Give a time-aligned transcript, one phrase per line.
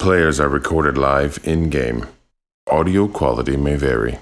[0.00, 2.06] Players are recorded live in game.
[2.70, 4.18] Audio quality may vary.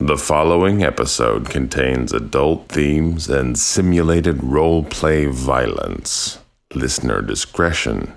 [0.00, 6.40] The following episode contains adult themes and simulated role play violence.
[6.74, 8.14] Listener discretion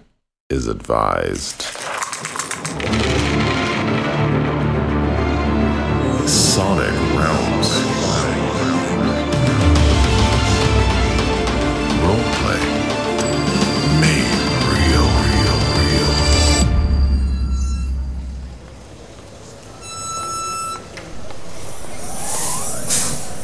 [0.49, 1.61] is advised.
[6.27, 6.98] Sonic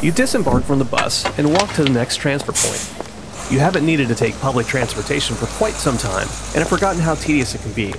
[0.06, 3.52] You disembark from the bus and walk to the next transfer point.
[3.52, 7.16] You haven't needed to take public transportation for quite some time and have forgotten how
[7.16, 7.92] tedious it can be.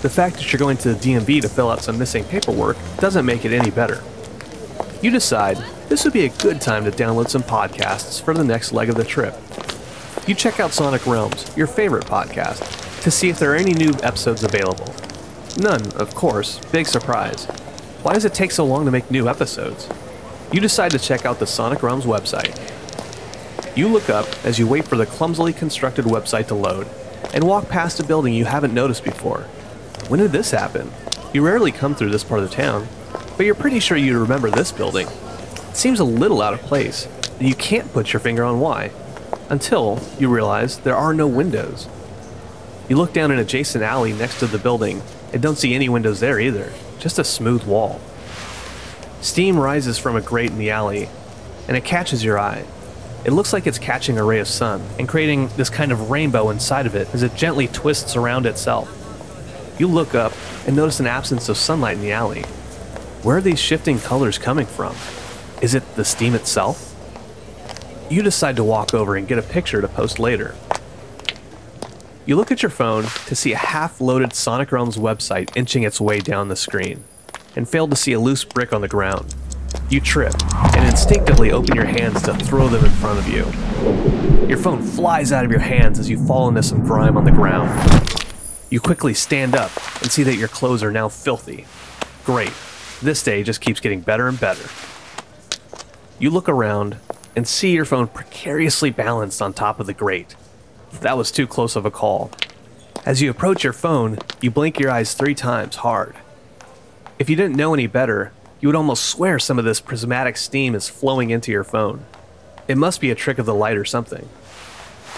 [0.00, 3.26] The fact that you're going to the DMV to fill out some missing paperwork doesn't
[3.26, 4.00] make it any better.
[5.02, 5.56] You decide
[5.88, 8.94] this would be a good time to download some podcasts for the next leg of
[8.94, 9.34] the trip.
[10.28, 13.90] You check out Sonic Realms, your favorite podcast, to see if there are any new
[14.04, 14.94] episodes available.
[15.58, 16.60] None, of course.
[16.66, 17.46] Big surprise.
[18.04, 19.88] Why does it take so long to make new episodes?
[20.52, 22.58] You decide to check out the Sonic Realms website.
[23.76, 26.88] You look up as you wait for the clumsily constructed website to load
[27.32, 29.42] and walk past a building you haven't noticed before.
[30.08, 30.90] When did this happen?
[31.32, 32.88] You rarely come through this part of the town,
[33.36, 35.06] but you're pretty sure you remember this building.
[35.06, 37.06] It seems a little out of place,
[37.38, 38.90] and you can't put your finger on why,
[39.50, 41.88] until you realize there are no windows.
[42.88, 45.00] You look down an adjacent alley next to the building
[45.32, 48.00] and don't see any windows there either, just a smooth wall.
[49.22, 51.08] Steam rises from a grate in the alley,
[51.68, 52.64] and it catches your eye.
[53.22, 56.48] It looks like it's catching a ray of sun and creating this kind of rainbow
[56.48, 58.96] inside of it as it gently twists around itself.
[59.78, 60.32] You look up
[60.66, 62.42] and notice an absence of sunlight in the alley.
[63.22, 64.96] Where are these shifting colors coming from?
[65.60, 66.86] Is it the steam itself?
[68.08, 70.54] You decide to walk over and get a picture to post later.
[72.24, 76.00] You look at your phone to see a half loaded Sonic Realms website inching its
[76.00, 77.04] way down the screen
[77.56, 79.34] and fail to see a loose brick on the ground.
[79.88, 83.44] You trip and instinctively open your hands to throw them in front of you.
[84.46, 87.32] Your phone flies out of your hands as you fall into some grime on the
[87.32, 87.70] ground.
[88.70, 89.70] You quickly stand up
[90.00, 91.66] and see that your clothes are now filthy.
[92.24, 92.52] Great.
[93.02, 94.68] This day just keeps getting better and better.
[96.18, 96.98] You look around
[97.34, 100.36] and see your phone precariously balanced on top of the grate.
[101.00, 102.30] That was too close of a call.
[103.06, 106.14] As you approach your phone, you blink your eyes three times hard.
[107.20, 110.74] If you didn't know any better, you would almost swear some of this prismatic steam
[110.74, 112.06] is flowing into your phone.
[112.66, 114.26] It must be a trick of the light or something.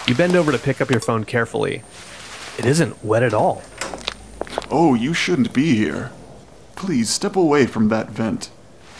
[0.05, 1.81] You bend over to pick up your phone carefully.
[2.59, 3.63] It isn't wet at all.
[4.69, 6.11] Oh, you shouldn't be here.
[6.75, 8.49] Please step away from that vent.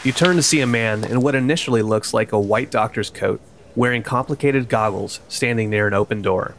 [0.05, 3.41] You turn to see a man in what initially looks like a white doctor's coat,
[3.75, 6.55] wearing complicated goggles, standing near an open door.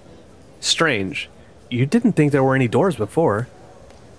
[0.60, 1.30] Strange.
[1.70, 3.48] You didn't think there were any doors before.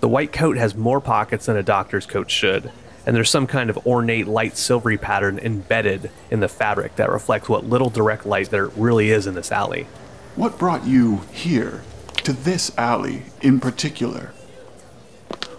[0.06, 2.70] The white coat has more pockets than a doctor's coat should,
[3.04, 7.48] and there's some kind of ornate light silvery pattern embedded in the fabric that reflects
[7.48, 9.88] what little direct light there really is in this alley.
[10.36, 11.82] What brought you here?
[12.18, 14.32] To this alley in particular?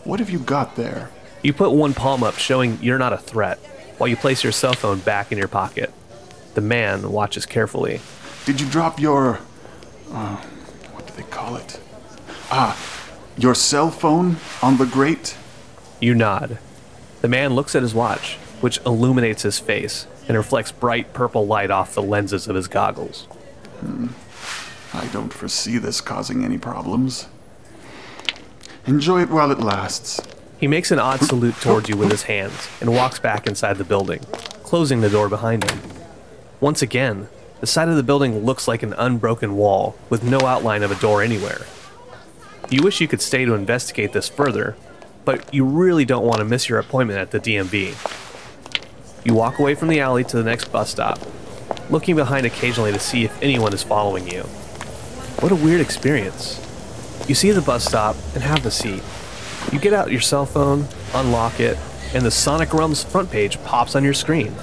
[0.05, 1.11] What have you got there?
[1.43, 3.57] You put one palm up, showing you're not a threat,
[3.97, 5.91] while you place your cell phone back in your pocket.
[6.53, 7.99] The man watches carefully.
[8.45, 9.41] Did you drop your.
[10.09, 10.37] Uh,
[10.93, 11.81] what do they call it?
[12.49, 12.96] Ah,
[13.37, 15.37] your cell phone on the grate?
[15.99, 16.57] You nod.
[17.21, 21.71] The man looks at his watch, which illuminates his face and reflects bright purple light
[21.71, 23.25] off the lenses of his goggles.
[23.79, 24.07] Hmm.
[24.93, 27.27] I don't foresee this causing any problems.
[28.85, 30.19] Enjoy it while it lasts.
[30.57, 33.83] He makes an odd salute towards you with his hands and walks back inside the
[33.83, 34.19] building,
[34.63, 35.79] closing the door behind him.
[36.59, 37.27] Once again,
[37.59, 40.99] the side of the building looks like an unbroken wall with no outline of a
[40.99, 41.61] door anywhere.
[42.69, 44.75] You wish you could stay to investigate this further,
[45.23, 47.95] but you really don't want to miss your appointment at the DMV.
[49.25, 51.17] You walk away from the alley to the next bus stop,
[51.89, 54.43] looking behind occasionally to see if anyone is following you.
[55.39, 56.59] What a weird experience.
[57.27, 59.01] You see the bus stop and have the seat.
[59.71, 61.77] You get out your cell phone, unlock it,
[62.13, 64.53] and the Sonic Realms front page pops on your screen.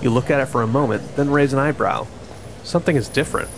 [0.00, 2.06] You look at it for a moment, then raise an eyebrow.
[2.64, 3.50] Something is different.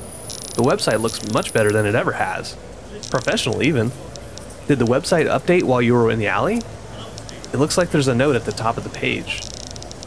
[0.57, 2.57] The website looks much better than it ever has.
[3.13, 3.93] Professional, even.
[4.69, 6.63] Did the website update while you were in the alley?
[7.53, 9.43] It looks like there's a note at the top of the page.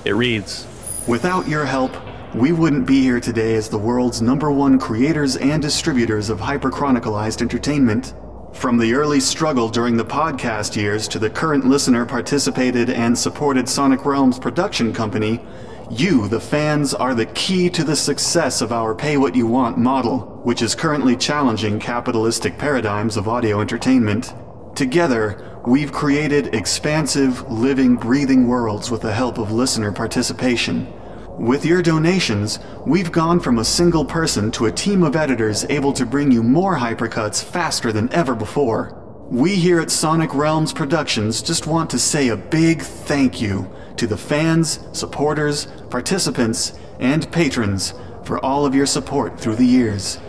[0.03, 0.65] It reads
[1.07, 1.95] Without your help,
[2.33, 7.43] we wouldn't be here today as the world's number one creators and distributors of hyperchronicalized
[7.43, 8.15] entertainment.
[8.53, 13.69] From the early struggle during the podcast years to the current listener participated and supported
[13.69, 15.45] Sonic Realms production company,
[15.91, 19.77] you, the fans, are the key to the success of our pay what you want
[19.77, 24.33] model, which is currently challenging capitalistic paradigms of audio entertainment.
[24.75, 30.91] Together, we've created expansive, living, breathing worlds with the help of listener participation.
[31.37, 35.93] With your donations, we've gone from a single person to a team of editors able
[35.93, 39.04] to bring you more hypercuts faster than ever before.
[39.29, 43.67] We here at Sonic Realms Productions just want to say a big thank you
[43.97, 50.19] to the fans, supporters, participants, and patrons for all of your support through the years.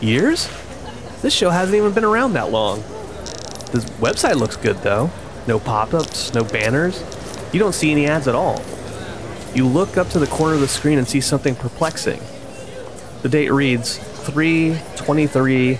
[0.00, 0.48] Years?
[1.20, 2.80] This show hasn't even been around that long.
[3.72, 5.10] The website looks good though.
[5.46, 7.04] No pop ups, no banners.
[7.52, 8.62] You don't see any ads at all.
[9.54, 12.22] You look up to the corner of the screen and see something perplexing.
[13.20, 15.78] The date reads 3 23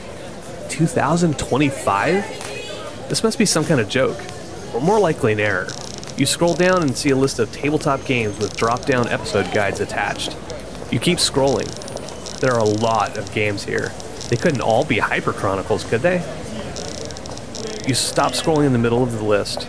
[0.69, 3.09] 2025?
[3.09, 4.19] This must be some kind of joke,
[4.75, 5.69] or more likely an error.
[6.17, 9.81] You scroll down and see a list of tabletop games with drop down episode guides
[9.81, 10.37] attached.
[10.91, 11.69] You keep scrolling.
[12.41, 13.93] There are a lot of games here.
[14.29, 16.17] They couldn't all be Hyper Chronicles, could they?
[17.87, 19.67] You stop scrolling in the middle of the list.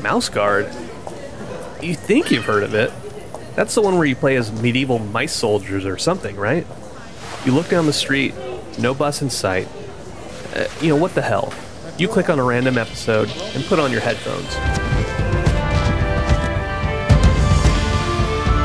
[0.00, 0.66] Mouse Guard?
[1.82, 2.92] You think you've heard of it.
[3.54, 6.66] That's the one where you play as medieval mice soldiers or something, right?
[7.44, 8.34] You look down the street,
[8.78, 9.68] no bus in sight.
[10.56, 11.52] Uh, you know, what the hell?
[11.98, 14.50] You click on a random episode and put on your headphones.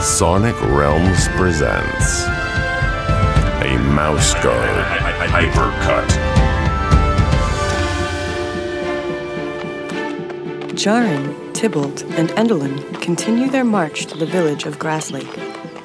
[0.01, 2.23] Sonic Realms presents
[3.63, 4.85] a Mouse Guard
[5.29, 6.07] Hypercut.
[10.69, 15.37] Jaren, Tybalt, and Endelin continue their march to the village of Grass Lake.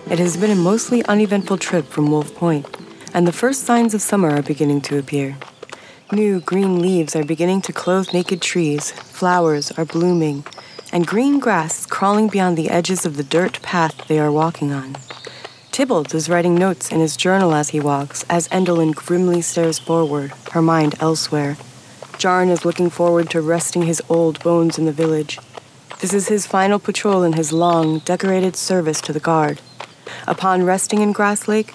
[0.09, 2.65] It has been a mostly uneventful trip from Wolf Point,
[3.13, 5.37] and the first signs of summer are beginning to appear.
[6.13, 10.45] New green leaves are beginning to clothe naked trees, flowers are blooming,
[10.93, 14.73] and green grass is crawling beyond the edges of the dirt path they are walking
[14.73, 14.97] on.
[15.73, 20.33] Tybalt is writing notes in his journal as he walks, as Endelin grimly stares forward,
[20.53, 21.55] her mind elsewhere.
[22.19, 25.41] Jaren is looking forward to resting his old bones in the village.
[25.99, 29.61] This is his final patrol in his long, decorated service to the guard.
[30.29, 31.73] Upon resting in Grass Lake,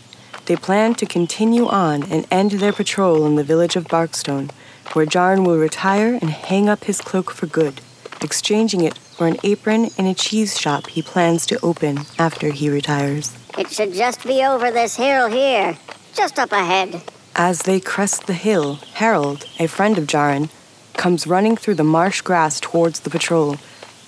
[0.51, 4.51] they plan to continue on and end their patrol in the village of Barkstone,
[4.92, 7.80] where Jaren will retire and hang up his cloak for good,
[8.21, 12.69] exchanging it for an apron in a cheese shop he plans to open after he
[12.69, 13.33] retires.
[13.57, 15.77] It should just be over this hill here,
[16.13, 17.01] just up ahead.
[17.33, 20.50] As they crest the hill, Harold, a friend of Jaren,
[20.98, 23.56] comes running through the marsh grass towards the patrol.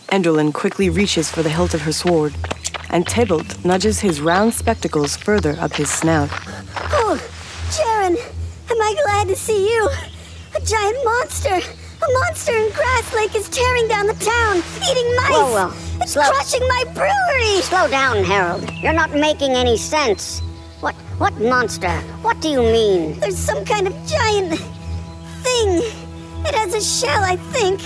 [0.10, 2.34] Endelin quickly reaches for the hilt of her sword,
[2.94, 6.30] and Tybalt nudges his round spectacles further up his snout.
[6.94, 7.20] Oh,
[7.72, 8.16] Jaren,
[8.72, 9.90] am I glad to see you?
[10.56, 11.56] A giant monster!
[11.56, 14.58] A monster in Grass Lake is tearing down the town,
[14.90, 15.30] eating mice!
[15.32, 15.74] Whoa, whoa.
[16.02, 17.62] It's Slow- crushing my brewery!
[17.64, 18.72] Slow down, Harold.
[18.76, 20.42] You're not making any sense.
[20.80, 21.90] What what monster?
[22.22, 23.20] What do you mean?
[23.20, 24.60] There's some kind of giant
[25.42, 25.82] thing.
[26.46, 27.80] It has a shell, I think.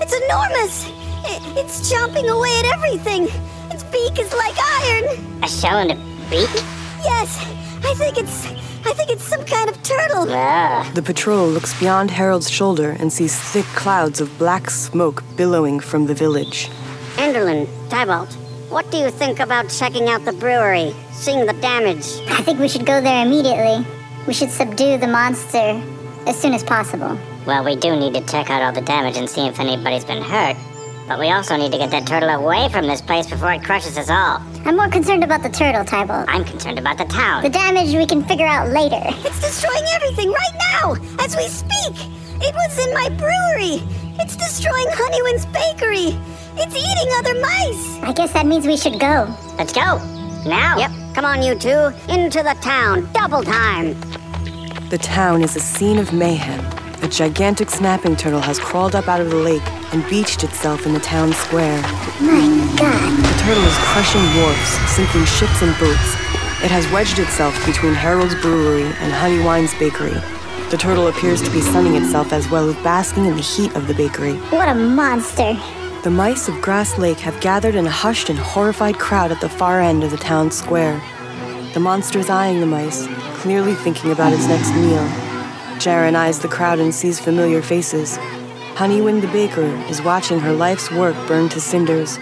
[0.00, 0.86] It's enormous.
[1.24, 3.26] I- it's chomping away at everything.
[3.72, 5.42] Its beak is like iron.
[5.42, 5.94] A shell and a
[6.28, 6.50] beak?
[7.02, 7.38] Yes,
[7.82, 8.46] I think it's.
[8.84, 10.28] I think it's some kind of turtle.
[10.28, 10.94] Ugh.
[10.94, 16.04] The patrol looks beyond Harold's shoulder and sees thick clouds of black smoke billowing from
[16.04, 16.68] the village.
[17.16, 18.30] Endelin, Tybalt,
[18.68, 20.94] what do you think about checking out the brewery?
[21.12, 22.06] Seeing the damage?
[22.28, 23.86] I think we should go there immediately.
[24.26, 25.80] We should subdue the monster
[26.26, 27.16] as soon as possible.
[27.46, 30.22] Well, we do need to check out all the damage and see if anybody's been
[30.22, 30.56] hurt.
[31.08, 33.98] But we also need to get that turtle away from this place before it crushes
[33.98, 34.40] us all.
[34.64, 36.26] I'm more concerned about the turtle, Tybalt.
[36.28, 37.42] I'm concerned about the town.
[37.42, 39.02] The damage we can figure out later.
[39.32, 41.94] It's destroying everything right now, as we speak.
[42.40, 43.82] It was in my brewery.
[44.20, 46.18] It's destroying Honeywin's bakery.
[46.56, 47.98] It's eating other mice.
[48.02, 49.34] I guess that means we should go.
[49.58, 49.98] Let's go.
[50.46, 50.76] Now.
[50.78, 50.90] Yep.
[51.14, 51.92] Come on, you two.
[52.08, 53.08] Into the town.
[53.12, 53.98] Double time.
[54.90, 56.81] The town is a scene of mayhem.
[57.02, 60.92] A gigantic snapping turtle has crawled up out of the lake and beached itself in
[60.92, 61.82] the town square.
[62.20, 62.46] My
[62.78, 63.18] god.
[63.18, 66.14] The turtle is crushing wharfs, sinking ships and boats.
[66.62, 70.14] It has wedged itself between Harold's brewery and Honeywine's bakery.
[70.70, 73.88] The turtle appears to be sunning itself as well as basking in the heat of
[73.88, 74.34] the bakery.
[74.54, 75.58] What a monster.
[76.04, 79.48] The mice of Grass Lake have gathered in a hushed and horrified crowd at the
[79.48, 81.02] far end of the town square.
[81.74, 83.08] The monster is eyeing the mice,
[83.40, 85.31] clearly thinking about its next meal.
[85.82, 88.16] Jaren eyes the crowd and sees familiar faces.
[88.76, 92.18] Honeywin the baker is watching her life's work burn to cinders.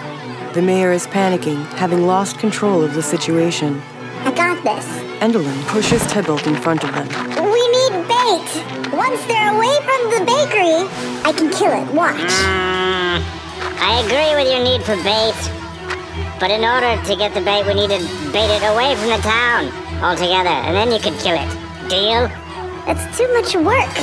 [0.54, 3.82] The mayor is panicking, having lost control of the situation.
[4.24, 4.86] I got this.
[5.20, 7.06] Endelin pushes Tybalt in front of them.
[7.52, 8.48] We need bait.
[8.96, 10.88] Once they're away from the bakery,
[11.28, 11.86] I can kill it.
[11.92, 12.16] Watch.
[12.16, 13.20] Mm,
[13.76, 15.36] I agree with your need for bait.
[16.40, 18.00] But in order to get the bait, we need to
[18.32, 19.68] bait it away from the town
[20.00, 21.90] altogether, and then you can kill it.
[21.90, 22.49] Deal?
[22.86, 23.94] That's too much work.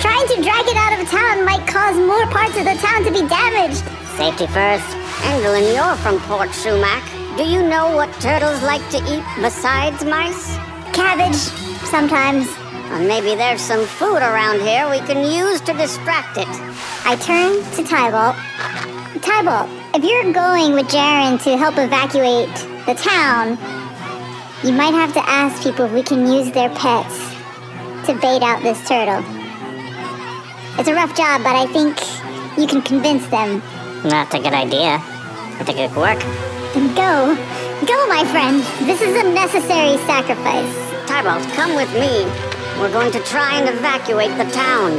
[0.00, 3.10] Trying to drag it out of town might cause more parts of the town to
[3.10, 3.82] be damaged.
[4.16, 4.86] Safety first.
[5.24, 7.02] Endelin, you're from Port Sumac.
[7.36, 10.56] Do you know what turtles like to eat besides mice?
[10.92, 11.36] Cabbage,
[11.88, 12.46] sometimes.
[12.92, 16.48] Or maybe there's some food around here we can use to distract it.
[17.04, 18.36] I turn to Tybalt.
[19.22, 22.54] Tybalt, if you're going with Jaren to help evacuate
[22.86, 23.58] the town,
[24.62, 27.25] you might have to ask people if we can use their pets
[28.06, 29.18] to bait out this turtle.
[30.78, 31.98] It's a rough job, but I think
[32.56, 33.60] you can convince them.
[34.04, 35.02] That's a good idea.
[35.58, 36.20] I think it could work.
[36.70, 37.34] Then go.
[37.82, 38.62] Go, my friend.
[38.86, 40.70] This is a necessary sacrifice.
[41.10, 42.22] Tybalt, come with me.
[42.78, 44.94] We're going to try and evacuate the town.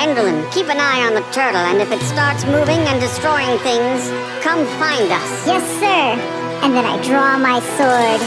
[0.00, 4.08] Endelin, keep an eye on the turtle, and if it starts moving and destroying things,
[4.40, 5.30] come find us.
[5.44, 6.16] Yes, sir.
[6.64, 8.20] And then I draw my sword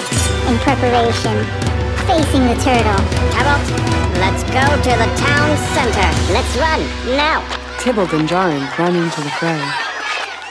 [0.45, 1.41] in preparation,
[2.07, 3.01] facing the turtle.
[3.33, 3.65] Tybalt,
[4.21, 6.09] let's go to the town center.
[6.33, 6.81] Let's run,
[7.17, 7.45] now.
[7.79, 9.61] Tybalt and Jaren run into the fray.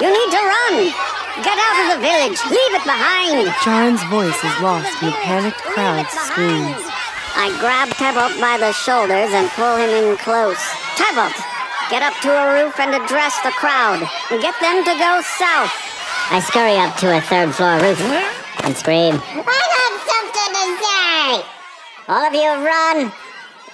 [0.00, 0.76] You need to run!
[1.44, 2.38] Get out of the village!
[2.50, 3.48] Leave it behind!
[3.62, 6.82] Jaren's voice is lost in the panicked crowd's screams.
[7.36, 10.60] I grab Tybalt by the shoulders and pull him in close.
[10.96, 11.36] Tybalt,
[11.90, 14.00] get up to a roof and address the crowd.
[14.30, 15.89] Get them to go south.
[16.32, 17.98] I scurry up to a third floor roof
[18.62, 19.18] and scream.
[19.18, 21.42] I have something to say!
[22.06, 23.10] All of you run!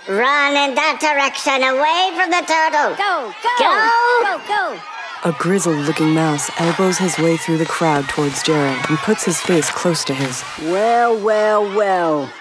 [0.09, 2.97] Run in that direction, away from the turtle!
[2.97, 3.57] Go, go!
[3.61, 4.49] Go, go!
[4.49, 4.97] go.
[5.29, 9.39] A grizzled looking mouse elbows his way through the crowd towards Jaren and puts his
[9.41, 10.43] face close to his.
[10.63, 12.33] Well, well, well.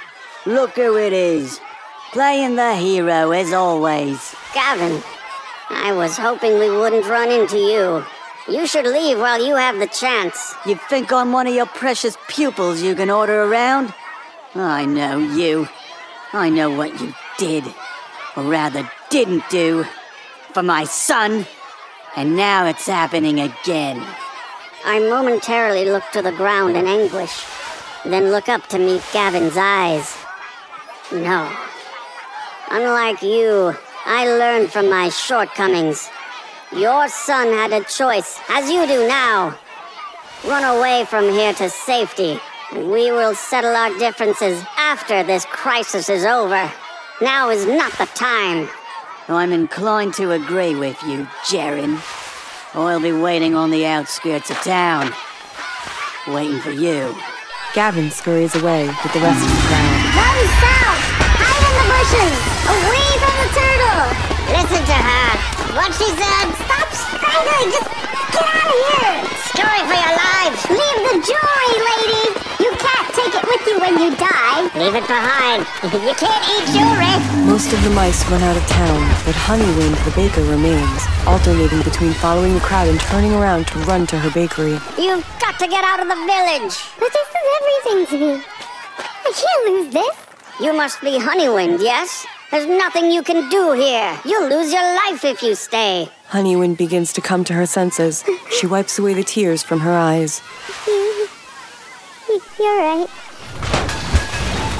[0.46, 1.60] Look who it is.
[2.14, 4.34] Playing the hero as always.
[4.54, 5.04] Gavin,
[5.70, 8.06] I was hoping we wouldn't run into you.
[8.48, 10.54] You should leave while you have the chance.
[10.68, 13.94] You think I'm one of your precious pupils you can order around?
[14.54, 15.68] I know you.
[16.32, 17.64] I know what you did.
[18.36, 19.86] Or rather, didn't do.
[20.54, 21.48] For my son.
[22.16, 24.06] And now it's happening again.
[24.86, 27.44] I momentarily look to the ground in anguish,
[28.06, 30.16] then look up to meet Gavin's eyes.
[31.12, 31.52] No.
[32.70, 33.76] Unlike you,
[34.06, 36.10] I learned from my shortcomings.
[36.76, 39.58] Your son had a choice, as you do now.
[40.46, 42.38] Run away from here to safety,
[42.74, 46.70] and we will settle our differences after this crisis is over.
[47.22, 48.68] Now is not the time.
[49.30, 52.02] I'm inclined to agree with you, Jaren.
[52.74, 55.14] I'll be waiting on the outskirts of town.
[56.28, 57.16] Waiting for you.
[57.74, 60.16] Gavin scurries away with the rest of the crowd.
[60.16, 61.25] Run south!
[62.06, 62.38] Hide in the bushes!
[62.70, 64.06] Away from the turtle!
[64.54, 65.28] Listen to her.
[65.74, 66.46] What she said.
[66.54, 67.68] Stop strangling!
[67.74, 67.90] Just
[68.30, 69.18] get out of here!
[69.50, 70.60] Scurry for your lives.
[70.70, 72.26] Leave the jewelry, lady!
[72.62, 74.70] You can't take it with you when you die!
[74.78, 75.66] Leave it behind.
[76.06, 77.14] you can't eat jewelry.
[77.50, 82.14] Most of the mice run out of town, but Honeywind the baker remains, alternating between
[82.14, 84.78] following the crowd and turning around to run to her bakery.
[84.98, 86.76] You've got to get out of the village.
[87.00, 88.44] But this is everything to me.
[89.26, 90.25] I can't lose this.
[90.62, 92.26] You must be Honeywind, yes?
[92.50, 94.18] There's nothing you can do here.
[94.24, 96.10] You'll lose your life if you stay.
[96.30, 98.24] Honeywind begins to come to her senses.
[98.52, 100.42] She wipes away the tears from her eyes.
[102.58, 103.08] You're right.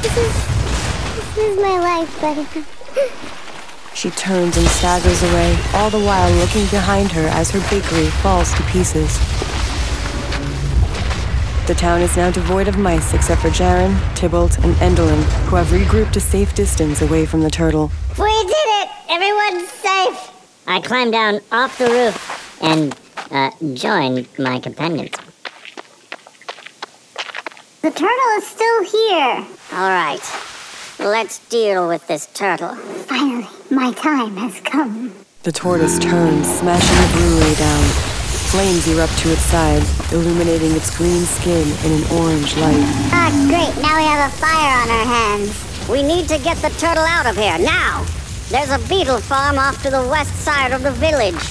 [0.02, 0.34] This is,
[1.16, 2.48] this is my life, buddy.
[3.94, 8.54] She turns and staggers away, all the while looking behind her as her bakery falls
[8.54, 9.20] to pieces.
[11.68, 15.66] The town is now devoid of mice except for Jaren, Tybalt, and Endelin, who have
[15.70, 17.90] regrouped a safe distance away from the turtle.
[18.20, 18.90] We did it!
[19.10, 20.32] Everyone's safe!
[20.68, 22.96] I climbed down off the roof and
[23.32, 25.16] uh, joined my companions.
[27.82, 29.48] The turtle is still here.
[29.74, 30.22] All right,
[31.00, 32.76] let's deal with this turtle.
[32.76, 35.16] Finally, my time has come.
[35.42, 38.25] The tortoise turns, smashing the brewery down.
[38.52, 42.86] Flames erupt to its sides, illuminating its green skin in an orange light.
[43.12, 43.82] Ah, great.
[43.82, 45.90] Now we have a fire on our hands.
[45.90, 48.06] We need to get the turtle out of here now.
[48.50, 51.44] There's a beetle farm off to the west side of the village.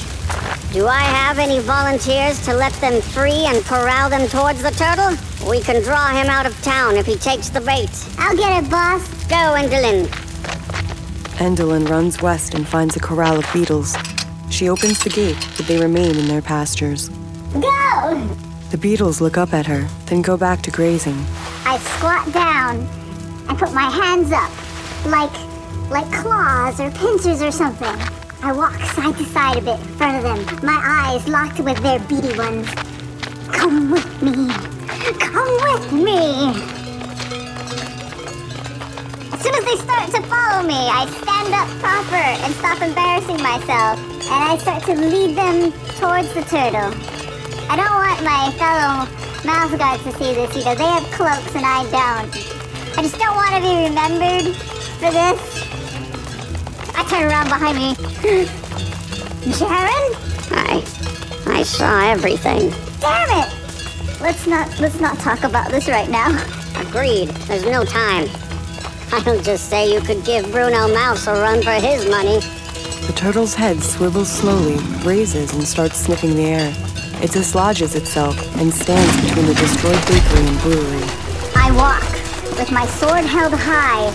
[0.73, 5.15] Do I have any volunteers to let them free and corral them towards the turtle?
[5.49, 7.91] We can draw him out of town if he takes the bait.
[8.19, 9.07] I'll get it, boss.
[9.29, 10.07] Go, Endelin.
[11.39, 13.95] Endelin runs west and finds a corral of beetles.
[14.51, 17.09] She opens the gate, but they remain in their pastures.
[17.53, 18.29] Go!
[18.71, 21.25] The beetles look up at her, then go back to grazing.
[21.65, 22.79] I squat down
[23.49, 24.51] and put my hands up,
[25.07, 25.33] like
[25.91, 27.95] like claws or pincers or something.
[28.43, 31.79] I walk side to side a bit in front of them, my eyes locked with
[31.83, 32.69] their beady ones.
[33.49, 34.49] Come with me.
[35.19, 36.84] Come with me.
[39.43, 43.99] Soon as they start to follow me, I stand up proper and stop embarrassing myself,
[44.31, 46.93] and I start to lead them towards the turtle.
[47.71, 49.09] I don't want my fellow
[49.45, 52.31] mouse guards to see this, know, they have cloaks and I don't.
[52.97, 54.55] I just don't want to be remembered
[55.01, 55.41] for this.
[56.95, 57.95] I turn around behind me.
[59.51, 60.15] Jaren?
[60.53, 60.85] I.
[61.47, 62.71] I saw everything.
[63.01, 64.21] Damn it!
[64.21, 66.31] Let's not let's not talk about this right now.
[66.81, 67.29] Agreed.
[67.49, 68.29] There's no time.
[69.15, 72.41] I'll just say you could give Bruno Mouse a run for his money.
[73.07, 76.75] The turtle's head swivels slowly, raises, and starts sniffing the air.
[77.23, 81.05] It dislodges itself and stands between the destroyed bakery and brewery.
[81.55, 82.03] I walk,
[82.59, 84.11] with my sword held high,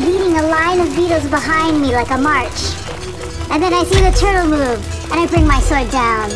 [0.00, 2.72] leading a line of beetles behind me like a march.
[3.50, 6.30] And then I see the turtle move, and I bring my sword down.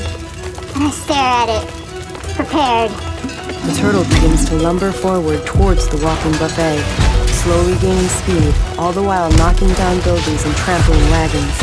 [0.74, 2.90] And I stare at it, prepared.
[2.90, 7.11] The turtle begins to lumber forward towards the walking buffet,
[7.42, 11.56] slowly gaining speed, all the while knocking down buildings and trampling wagons.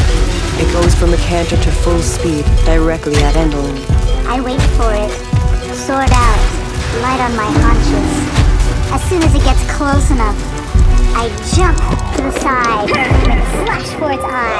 [0.59, 3.79] It goes from a canter to full speed, directly at Endelin.
[4.27, 5.09] I wait for it,
[5.73, 6.41] sword out,
[6.99, 8.11] light on my haunches.
[8.91, 10.35] As soon as it gets close enough,
[11.15, 11.77] I jump
[12.15, 14.59] to the side and slash for its eye.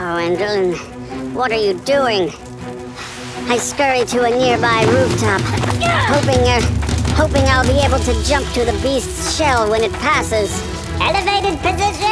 [0.00, 2.30] Oh, Endelin, what are you doing?
[3.48, 5.40] I scurry to a nearby rooftop,
[6.08, 6.75] hoping uh,
[7.16, 10.52] hoping I'll be able to jump to the beast's shell when it passes.
[11.00, 12.06] Elevated position!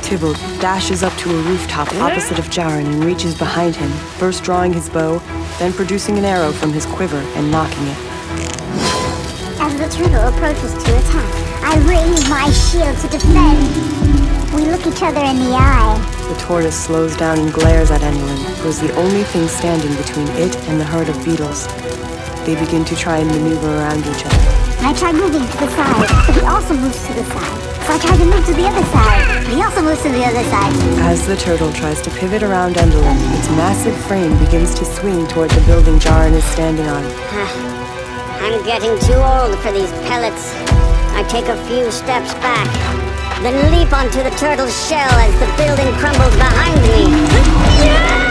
[0.00, 4.72] Tybalt dashes up to a rooftop opposite of Jaren and reaches behind him, first drawing
[4.72, 5.18] his bow,
[5.58, 7.98] then producing an arrow from his quiver and knocking it.
[9.58, 11.32] As the turtle approaches to attack,
[11.64, 14.54] I raise my shield to defend.
[14.54, 15.98] We look each other in the eye.
[16.32, 20.28] The tortoise slows down and glares at Endelin, who is the only thing standing between
[20.38, 21.66] it and the herd of beetles.
[22.46, 24.38] They begin to try and maneuver around each other.
[24.86, 27.58] I try moving to the side, but he also moves to the side.
[27.82, 29.48] So I try to move to the other side.
[29.50, 30.70] He also moves to the other side.
[31.10, 35.50] As the turtle tries to pivot around Endelin, its massive frame begins to swing toward
[35.50, 37.02] the building Jaren is standing on.
[38.38, 40.54] I'm getting too old for these pellets.
[41.18, 42.70] I take a few steps back,
[43.42, 48.25] then leap onto the turtle's shell as the building crumbles behind me.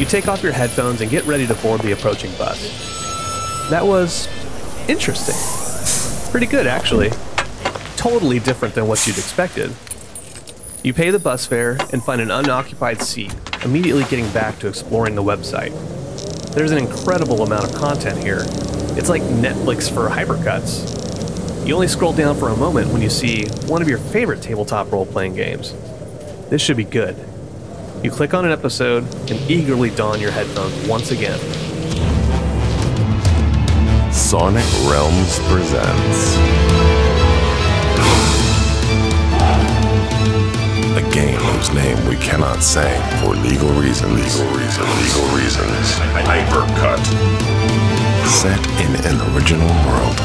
[0.00, 2.58] You take off your headphones and get ready to board the approaching bus.
[3.68, 4.28] That was
[4.88, 5.36] interesting.
[6.30, 7.10] Pretty good, actually.
[7.98, 9.70] Totally different than what you'd expected.
[10.82, 15.16] You pay the bus fare and find an unoccupied seat, immediately getting back to exploring
[15.16, 15.74] the website.
[16.54, 18.44] There's an incredible amount of content here.
[18.96, 21.66] It's like Netflix for hypercuts.
[21.66, 24.90] You only scroll down for a moment when you see one of your favorite tabletop
[24.92, 25.74] role playing games.
[26.48, 27.16] This should be good.
[28.02, 31.38] You click on an episode and eagerly don your headphones once again.
[34.10, 36.36] Sonic Realms presents
[40.96, 42.88] a game whose name we cannot say
[43.20, 44.40] for legal reasons.
[44.40, 44.88] Legal reasons.
[44.96, 45.98] Legal reasons.
[46.24, 47.04] Hypercut.
[48.26, 50.16] Set in an original world.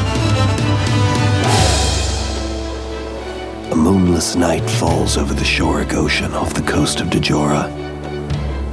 [3.76, 7.66] A moonless night falls over the Shoric Ocean off the coast of Dejora.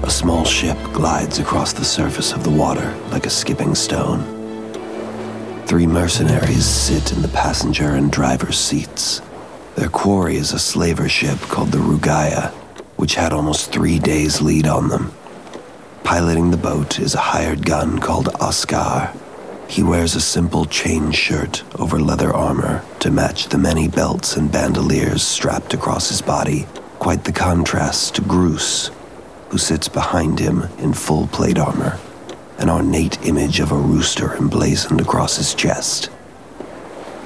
[0.04, 4.22] A small ship glides across the surface of the water like a skipping stone.
[5.66, 9.20] Three mercenaries sit in the passenger and driver's seats.
[9.74, 12.52] Their quarry is a slaver ship called the Rugaya,
[12.94, 15.12] which had almost three days' lead on them.
[16.04, 19.12] Piloting the boat is a hired gun called Oscar.
[19.72, 24.52] He wears a simple chain shirt over leather armor to match the many belts and
[24.52, 26.66] bandoliers strapped across his body,
[26.98, 28.90] quite the contrast to Groose,
[29.48, 31.98] who sits behind him in full plate armor,
[32.58, 36.10] an ornate image of a rooster emblazoned across his chest.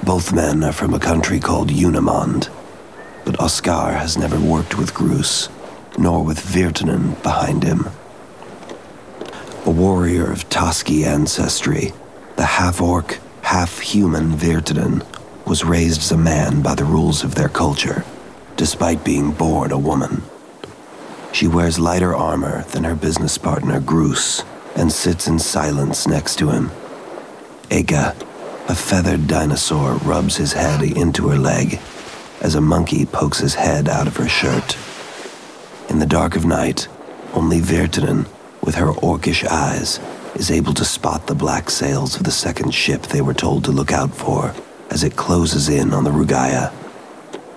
[0.04, 2.48] Both men are from a country called Unimond,
[3.24, 5.48] but Oscar has never worked with Groose,
[5.98, 7.88] nor with Virtanen behind him.
[9.64, 11.92] A warrior of Toski ancestry,
[12.36, 15.04] the half orc, half human Virtanen
[15.46, 18.04] was raised as a man by the rules of their culture,
[18.56, 20.22] despite being born a woman.
[21.32, 24.44] She wears lighter armor than her business partner Groose
[24.74, 26.70] and sits in silence next to him.
[27.70, 28.14] Ega,
[28.68, 31.78] a feathered dinosaur, rubs his head into her leg
[32.40, 34.76] as a monkey pokes his head out of her shirt.
[35.88, 36.88] In the dark of night,
[37.32, 38.26] only Virtanen,
[38.62, 40.00] with her orcish eyes,
[40.36, 43.72] is able to spot the black sails of the second ship they were told to
[43.72, 44.54] look out for
[44.90, 46.72] as it closes in on the Rugaya.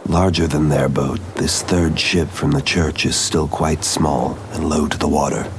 [0.08, 4.70] Larger than their boat, this third ship from the church is still quite small and
[4.70, 5.52] low to the water.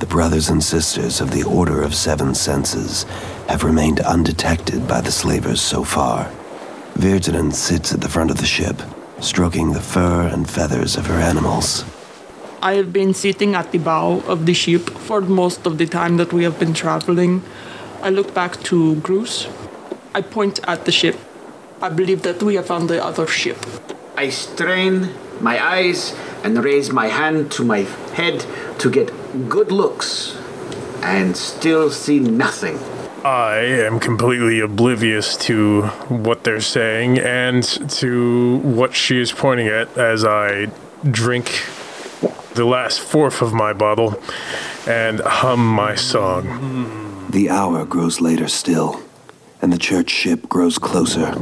[0.00, 3.04] The brothers and sisters of the Order of Seven Senses
[3.48, 6.30] have remained undetected by the slavers so far.
[6.94, 8.82] Virtanen sits at the front of the ship,
[9.20, 11.84] stroking the fur and feathers of her animals.
[12.62, 16.18] I have been sitting at the bow of the ship for most of the time
[16.18, 17.42] that we have been traveling.
[18.02, 19.48] I look back to Bruce.
[20.14, 21.16] I point at the ship.
[21.80, 23.56] I believe that we have found the other ship.
[24.14, 25.08] I strain
[25.40, 28.44] my eyes and raise my hand to my head
[28.80, 29.10] to get
[29.48, 30.36] good looks
[31.02, 32.78] and still see nothing.
[33.24, 39.96] I am completely oblivious to what they're saying and to what she is pointing at
[39.96, 40.66] as I
[41.10, 41.62] drink
[42.54, 44.20] the last fourth of my bottle
[44.86, 47.26] and hum my song.
[47.30, 49.00] The hour grows later still,
[49.62, 51.32] and the church ship grows closer.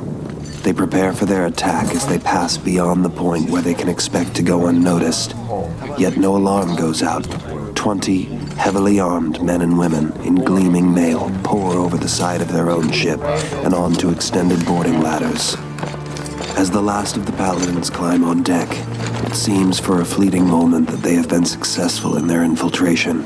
[0.62, 4.35] They prepare for their attack as they pass beyond the point where they can expect
[4.37, 5.35] to go unnoticed.
[5.97, 7.25] Yet no alarm goes out.
[7.75, 8.25] Twenty
[8.59, 12.90] heavily armed men and women in gleaming mail pour over the side of their own
[12.90, 13.21] ship
[13.64, 15.57] and onto extended boarding ladders.
[16.59, 18.68] As the last of the paladins climb on deck,
[19.25, 23.23] it seems for a fleeting moment that they have been successful in their infiltration.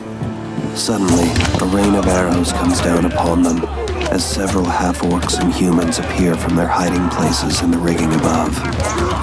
[0.77, 1.31] Suddenly,
[1.63, 3.65] a rain of arrows comes down upon them
[4.13, 8.55] as several half orcs and humans appear from their hiding places in the rigging above.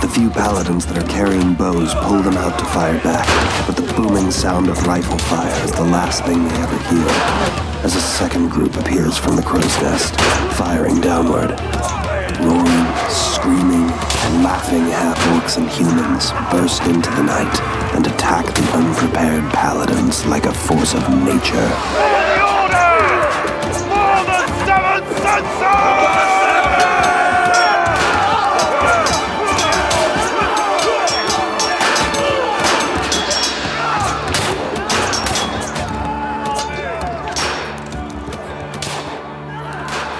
[0.01, 3.27] The few paladins that are carrying bows pull them out to fire back,
[3.67, 7.95] but the booming sound of rifle fire is the last thing they ever hear as
[7.95, 10.19] a second group appears from the crow's nest,
[10.57, 11.98] firing downward.
[12.41, 13.89] Roaring, screaming,
[14.23, 17.61] and laughing half orcs and humans burst into the night
[17.93, 21.69] and attack the unprepared paladins like a force of nature.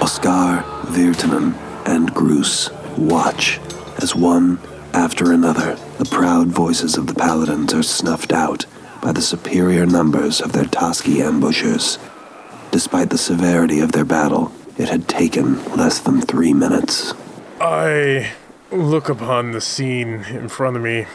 [0.02, 1.54] Oscar, Virtanen,
[2.20, 3.58] and watch
[3.98, 4.58] as one
[4.92, 8.66] after another the proud voices of the paladins are snuffed out
[9.00, 11.98] by the superior numbers of their Toski ambushers.
[12.70, 17.14] Despite the severity of their battle, it had taken less than three minutes.
[17.60, 18.32] I
[18.70, 21.06] look upon the scene in front of me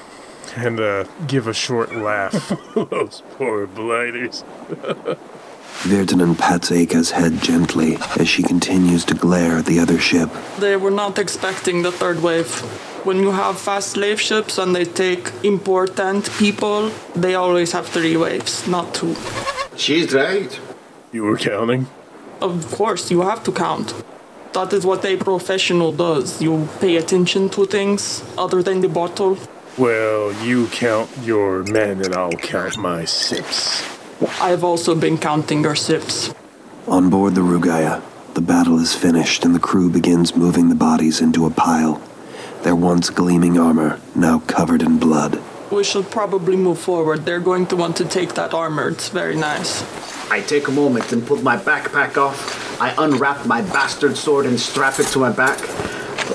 [0.56, 2.52] and uh, give a short laugh.
[2.76, 4.44] Those poor blighters.
[5.84, 10.30] Virtanen pats Aka's head gently as she continues to glare at the other ship.
[10.60, 12.50] They were not expecting the third wave.
[13.06, 18.18] When you have fast slave ships and they take important people, they always have three
[18.18, 19.16] waves, not two.
[19.78, 20.60] She's right.
[21.12, 21.88] You were counting?
[22.42, 23.94] Of course, you have to count.
[24.54, 26.42] That is what a professional does.
[26.42, 29.38] You pay attention to things other than the bottle.
[29.78, 33.95] Well, you count your men and I'll count my sips.
[34.22, 36.34] I have also been counting your sips.
[36.88, 38.02] On board the Rugaya,
[38.34, 42.02] the battle is finished and the crew begins moving the bodies into a pile.
[42.64, 45.42] Their once gleaming armor now covered in blood.
[45.72, 47.26] We should probably move forward.
[47.26, 48.90] They're going to want to take that armor.
[48.90, 49.84] It's very nice.
[50.32, 52.80] I take a moment and pull my backpack off.
[52.82, 55.60] I unwrap my bastard sword and strap it to my back.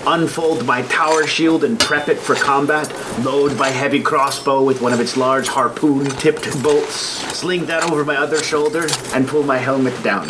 [0.06, 2.90] Unfold my tower shield and prep it for combat.
[3.24, 6.94] Load my heavy crossbow with one of its large harpoon tipped bolts.
[7.36, 10.28] Sling that over my other shoulder and pull my helmet down.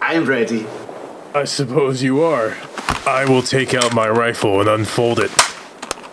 [0.00, 0.66] I am ready.
[1.34, 2.56] I suppose you are.
[3.06, 5.30] I will take out my rifle and unfold it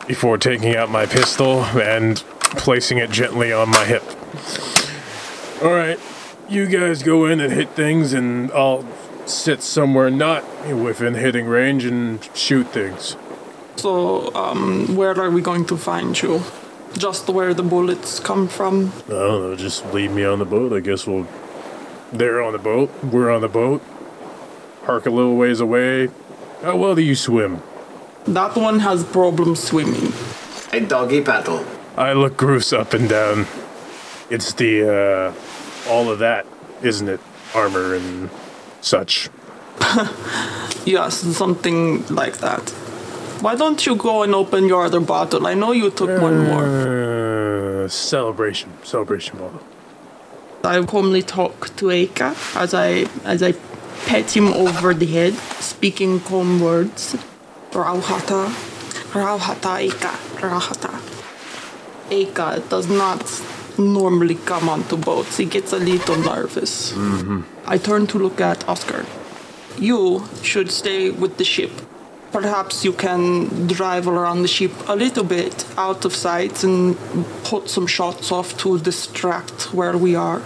[0.08, 2.17] before taking out my pistol and
[2.58, 4.04] placing it gently on my hip.
[5.62, 6.00] All right,
[6.48, 8.86] you guys go in and hit things, and I'll
[9.30, 13.16] sit somewhere not within hitting range and shoot things.
[13.76, 16.42] So, um, where are we going to find you?
[16.98, 18.92] Just where the bullets come from?
[19.06, 20.74] I don't know, just leave me on the boat.
[20.74, 21.28] I guess we'll.
[22.12, 23.84] They're on the boat, we're on the boat.
[24.84, 26.10] Park a little ways away.
[26.62, 27.62] How well do you swim?
[28.26, 30.13] That one has problems swimming.
[30.74, 31.66] A doggy paddle.
[31.98, 33.46] I look Groose up and down.
[34.30, 36.46] It's the, uh, all of that,
[36.82, 37.20] isn't it?
[37.54, 38.30] Armor and
[38.88, 39.30] such.
[40.88, 42.69] Yes, something like that.
[43.41, 45.45] Why don't you go and open your other bottle?
[45.45, 47.84] I know you took one more.
[47.84, 48.69] Uh, celebration.
[48.84, 49.62] Celebration bottle.
[50.63, 53.52] I calmly talk to Eka as I as I
[54.06, 57.17] pat him over the head, speaking calm words.
[57.71, 58.47] Rauhata,
[59.12, 60.93] Rauhata Eka, Rauhata.
[62.10, 63.23] Eka does not
[63.78, 65.36] normally come onto boats.
[65.36, 66.93] He gets a little nervous.
[66.93, 67.41] Mm-hmm.
[67.67, 69.06] I turn to look at Oscar.
[69.77, 71.71] You should stay with the ship.
[72.32, 76.97] Perhaps you can drive around the ship a little bit out of sight and
[77.43, 80.41] put some shots off to distract where we are.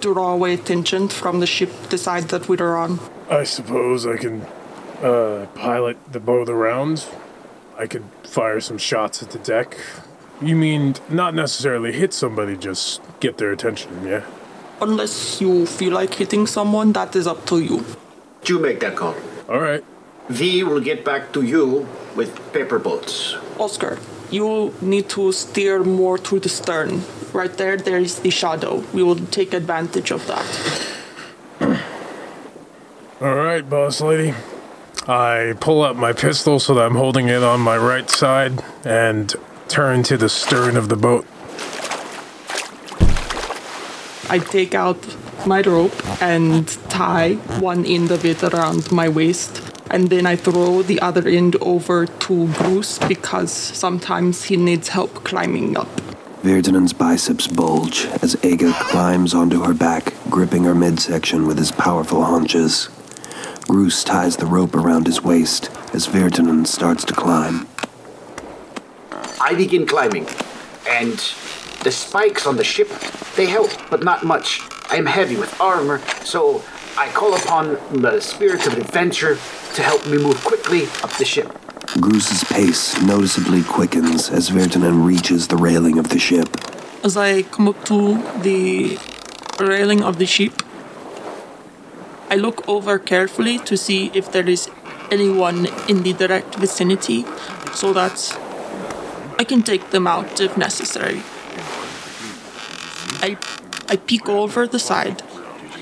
[0.00, 2.98] Draw away attention from the ship, the side that we're on.
[3.30, 4.42] I suppose I can
[5.02, 7.06] uh, pilot the boat around.
[7.78, 9.76] I could fire some shots at the deck.
[10.40, 14.24] You mean not necessarily hit somebody, just get their attention, yeah?
[14.82, 17.84] Unless you feel like hitting someone, that is up to you.
[18.46, 19.14] You make that call.
[19.48, 19.84] All right.
[20.28, 23.36] V will get back to you with paper boats.
[23.60, 24.00] Oscar,
[24.32, 27.02] you need to steer more to the stern.
[27.32, 28.82] Right there, there is the shadow.
[28.92, 30.48] We will take advantage of that.
[33.20, 34.34] All right, boss lady.
[35.06, 39.32] I pull up my pistol so that I'm holding it on my right side and
[39.68, 41.24] turn to the stern of the boat.
[44.32, 44.96] I take out
[45.46, 45.92] my rope
[46.22, 49.60] and tie one end of it around my waist.
[49.90, 55.22] And then I throw the other end over to Bruce because sometimes he needs help
[55.22, 55.90] climbing up.
[56.42, 62.24] Virtanen's biceps bulge as Aga climbs onto her back, gripping her midsection with his powerful
[62.24, 62.88] haunches.
[63.66, 67.68] Bruce ties the rope around his waist as Virtanen starts to climb.
[69.42, 70.26] I begin climbing,
[70.88, 71.20] and
[71.82, 72.88] the spikes on the ship,
[73.36, 74.60] they help, but not much.
[74.90, 76.62] I am heavy with armor, so
[76.96, 79.36] I call upon the spirit of adventure
[79.74, 81.50] to help me move quickly up the ship.
[81.96, 86.48] Bruce's pace noticeably quickens as Virtanen reaches the railing of the ship.
[87.04, 88.98] As I come up to the
[89.58, 90.62] railing of the ship,
[92.30, 94.70] I look over carefully to see if there is
[95.10, 97.26] anyone in the direct vicinity
[97.74, 98.38] so that
[99.38, 101.22] I can take them out if necessary.
[103.22, 103.36] I,
[103.88, 105.22] I peek over the side.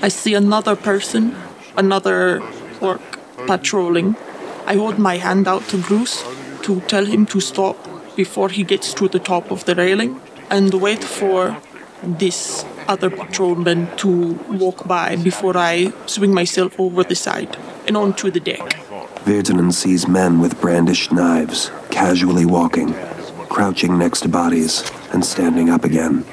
[0.03, 1.35] I see another person,
[1.75, 2.41] another
[2.79, 3.01] orc,
[3.47, 4.15] patrolling.
[4.67, 6.23] I hold my hand out to Bruce
[6.61, 7.77] to tell him to stop
[8.15, 11.57] before he gets to the top of the railing and wait for
[12.03, 18.29] this other patrolman to walk by before I swing myself over the side and onto
[18.29, 18.59] the deck.
[19.25, 22.93] Virtanen sees men with brandished knives, casually walking,
[23.49, 26.25] crouching next to bodies, and standing up again.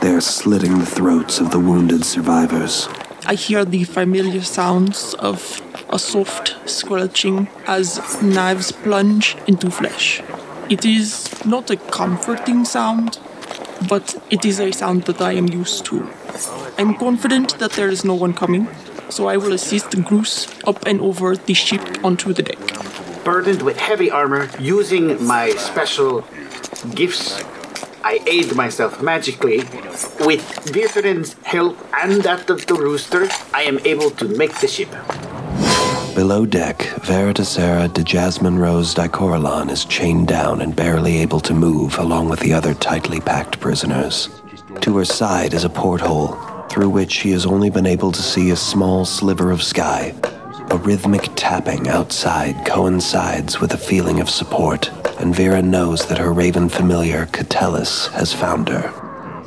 [0.00, 2.88] They are slitting the throats of the wounded survivors.
[3.26, 10.22] I hear the familiar sounds of a soft squelching as knives plunge into flesh.
[10.70, 13.18] It is not a comforting sound,
[13.88, 16.08] but it is a sound that I am used to.
[16.78, 18.68] I'm confident that there is no one coming,
[19.08, 23.24] so I will assist Bruce up and over the ship onto the deck.
[23.24, 26.24] Burdened with heavy armor, using my special
[26.94, 27.42] gifts,
[28.08, 29.58] I aid myself magically.
[30.24, 30.40] With
[30.72, 34.88] Virtanen's help and that of the rooster, I am able to make the ship.
[36.14, 41.98] Below deck, Veritasera de Jasmine Rose Dicoralon is chained down and barely able to move
[41.98, 44.30] along with the other tightly packed prisoners.
[44.80, 46.28] To her side is a porthole,
[46.70, 50.14] through which she has only been able to see a small sliver of sky.
[50.70, 56.30] A rhythmic tapping outside coincides with a feeling of support, and Vera knows that her
[56.30, 58.92] raven familiar, Catullus, has found her.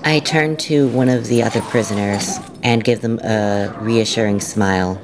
[0.03, 4.99] I turn to one of the other prisoners and give them a reassuring smile.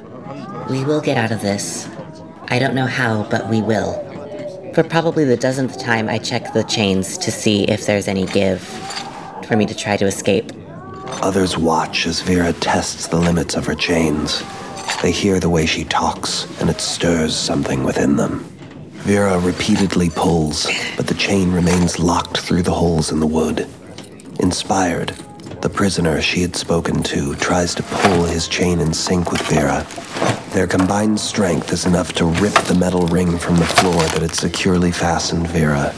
[0.68, 1.88] We will get out of this.
[2.48, 3.92] I don't know how, but we will.
[4.74, 8.60] For probably the dozenth time, I check the chains to see if there's any give
[9.46, 10.50] for me to try to escape.
[11.22, 14.42] Others watch as Vera tests the limits of her chains.
[15.02, 18.40] They hear the way she talks, and it stirs something within them.
[19.06, 23.68] Vera repeatedly pulls, but the chain remains locked through the holes in the wood.
[24.40, 25.14] Inspired,
[25.62, 29.86] the prisoner she had spoken to tries to pull his chain in sync with Vera.
[30.50, 34.34] Their combined strength is enough to rip the metal ring from the floor that had
[34.34, 35.94] securely fastened Vera.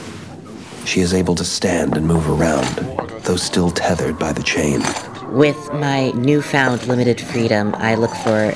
[0.85, 2.77] She is able to stand and move around,
[3.23, 4.83] though still tethered by the chain.
[5.31, 8.55] With my newfound limited freedom, I look for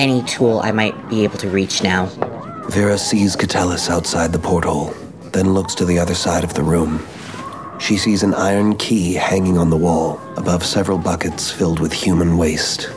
[0.00, 2.06] any tool I might be able to reach now.
[2.70, 4.94] Vera sees Catullus outside the porthole,
[5.32, 7.06] then looks to the other side of the room.
[7.78, 12.38] She sees an iron key hanging on the wall above several buckets filled with human
[12.38, 12.90] waste.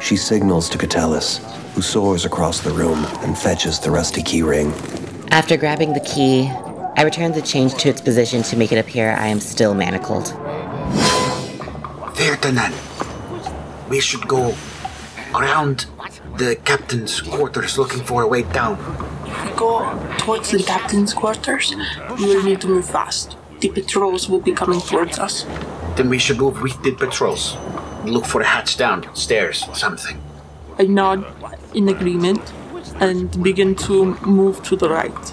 [0.00, 1.38] She signals to Catullus,
[1.74, 4.72] who soars across the room and fetches the rusty key ring.
[5.30, 6.50] After grabbing the key,
[6.96, 10.26] I return the chain to its position to make it appear I am still manacled.
[12.16, 12.74] Virtanen,
[13.88, 14.52] we should go
[15.32, 15.86] around
[16.38, 18.78] the captain's quarters looking for a way down.
[19.26, 19.70] If we go
[20.18, 21.74] towards the captain's quarters,
[22.18, 23.36] we will need to move fast.
[23.58, 25.44] The patrols will be coming towards us.
[25.96, 27.56] Then we should move with the patrols.
[28.04, 30.22] Look for a hatch down, stairs, or something.
[30.78, 31.26] I nod
[31.74, 32.40] in agreement.
[33.00, 35.24] and begin to move to the right.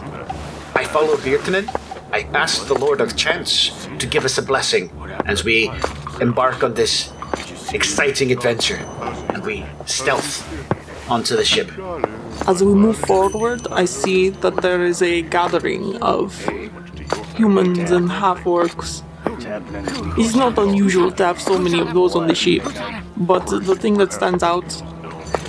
[0.76, 1.66] I follow Virtanen.
[2.14, 4.92] I ask the Lord of Chance to give us a blessing
[5.26, 5.72] as we
[6.22, 7.12] embark on this
[7.74, 8.78] exciting adventure
[9.34, 10.46] and we stealth
[11.10, 11.72] onto the ship.
[12.48, 16.38] As we move forward, I see that there is a gathering of
[17.36, 19.04] humans and half orcs.
[20.18, 22.64] It's not unusual to have so many of those on the ship,
[23.18, 24.66] but the thing that stands out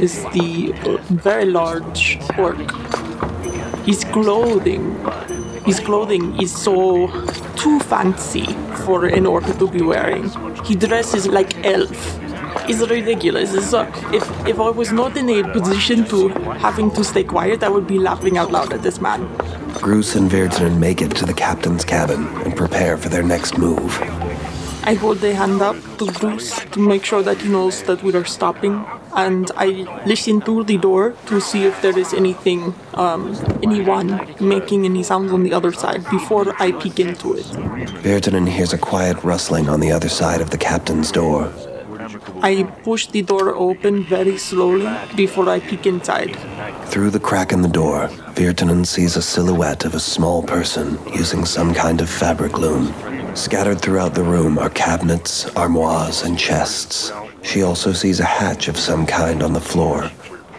[0.01, 2.59] is the uh, very large orc.
[3.85, 4.97] His clothing,
[5.65, 7.09] his clothing is so
[7.57, 8.47] too fancy
[8.85, 10.31] for an orc to be wearing.
[10.65, 12.19] He dresses like elf.
[12.69, 13.55] It's ridiculous.
[13.73, 17.69] Uh, if if I was not in a position to having to stay quiet, I
[17.69, 19.29] would be laughing out loud at this man.
[19.81, 23.93] Groose and Virtanen make it to the captain's cabin and prepare for their next move.
[24.83, 28.13] I hold the hand up to Groose to make sure that he knows that we
[28.15, 29.67] are stopping, and I
[30.07, 34.09] listen through the door to see if there is anything, um, anyone
[34.41, 37.47] making any sounds on the other side before I peek into it.
[38.03, 41.53] Virtanen hears a quiet rustling on the other side of the captain's door.
[42.47, 46.37] I push the door open very slowly before I peek inside.
[46.91, 48.07] Through the crack in the door,
[48.37, 52.95] Virtanen sees a silhouette of a small person using some kind of fabric loom.
[53.35, 57.11] Scattered throughout the room are cabinets, armoires, and chests.
[57.43, 60.05] She also sees a hatch of some kind on the floor,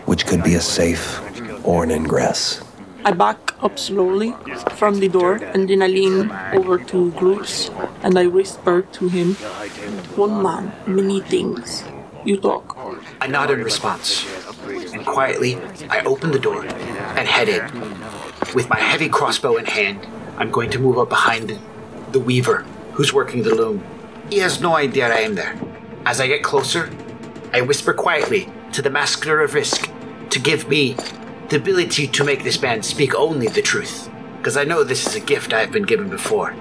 [0.08, 1.22] which could be a safe
[1.64, 2.62] or an ingress.
[3.06, 4.36] I back up slowly
[4.76, 7.70] from the door and then I lean over to Groose
[8.04, 9.36] and I whisper to him,
[10.16, 11.84] One man, many things.
[12.26, 12.78] You talk.
[13.22, 14.28] I nod in response,
[14.94, 15.56] and quietly
[15.90, 17.64] I open the door and head in.
[18.54, 20.06] With my heavy crossbow in hand,
[20.38, 21.58] I'm going to move up behind
[22.12, 23.84] the weaver who's working the loom.
[24.30, 25.58] He has no idea I am there.
[26.06, 26.90] As I get closer,
[27.54, 29.90] I whisper quietly to the Masker of Risk
[30.30, 30.96] to give me
[31.50, 34.10] the ability to make this man speak only the truth.
[34.38, 36.54] Because I know this is a gift I have been given before.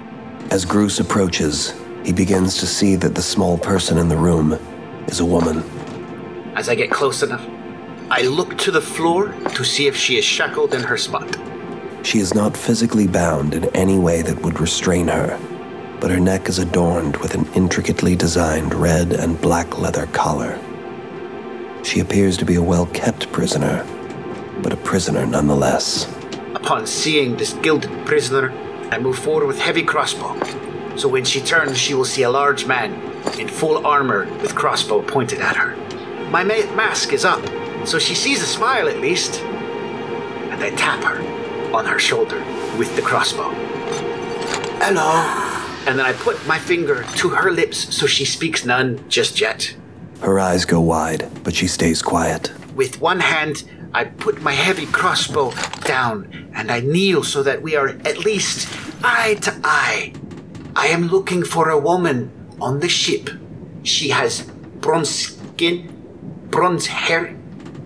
[0.49, 1.73] As Groose approaches,
[2.05, 4.53] he begins to see that the small person in the room
[5.07, 5.63] is a woman.
[6.55, 7.45] As I get close enough,
[8.09, 11.37] I look to the floor to see if she is shackled in her spot.
[12.03, 15.37] She is not physically bound in any way that would restrain her,
[15.99, 20.57] but her neck is adorned with an intricately designed red and black leather collar.
[21.83, 23.85] She appears to be a well kept prisoner,
[24.61, 26.07] but a prisoner nonetheless.
[26.55, 28.51] Upon seeing this gilded prisoner,
[28.91, 30.37] I move forward with heavy crossbow.
[30.97, 32.93] So when she turns, she will see a large man
[33.39, 35.75] in full armor with crossbow pointed at her.
[36.29, 37.41] My ma- mask is up,
[37.85, 39.41] so she sees a smile at least.
[39.41, 41.21] And I tap her
[41.75, 42.39] on her shoulder
[42.77, 43.51] with the crossbow.
[44.79, 45.11] Hello.
[45.87, 49.73] And then I put my finger to her lips so she speaks none just yet.
[50.21, 52.51] Her eyes go wide, but she stays quiet.
[52.75, 53.63] With one hand,
[53.97, 58.69] I put my heavy crossbow down and I kneel so that we are at least
[59.03, 60.13] eye to eye.
[60.75, 62.31] I am looking for a woman
[62.61, 63.27] on the ship.
[63.81, 64.43] She has
[64.81, 65.89] bronze skin,
[66.51, 67.35] bronze hair,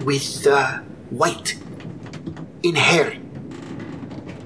[0.04, 0.80] with uh,
[1.12, 1.58] white
[2.62, 3.15] in hair.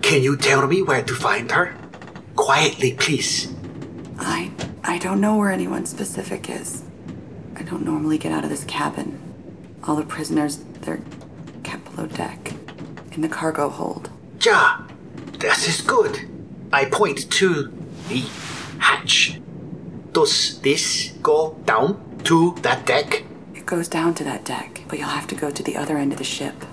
[0.03, 1.75] Can you tell me where to find her?
[2.35, 3.51] Quietly, please.
[4.19, 4.51] I
[4.83, 6.83] I don't know where anyone specific is.
[7.55, 9.19] I don't normally get out of this cabin.
[9.83, 11.01] All the prisoners, they're
[11.95, 12.53] below deck,
[13.13, 14.09] in the cargo hold.
[14.41, 14.81] Ja,
[15.39, 16.29] this is good.
[16.71, 17.71] I point to
[18.09, 18.23] the
[18.79, 19.39] hatch.
[20.11, 23.23] Does this go down to that deck?
[23.53, 26.11] It goes down to that deck, but you'll have to go to the other end
[26.11, 26.65] of the ship.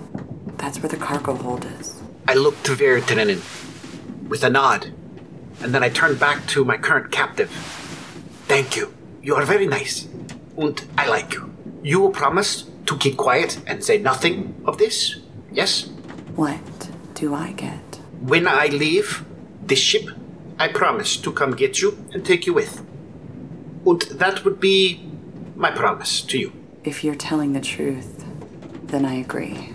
[0.59, 2.01] That's where the cargo hold is.
[2.29, 3.41] I look to Virtanen
[4.29, 4.93] with a nod,
[5.61, 7.51] and then I turn back to my current captive.
[8.49, 8.93] Thank you.
[9.23, 10.09] You are very nice.
[10.57, 11.55] And I like you.
[11.83, 15.21] You will promise to keep quiet and say nothing of this?
[15.51, 15.89] Yes?
[16.37, 18.01] What do I get?
[18.21, 19.25] When I leave
[19.63, 20.09] this ship,
[20.59, 22.85] I promise to come get you and take you with.
[23.85, 25.05] And that would be
[25.57, 26.53] my promise to you.
[26.85, 28.25] If you're telling the truth,
[28.85, 29.73] then I agree.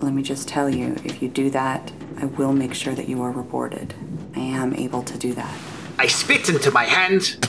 [0.00, 3.22] Let me just tell you if you do that, I will make sure that you
[3.22, 3.94] are rewarded.
[4.34, 5.54] I am able to do that.
[5.98, 7.48] I spit into my hand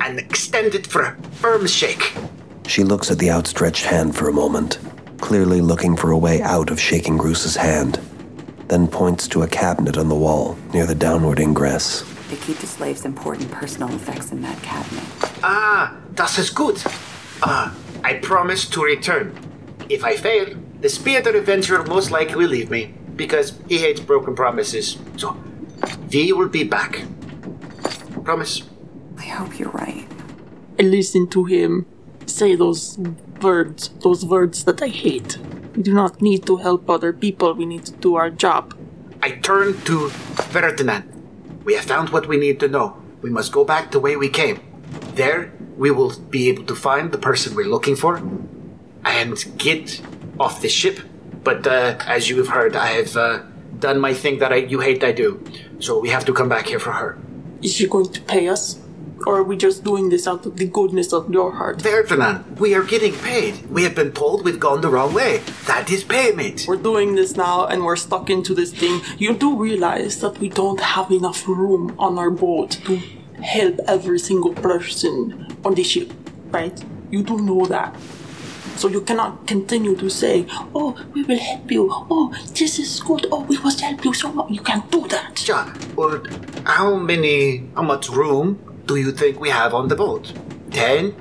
[0.00, 2.14] and extend it for a firm shake.
[2.66, 4.78] She looks at the outstretched hand for a moment,
[5.20, 8.00] clearly looking for a way out of shaking Groose's hand,
[8.66, 12.02] then points to a cabinet on the wall near the downward ingress.
[12.28, 15.04] They keep the slaves' important personal effects in that cabinet.
[15.44, 16.82] Ah, that is good.
[17.42, 19.32] Ah, I promise to return.
[19.88, 24.00] If I fail, the spirit of adventure most likely will leave me because he hates
[24.00, 24.98] broken promises.
[25.16, 25.36] So,
[26.12, 27.04] we will be back.
[28.24, 28.64] Promise.
[29.16, 30.08] I hope you're right.
[30.80, 31.86] I listen to him
[32.26, 32.98] say those
[33.40, 35.38] words, those words that I hate.
[35.74, 38.74] We do not need to help other people, we need to do our job.
[39.22, 40.08] I turn to
[40.52, 41.04] Virtanen.
[41.64, 42.96] We have found what we need to know.
[43.22, 44.60] We must go back the way we came.
[45.14, 48.22] There, we will be able to find the person we're looking for
[49.04, 50.00] and get
[50.38, 51.00] off the ship.
[51.42, 53.42] But uh, as you have heard, I have uh,
[53.78, 55.42] done my thing that I, you hate I do.
[55.80, 57.18] So we have to come back here for her.
[57.62, 58.78] Is she going to pay us?
[59.24, 61.78] Or are we just doing this out of the goodness of your heart?
[61.78, 63.66] Virtanen, we are getting paid.
[63.70, 65.38] We have been told we've gone the wrong way.
[65.66, 66.66] That is payment.
[66.68, 69.00] We're doing this now and we're stuck into this thing.
[69.16, 72.96] You do realize that we don't have enough room on our boat to
[73.42, 76.12] help every single person on the ship,
[76.50, 76.82] right?
[77.10, 77.96] You do know that.
[78.76, 81.88] So you cannot continue to say, oh, we will help you.
[81.90, 83.26] Oh, this is good.
[83.32, 84.50] Oh, we must help you so much.
[84.50, 85.36] You can't do that.
[85.36, 86.22] John, well,
[86.64, 90.32] how many, how much room do you think we have on the boat?
[90.70, 91.12] 10?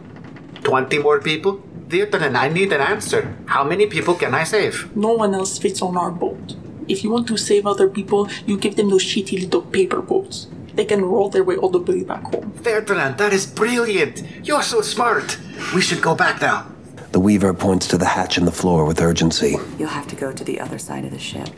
[0.64, 1.62] 20 more people?
[1.88, 3.36] Virtanen, I need an answer.
[3.46, 4.96] How many people can I save?
[4.96, 6.56] No one else fits on our boat.
[6.88, 10.48] If you want to save other people, you give them those shitty little paper boats.
[10.76, 12.52] They can roll their way all the way back home.
[12.58, 14.24] Virtanen, that is brilliant.
[14.44, 15.38] You're so smart.
[15.74, 16.68] We should go back now.
[17.12, 19.56] The Weaver points to the hatch in the floor with urgency.
[19.80, 21.50] You'll have to go to the other side of the ship.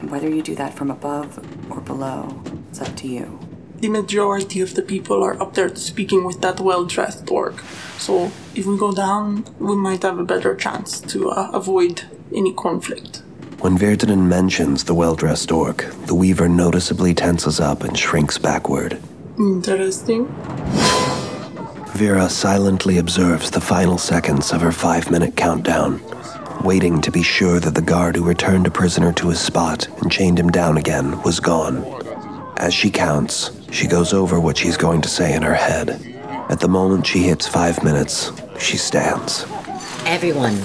[0.00, 1.38] And whether you do that from above
[1.70, 3.38] or below, it's up to you.
[3.84, 7.60] The majority of the people are up there speaking with that well dressed orc.
[7.98, 12.00] So if we go down, we might have a better chance to uh, avoid
[12.34, 13.20] any conflict.
[13.60, 19.02] When Virtanen mentions the well dressed orc, the Weaver noticeably tenses up and shrinks backward.
[19.38, 20.28] Interesting.
[21.92, 26.00] Vera silently observes the final seconds of her five minute countdown,
[26.64, 30.10] waiting to be sure that the guard who returned a prisoner to his spot and
[30.10, 32.03] chained him down again was gone.
[32.56, 35.90] As she counts, she goes over what she's going to say in her head.
[36.48, 39.44] At the moment she hits five minutes, she stands.
[40.06, 40.56] Everyone,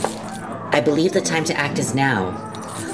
[0.72, 2.46] I believe the time to act is now.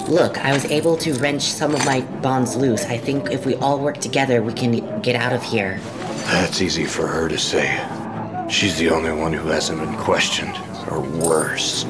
[0.07, 2.85] Look, I was able to wrench some of my bonds loose.
[2.85, 5.79] I think if we all work together, we can get out of here.
[6.27, 7.67] That's easy for her to say.
[8.49, 10.55] She's the only one who hasn't been questioned,
[10.89, 11.85] or worse.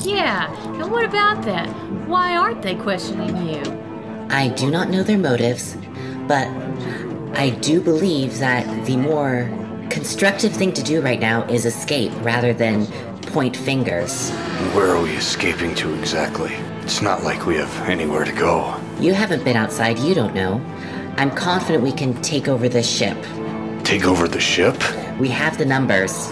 [0.00, 0.50] Yeah,
[0.80, 1.68] and what about that?
[2.08, 3.62] Why aren't they questioning you?
[4.30, 5.76] I do not know their motives,
[6.28, 6.46] but
[7.36, 9.50] I do believe that the more
[9.90, 12.86] constructive thing to do right now is escape rather than
[13.22, 14.30] point fingers.
[14.74, 16.52] Where are we escaping to exactly?
[16.82, 18.78] It's not like we have anywhere to go.
[19.00, 20.60] You haven't been outside, you don't know.
[21.16, 23.16] I'm confident we can take over this ship.
[23.84, 24.76] Take over the ship?
[25.18, 26.28] We have the numbers.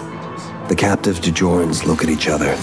[0.69, 2.55] The captive Dejorans look at each other.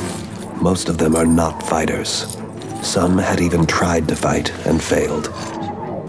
[0.60, 2.36] Most of them are not fighters.
[2.82, 5.28] Some had even tried to fight and failed.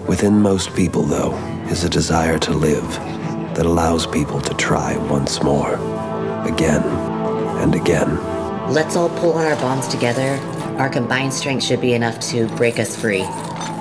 [0.07, 1.33] Within most people, though,
[1.71, 2.87] is a desire to live
[3.55, 5.73] that allows people to try once more.
[6.45, 6.83] Again
[7.57, 8.15] and again.
[8.71, 10.37] Let's all pull on our bonds together.
[10.77, 13.23] Our combined strength should be enough to break us free.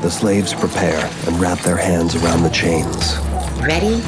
[0.01, 3.19] The slaves prepare and wrap their hands around the chains.
[3.61, 4.03] Ready?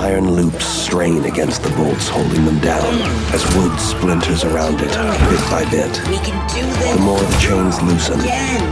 [0.00, 2.94] Iron loops strain against the bolts holding them down
[3.34, 5.92] as wood splinters around it, bit by bit.
[6.08, 6.96] We can do this.
[6.96, 8.18] The more the chains loosen,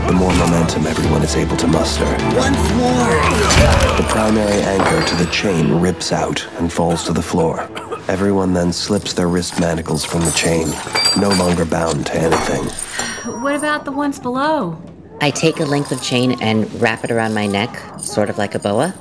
[0.07, 2.05] the more momentum everyone is able to muster.
[2.35, 3.13] Once more.
[3.97, 7.69] The primary anchor to the chain rips out and falls to the floor.
[8.07, 10.67] Everyone then slips their wrist manacles from the chain,
[11.21, 12.65] no longer bound to anything.
[13.43, 14.81] What about the ones below?
[15.21, 18.55] I take a length of chain and wrap it around my neck, sort of like
[18.55, 18.95] a boa.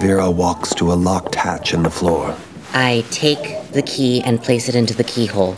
[0.00, 2.34] Vera walks to a locked hatch in the floor.
[2.72, 5.56] I take the key and place it into the keyhole.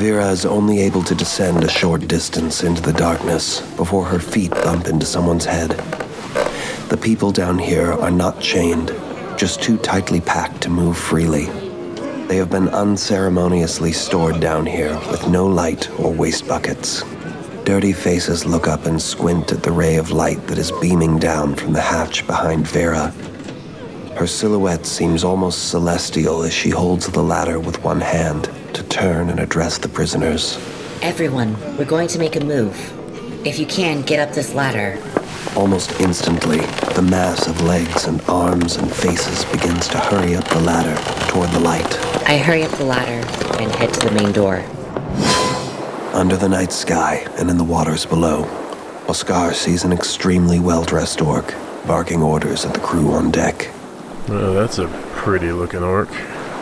[0.00, 4.50] Vera is only able to descend a short distance into the darkness before her feet
[4.50, 5.70] bump into someone's head.
[6.88, 8.88] The people down here are not chained,
[9.36, 11.44] just too tightly packed to move freely.
[12.26, 17.04] They have been unceremoniously stored down here with no light or waste buckets.
[17.70, 21.54] Dirty faces look up and squint at the ray of light that is beaming down
[21.54, 23.12] from the hatch behind Vera.
[24.16, 29.30] Her silhouette seems almost celestial as she holds the ladder with one hand to turn
[29.30, 30.58] and address the prisoners.
[31.00, 32.74] Everyone, we're going to make a move.
[33.46, 35.00] If you can, get up this ladder.
[35.54, 36.58] Almost instantly,
[36.96, 41.00] the mass of legs and arms and faces begins to hurry up the ladder
[41.30, 42.00] toward the light.
[42.28, 43.24] I hurry up the ladder
[43.62, 44.64] and head to the main door.
[46.12, 48.42] Under the night sky and in the waters below,
[49.08, 51.54] Oscar sees an extremely well dressed orc
[51.86, 53.70] barking orders at the crew on deck.
[54.28, 56.10] Oh, that's a pretty looking orc.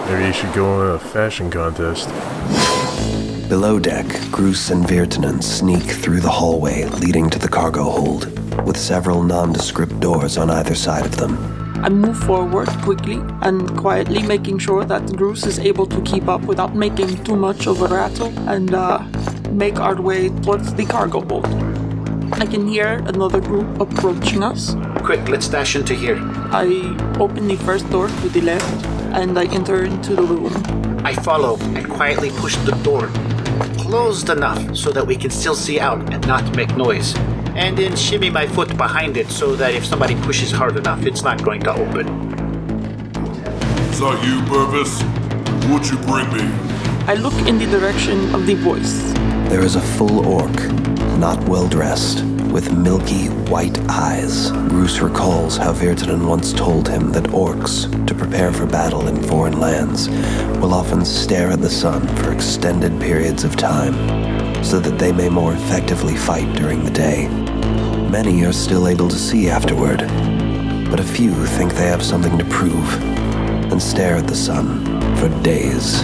[0.07, 2.09] Maybe you should go on a fashion contest.
[3.49, 8.27] Below deck, Groose and Virtanen sneak through the hallway leading to the cargo hold,
[8.67, 11.58] with several nondescript doors on either side of them.
[11.83, 16.43] I move forward quickly and quietly, making sure that Groose is able to keep up
[16.43, 18.99] without making too much of a rattle, and uh,
[19.51, 21.47] make our way towards the cargo hold.
[22.35, 24.75] I can hear another group approaching us.
[25.05, 26.19] Quick, let's dash into here.
[26.53, 26.67] I
[27.19, 30.53] open the first door to the left and I enter into the room.
[31.05, 33.11] I follow and quietly push the door
[33.89, 37.15] closed enough so that we can still see out and not make noise.
[37.59, 41.23] And then shimmy my foot behind it so that if somebody pushes hard enough, it's
[41.23, 42.07] not going to open.
[43.91, 45.03] Is that you, Purvis?
[45.69, 46.55] What'd you bring me?
[47.09, 49.13] I look in the direction of the voice.
[49.51, 50.55] There is a full orc,
[51.19, 54.53] not well dressed, with milky white eyes.
[54.69, 59.59] Groose recalls how Virtanen once told him that orcs, to prepare for battle in foreign
[59.59, 60.09] lands,
[60.61, 63.95] will often stare at the sun for extended periods of time,
[64.63, 67.48] so that they may more effectively fight during the day.
[68.11, 69.99] Many are still able to see afterward,
[70.91, 72.91] but a few think they have something to prove
[73.71, 74.83] and stare at the sun
[75.17, 76.03] for days.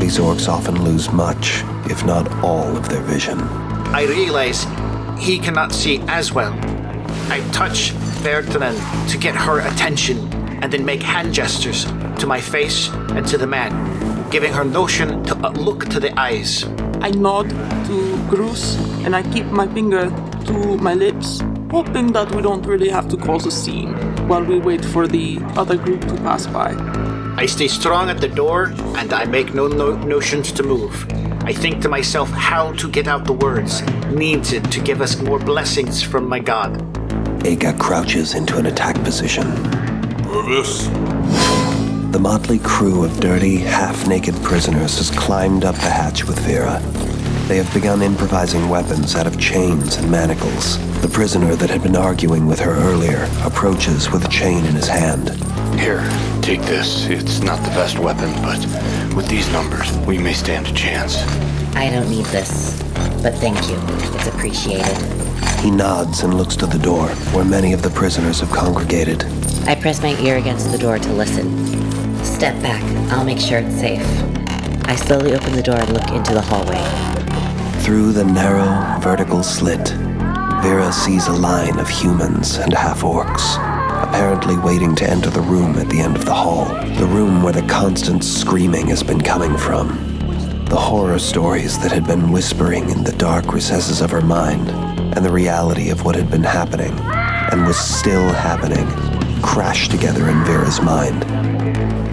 [0.00, 3.38] These orcs often lose much, if not all, of their vision.
[3.94, 4.64] I realize
[5.16, 6.54] he cannot see as well.
[7.30, 7.92] I touch
[8.24, 8.76] Virtanen
[9.08, 10.18] to get her attention
[10.60, 11.84] and then make hand gestures
[12.18, 16.18] to my face and to the man, giving her notion to uh, look to the
[16.18, 16.64] eyes.
[17.00, 20.10] I nod to Groose and I keep my finger
[20.48, 23.92] to my lips, hoping that we don't really have to cause a scene
[24.28, 26.72] while we wait for the other group to pass by.
[27.36, 31.06] I stay strong at the door and I make no, no notions to move.
[31.44, 35.38] I think to myself how to get out the words needed to give us more
[35.38, 36.72] blessings from my god.
[37.46, 39.46] Aka crouches into an attack position.
[40.24, 40.88] Purvis?
[42.12, 46.80] The motley crew of dirty, half naked prisoners has climbed up the hatch with Vera.
[47.48, 50.76] They have begun improvising weapons out of chains and manacles.
[51.00, 54.86] The prisoner that had been arguing with her earlier approaches with a chain in his
[54.86, 55.30] hand.
[55.80, 56.06] Here,
[56.42, 57.06] take this.
[57.06, 58.58] It's not the best weapon, but
[59.16, 61.22] with these numbers, we may stand a chance.
[61.74, 62.82] I don't need this,
[63.22, 63.78] but thank you.
[64.14, 64.98] It's appreciated.
[65.60, 69.24] He nods and looks to the door, where many of the prisoners have congregated.
[69.66, 71.48] I press my ear against the door to listen.
[72.22, 72.82] Step back.
[73.10, 74.06] I'll make sure it's safe.
[74.84, 77.17] I slowly open the door and look into the hallway.
[77.88, 79.88] Through the narrow, vertical slit,
[80.60, 83.54] Vera sees a line of humans and half orcs,
[84.06, 87.54] apparently waiting to enter the room at the end of the hall, the room where
[87.54, 89.88] the constant screaming has been coming from.
[90.66, 95.24] The horror stories that had been whispering in the dark recesses of her mind, and
[95.24, 98.86] the reality of what had been happening, and was still happening,
[99.40, 101.57] crashed together in Vera's mind.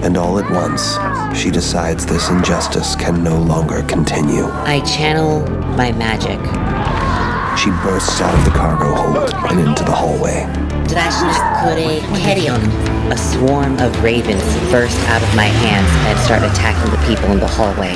[0.06, 0.99] And all at once,
[1.36, 4.45] she decides this injustice can no longer continue.
[4.45, 5.39] I channel
[5.76, 6.38] my magic.
[7.58, 10.45] She bursts out of the cargo hold and into the hallway.
[13.06, 13.12] Drashnikure Kerion.
[13.12, 17.39] A swarm of ravens burst out of my hands and start attacking the people in
[17.39, 17.95] the hallway.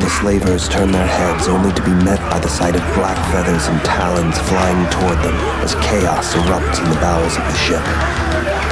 [0.00, 3.66] The slavers turn their heads only to be met by the sight of black feathers
[3.66, 7.82] and talons flying toward them as chaos erupts in the bowels of the ship.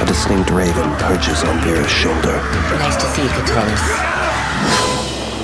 [0.01, 2.37] A distinct raven perches on Vera's shoulder.
[2.79, 3.81] Nice to see you, Catullus.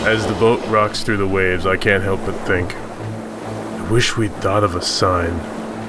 [0.05, 2.75] As the boat rocks through the waves, I can't help but think.
[2.75, 5.39] I wish we'd thought of a sign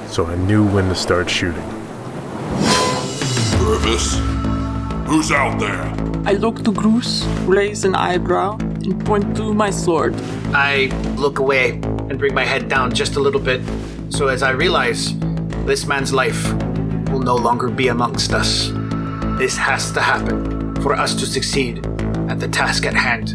[0.09, 1.63] so I knew when to start shooting.
[3.57, 4.36] Purvis?
[5.07, 5.81] Who's out there?
[6.25, 10.13] I look to Groose, raise an eyebrow, and point to my sword.
[10.53, 11.79] I look away
[12.09, 13.61] and bring my head down just a little bit,
[14.09, 15.17] so as I realize
[15.65, 16.51] this man's life
[17.09, 18.69] will no longer be amongst us.
[19.39, 21.85] This has to happen for us to succeed
[22.29, 23.29] at the task at hand.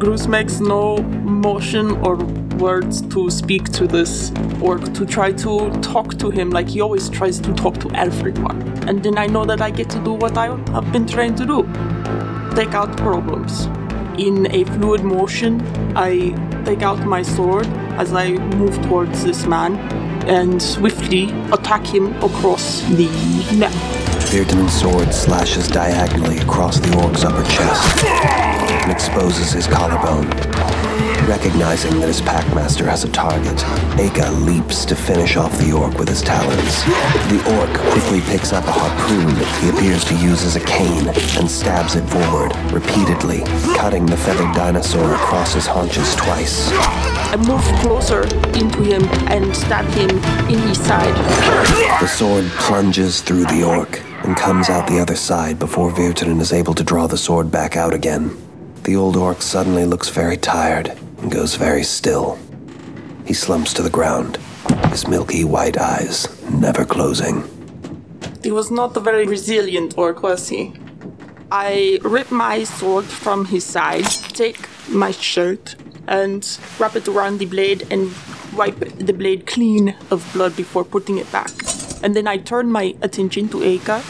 [0.00, 2.16] Groose makes no motion or
[2.56, 7.10] words to speak to this orc, to try to talk to him like he always
[7.10, 8.77] tries to talk to everyone.
[8.88, 11.44] And then I know that I get to do what I have been trained to
[11.44, 11.62] do
[12.58, 13.66] take out problems.
[14.18, 15.60] In a fluid motion,
[15.96, 16.30] I
[16.64, 17.66] take out my sword
[18.02, 19.76] as I move towards this man
[20.26, 23.08] and swiftly attack him across the
[23.56, 23.72] neck.
[24.32, 30.26] Virtanen's sword slashes diagonally across the orc's upper chest and exposes his collarbone.
[31.28, 33.62] Recognizing that his packmaster has a target,
[34.00, 36.82] Aka leaps to finish off the orc with his talons.
[37.28, 41.06] The orc quickly picks up a harpoon he appears to use as a cane
[41.36, 43.42] and stabs it forward, repeatedly,
[43.76, 46.70] cutting the feathered dinosaur across his haunches twice.
[46.72, 48.22] I move closer
[48.56, 50.08] into him and stab him
[50.48, 51.14] in his side.
[52.00, 56.54] The sword plunges through the orc and comes out the other side before Virtanen is
[56.54, 58.34] able to draw the sword back out again.
[58.84, 62.38] The old orc suddenly looks very tired and goes very still.
[63.26, 64.38] He slumps to the ground,
[64.90, 67.44] his milky white eyes never closing.
[68.42, 70.72] He was not a very resilient orc, was he?
[71.50, 74.04] I rip my sword from his side,
[74.34, 78.12] take my shirt, and wrap it around the blade and
[78.54, 81.50] wipe the blade clean of blood before putting it back.
[82.02, 84.02] And then I turn my attention to Eka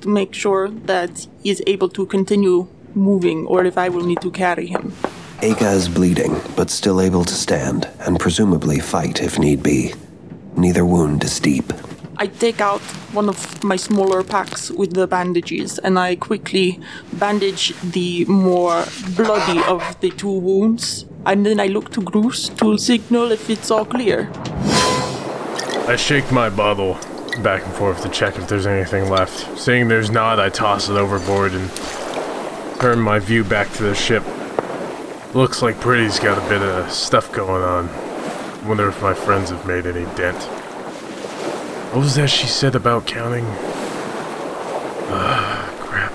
[0.00, 4.20] to make sure that he is able to continue moving or if I will need
[4.22, 4.92] to carry him.
[5.40, 9.94] Aka is bleeding, but still able to stand, and presumably fight if need be.
[10.56, 11.72] Neither wound is deep.
[12.16, 12.80] I take out
[13.12, 16.80] one of my smaller packs with the bandages and I quickly
[17.12, 18.84] bandage the more
[19.14, 21.06] bloody of the two wounds.
[21.24, 24.32] And then I look to Groose to signal if it's all clear.
[25.86, 26.94] I shake my bottle
[27.44, 29.56] back and forth to check if there's anything left.
[29.56, 31.70] Seeing there's not, I toss it overboard and
[32.80, 34.24] turn my view back to the ship.
[35.38, 37.86] Looks like Pretty's got a bit of stuff going on.
[38.66, 40.42] Wonder if my friends have made any dent.
[41.92, 43.44] What was that she said about counting?
[45.06, 46.10] Ah, crap.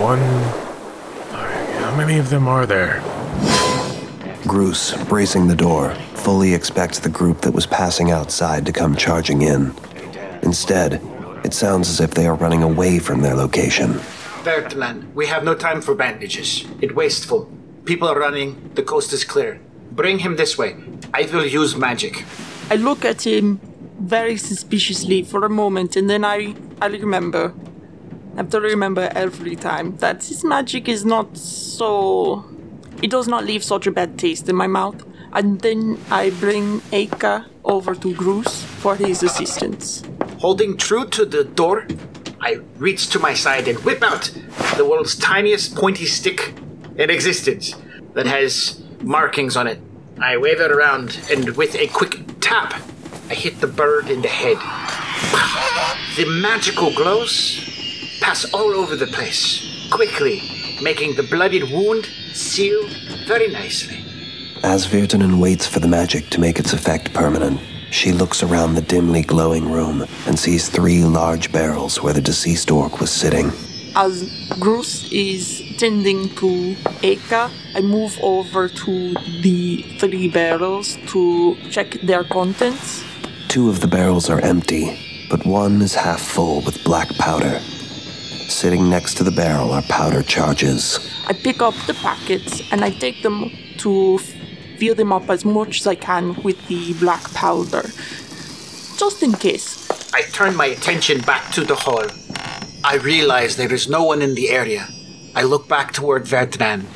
[0.00, 0.20] One.
[1.82, 3.00] How many of them are there?
[4.44, 9.42] Groose, bracing the door, fully expects the group that was passing outside to come charging
[9.42, 9.74] in.
[10.42, 11.02] Instead,
[11.44, 13.94] it sounds as if they are running away from their location.
[14.44, 16.68] Vertland, we have no time for bandages.
[16.80, 17.50] It wasteful.
[17.84, 18.70] People are running.
[18.74, 19.60] The coast is clear.
[19.92, 20.76] Bring him this way.
[21.12, 22.24] I will use magic.
[22.70, 23.60] I look at him
[23.98, 27.52] very suspiciously for a moment and then I, I remember.
[28.34, 32.44] I have to remember every time that his magic is not so.
[33.02, 35.04] It does not leave such a bad taste in my mouth.
[35.32, 40.02] And then I bring Eka over to Groose for his assistance.
[40.38, 41.86] Holding true to the door,
[42.40, 44.30] I reach to my side and whip out
[44.76, 46.54] the world's tiniest pointy stick
[47.00, 47.74] in existence
[48.12, 49.80] that has markings on it.
[50.20, 52.74] I wave it around and with a quick tap,
[53.30, 54.58] I hit the bird in the head.
[56.16, 57.58] The magical glows
[58.20, 60.42] pass all over the place, quickly,
[60.82, 62.86] making the bloodied wound seal
[63.26, 64.04] very nicely.
[64.62, 67.58] As Virtanen waits for the magic to make its effect permanent,
[67.90, 72.70] she looks around the dimly glowing room and sees three large barrels where the deceased
[72.70, 73.50] orc was sitting.
[73.96, 74.22] As
[74.60, 82.22] Groose is tending to Eka, I move over to the three barrels to check their
[82.22, 83.02] contents.
[83.48, 84.96] Two of the barrels are empty,
[85.28, 87.58] but one is half full with black powder.
[87.58, 90.98] Sitting next to the barrel are powder charges.
[91.26, 95.80] I pick up the packets and I take them to fill them up as much
[95.80, 97.90] as I can with the black powder.
[98.96, 99.90] Just in case.
[100.14, 102.06] I turn my attention back to the hall.
[102.82, 104.88] I realize there is no one in the area.
[105.34, 106.86] I look back toward Vertran.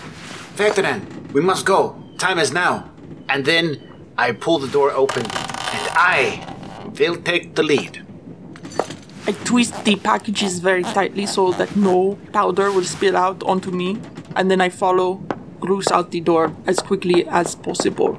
[0.56, 2.02] Vertran, we must go.
[2.16, 2.90] Time is now.
[3.28, 3.80] And then
[4.16, 6.54] I pull the door open, and I
[6.98, 8.04] will take the lead.
[9.26, 13.98] I twist the packages very tightly so that no powder will spill out onto me,
[14.36, 15.22] and then I follow
[15.60, 18.18] Groose out the door as quickly as possible.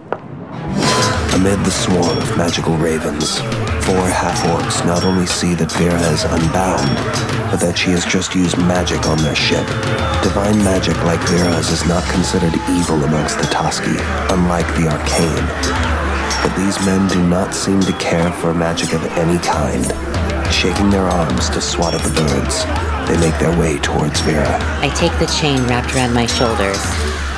[1.35, 3.39] Amid the swarm of magical ravens,
[3.83, 6.95] four half orcs not only see that Vera is unbound,
[7.51, 9.67] but that she has just used magic on their ship.
[10.23, 13.99] Divine magic like Vera's is not considered evil amongst the Toski,
[14.31, 15.43] unlike the arcane.
[16.39, 19.83] But these men do not seem to care for magic of any kind.
[20.47, 22.63] Shaking their arms to swat at the birds,
[23.11, 24.55] they make their way towards Vera.
[24.79, 26.79] I take the chain wrapped around my shoulders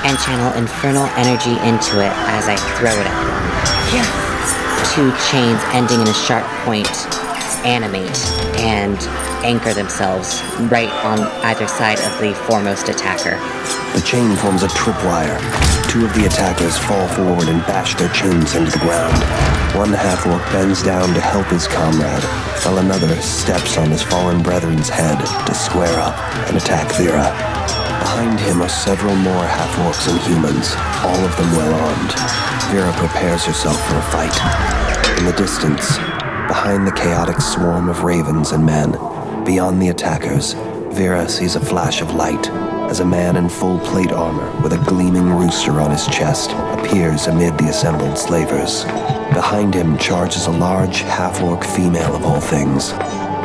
[0.06, 3.77] and channel infernal energy into it as I throw it at them.
[3.88, 6.90] Two chains ending in a sharp point
[7.64, 8.18] animate
[8.60, 8.98] and
[9.46, 13.38] anchor themselves right on either side of the foremost attacker.
[13.94, 15.38] The chain forms a tripwire.
[15.90, 19.16] Two of the attackers fall forward and bash their chains into the ground.
[19.78, 22.24] One half orc bends down to help his comrade,
[22.66, 26.18] while another steps on his fallen brethren's head to square up
[26.48, 27.87] and attack Vera.
[28.08, 32.14] Behind him are several more half orcs and humans, all of them well armed.
[32.72, 35.20] Vera prepares herself for a fight.
[35.20, 35.98] In the distance,
[36.48, 38.94] behind the chaotic swarm of ravens and men,
[39.44, 40.54] beyond the attackers,
[40.96, 42.50] Vera sees a flash of light
[42.90, 47.28] as a man in full plate armor with a gleaming rooster on his chest appears
[47.28, 48.86] amid the assembled slavers.
[49.34, 52.94] Behind him charges a large half orc female of all things.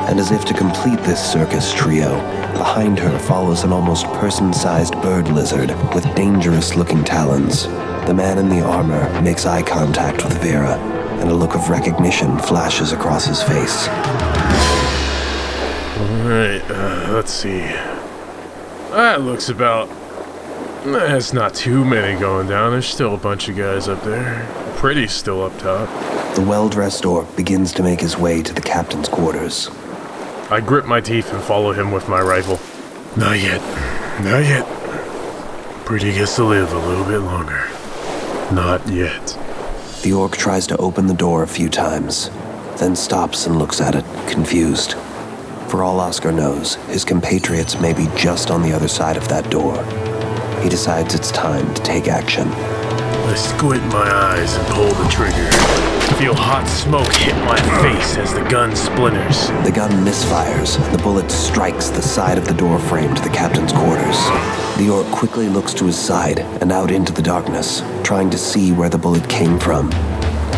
[0.08, 2.10] And as if to complete this circus trio,
[2.52, 7.66] behind her follows an almost person sized bird lizard with dangerous looking talons.
[8.06, 10.76] The man in the armor makes eye contact with Vera,
[11.20, 13.88] and a look of recognition flashes across his face.
[15.98, 17.60] Alright, uh, let's see.
[18.90, 19.88] That looks about.
[20.84, 22.72] There's not too many going down.
[22.72, 24.46] There's still a bunch of guys up there.
[24.76, 25.88] Pretty still up top.
[26.34, 29.70] The well dressed orc begins to make his way to the captain's quarters.
[30.52, 32.60] I grip my teeth and follow him with my rifle.
[33.16, 33.62] Not yet.
[34.22, 34.66] Not yet.
[35.86, 37.66] Pretty gets to live a little bit longer.
[38.54, 39.38] Not yet.
[40.02, 42.28] The orc tries to open the door a few times,
[42.76, 44.92] then stops and looks at it, confused.
[45.68, 49.50] For all Oscar knows, his compatriots may be just on the other side of that
[49.50, 49.82] door.
[50.62, 52.46] He decides it's time to take action.
[53.24, 55.50] I squint my eyes and pull the trigger.
[56.18, 59.46] Feel hot smoke hit my face as the gun splinters.
[59.64, 63.30] The gun misfires, and the bullet strikes the side of the door frame to the
[63.30, 64.18] captain's quarters.
[64.76, 68.72] The orc quickly looks to his side and out into the darkness, trying to see
[68.72, 69.90] where the bullet came from.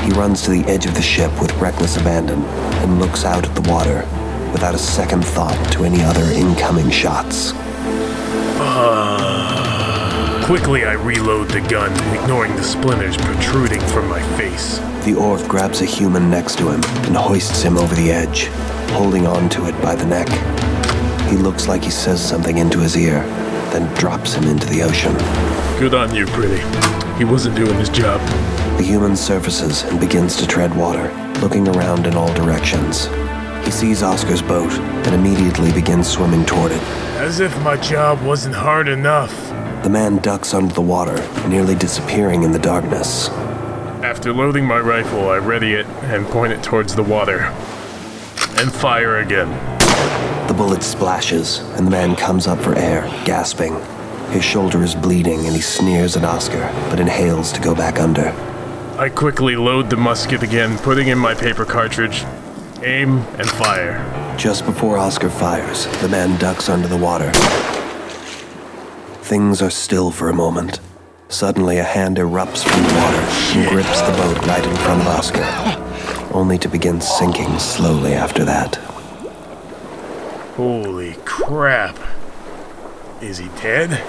[0.03, 2.43] He runs to the edge of the ship with reckless abandon
[2.83, 4.07] and looks out at the water
[4.53, 7.53] without a second thought to any other incoming shots.
[8.57, 9.14] Ah.
[10.45, 14.77] Quickly, I reload the gun, ignoring the splinters protruding from my face.
[15.07, 18.49] The orc grabs a human next to him and hoists him over the edge,
[18.91, 20.29] holding on to it by the neck.
[21.31, 23.21] He looks like he says something into his ear,
[23.73, 25.15] then drops him into the ocean.
[25.79, 26.63] Good on you, pretty.
[27.17, 28.21] He wasn't doing his job.
[28.77, 33.07] The human surfaces and begins to tread water, looking around in all directions.
[33.65, 34.73] He sees Oscar's boat
[35.07, 36.83] and immediately begins swimming toward it.
[37.17, 39.33] As if my job wasn't hard enough.
[39.85, 41.15] The man ducks under the water,
[41.47, 43.29] nearly disappearing in the darkness.
[44.01, 47.41] After loading my rifle, I ready it and point it towards the water.
[48.57, 49.51] And fire again.
[50.49, 53.79] The bullet splashes, and the man comes up for air, gasping.
[54.31, 58.29] His shoulder is bleeding, and he sneers at Oscar, but inhales to go back under.
[58.99, 62.25] I quickly load the musket again, putting in my paper cartridge,
[62.83, 64.37] aim, and fire.
[64.39, 67.31] Just before Oscar fires, the man ducks under the water.
[69.25, 70.81] Things are still for a moment.
[71.31, 75.07] Suddenly, a hand erupts from the water and grips the boat right in front of
[75.07, 78.75] Oscar, only to begin sinking slowly after that.
[80.57, 81.99] Holy crap.
[83.23, 84.05] Is he dead?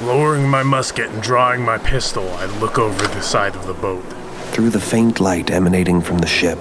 [0.00, 4.04] Lowering my musket and drawing my pistol, I look over the side of the boat.
[4.52, 6.60] Through the faint light emanating from the ship,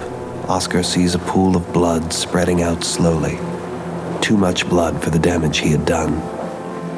[0.50, 3.38] Oscar sees a pool of blood spreading out slowly.
[4.20, 6.35] Too much blood for the damage he had done.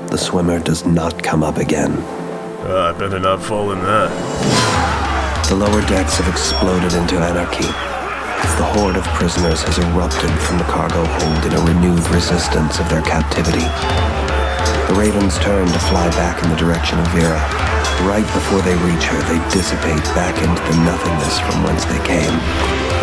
[0.07, 1.91] The swimmer does not come up again.
[2.63, 4.07] Uh, I better not fall in that.
[5.49, 7.67] The lower decks have exploded into anarchy.
[8.55, 12.87] The horde of prisoners has erupted from the cargo hold in a renewed resistance of
[12.87, 13.67] their captivity.
[14.87, 17.43] The ravens turn to fly back in the direction of Vera.
[18.07, 22.35] Right before they reach her, they dissipate back into the nothingness from whence they came.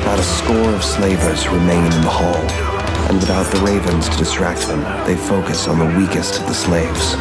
[0.00, 2.40] About a score of slavers remain in the hall,
[3.08, 7.14] and without the ravens to distract them, they focus on the weakest of the slaves.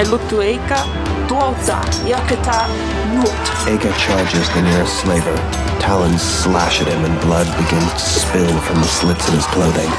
[0.00, 0.80] I look to Eka,
[1.28, 2.68] Tuolta, Yakata,
[3.14, 3.46] Nut.
[3.68, 5.36] Aka charges the nearest slaver.
[5.78, 9.90] Talons slash at him and blood begins to spill from the slits in his clothing.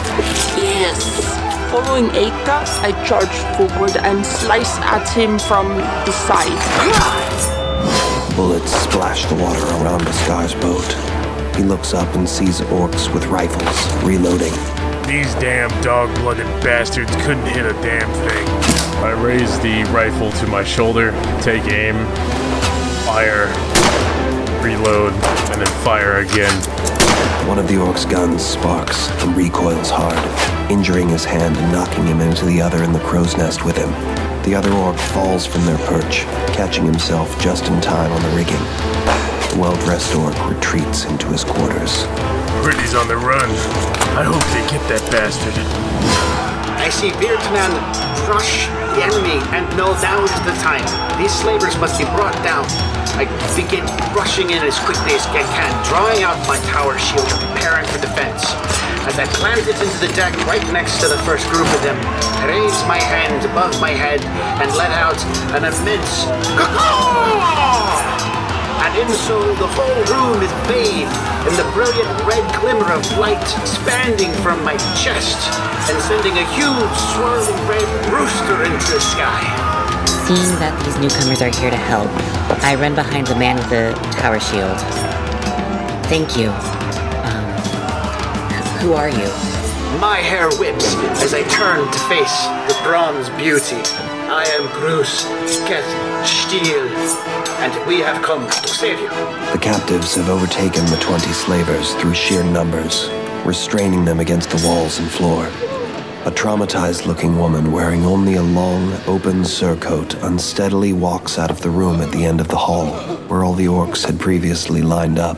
[0.58, 1.42] Yes.
[1.72, 5.68] Following Eka, I charge forward and slice at him from
[6.06, 6.62] the side.
[8.36, 10.92] Bullets splash the water around Oscar's boat.
[11.56, 14.81] He looks up and sees orcs with rifles, reloading.
[15.12, 18.48] These damn dog blooded bastards couldn't hit a damn thing.
[19.04, 21.96] I raise the rifle to my shoulder, take aim,
[23.04, 23.48] fire,
[24.64, 26.54] reload, and then fire again.
[27.46, 32.22] One of the orc's guns sparks and recoils hard, injuring his hand and knocking him
[32.22, 33.92] into the other in the crow's nest with him.
[34.44, 36.22] The other orc falls from their perch,
[36.56, 39.01] catching himself just in time on the rigging.
[39.52, 42.08] The well-dressed orc retreats into his quarters.
[42.64, 43.52] Pretty's on the run.
[44.16, 45.52] I hope they get that bastard.
[46.80, 47.76] I see Beardman
[48.24, 50.88] crush the enemy, and no, now is the time.
[51.20, 52.64] These slavers must be brought down.
[53.20, 53.84] I begin
[54.16, 58.00] rushing in as quickly as I can, drawing out my tower shield and preparing for
[58.00, 58.48] defense.
[59.04, 62.00] As I plant it into the deck right next to the first group of them,
[62.40, 64.24] I raise my hand above my head
[64.64, 65.20] and let out
[65.52, 66.24] an immense
[66.56, 68.11] caw
[68.82, 71.14] and in so the whole room is bathed
[71.46, 75.38] in the brilliant red glimmer of light expanding from my chest
[75.86, 79.42] and sending a huge swirling red rooster into the sky.
[80.26, 82.10] Seeing that these newcomers are here to help,
[82.64, 84.78] I run behind the man with the tower shield.
[86.10, 86.50] Thank you.
[87.22, 87.46] Um,
[88.82, 89.30] who are you?
[90.00, 93.82] My hair whips as I turn to face the bronze beauty.
[94.32, 95.28] I am Groose
[96.26, 96.88] Steel,
[97.62, 99.08] and we have come to save you.
[99.52, 103.08] The captives have overtaken the 20 slavers through sheer numbers,
[103.46, 105.46] restraining them against the walls and floor.
[106.26, 111.70] A traumatized looking woman wearing only a long, open surcoat unsteadily walks out of the
[111.70, 112.88] room at the end of the hall,
[113.28, 115.38] where all the orcs had previously lined up.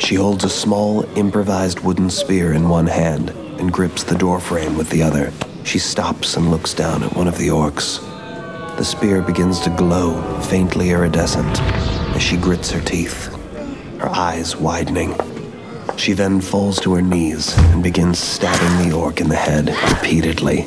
[0.00, 4.90] She holds a small, improvised wooden spear in one hand and grips the doorframe with
[4.90, 5.32] the other.
[5.62, 8.09] She stops and looks down at one of the orcs.
[8.80, 11.60] The spear begins to glow, faintly iridescent,
[12.16, 13.26] as she grits her teeth,
[13.98, 15.14] her eyes widening.
[15.98, 20.62] She then falls to her knees and begins stabbing the orc in the head repeatedly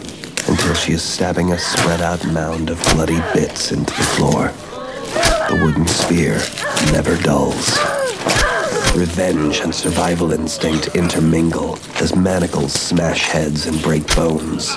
[0.48, 4.50] until she is stabbing a spread out mound of bloody bits into the floor.
[5.50, 6.40] The wooden spear
[6.92, 7.80] never dulls.
[8.96, 14.70] Revenge and survival instinct intermingle as manacles smash heads and break bones.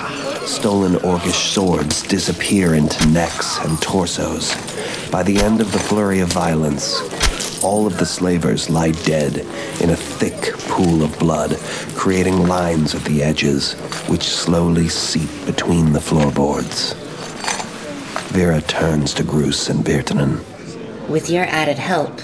[0.43, 4.55] Stolen orcish swords disappear into necks and torsos.
[5.11, 6.99] By the end of the flurry of violence,
[7.63, 9.37] all of the slavers lie dead
[9.81, 11.55] in a thick pool of blood,
[11.95, 13.73] creating lines at the edges,
[14.09, 16.93] which slowly seep between the floorboards.
[18.33, 20.43] Vera turns to Groose and Virtanen.
[21.07, 22.19] With your added help,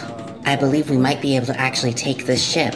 [0.46, 2.76] I believe we might be able to actually take this ship.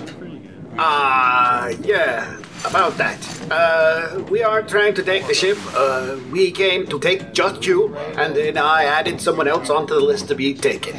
[0.77, 3.17] Ah, yeah, about that.
[3.51, 5.57] Uh, we are trying to take the ship.
[5.73, 10.01] Uh, we came to take just you, and then I added someone else onto the
[10.01, 10.95] list to be taken.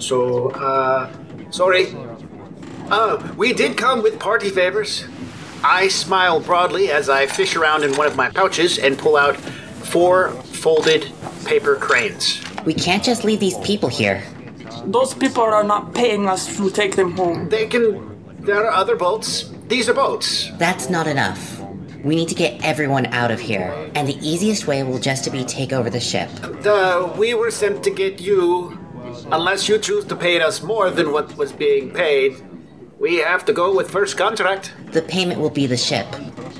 [0.00, 1.12] So, uh,
[1.50, 1.88] sorry.
[2.90, 5.04] Uh, we did come with party favors.
[5.62, 9.36] I smile broadly as I fish around in one of my pouches and pull out
[9.36, 11.12] four folded
[11.44, 12.40] paper cranes.
[12.64, 14.22] We can't just leave these people here.
[14.90, 17.50] Those people are not paying us to take them home.
[17.50, 18.16] They can.
[18.40, 19.50] There are other boats.
[19.68, 20.50] These are boats.
[20.56, 21.60] That's not enough.
[22.02, 25.30] We need to get everyone out of here, and the easiest way will just to
[25.30, 26.30] be take over the ship.
[26.64, 28.78] Uh, we were sent to get you.
[29.30, 32.40] Unless you choose to pay us more than what was being paid,
[32.98, 34.72] we have to go with first contract.
[34.92, 36.06] The payment will be the ship.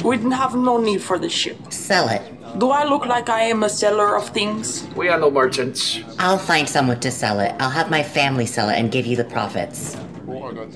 [0.04, 1.56] We'd have no need for the ship.
[1.72, 2.22] Sell it.
[2.58, 4.84] Do I look like I am a seller of things?
[4.96, 6.00] We are no merchants.
[6.18, 7.54] I'll find someone to sell it.
[7.60, 9.96] I'll have my family sell it and give you the profits.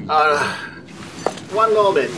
[0.09, 0.57] Uh,
[1.51, 2.11] one moment.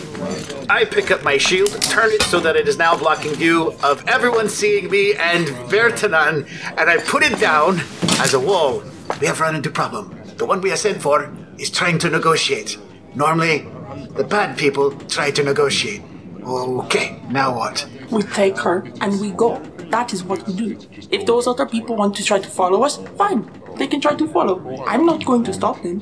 [0.69, 4.07] I pick up my shield, turn it so that it is now blocking view of
[4.07, 6.47] everyone seeing me and Virtanen,
[6.77, 7.81] and I put it down
[8.21, 8.83] as a wall.
[9.19, 10.15] We have run into problem.
[10.37, 12.77] The one we are sent for is trying to negotiate.
[13.15, 13.67] Normally,
[14.11, 16.03] the bad people try to negotiate.
[16.47, 17.87] Okay, now what?
[18.11, 19.59] We take her and we go.
[19.91, 20.79] That is what we do.
[21.11, 23.51] If those other people want to try to follow us, fine.
[23.77, 24.85] They can try to follow.
[24.87, 26.01] I'm not going to stop them.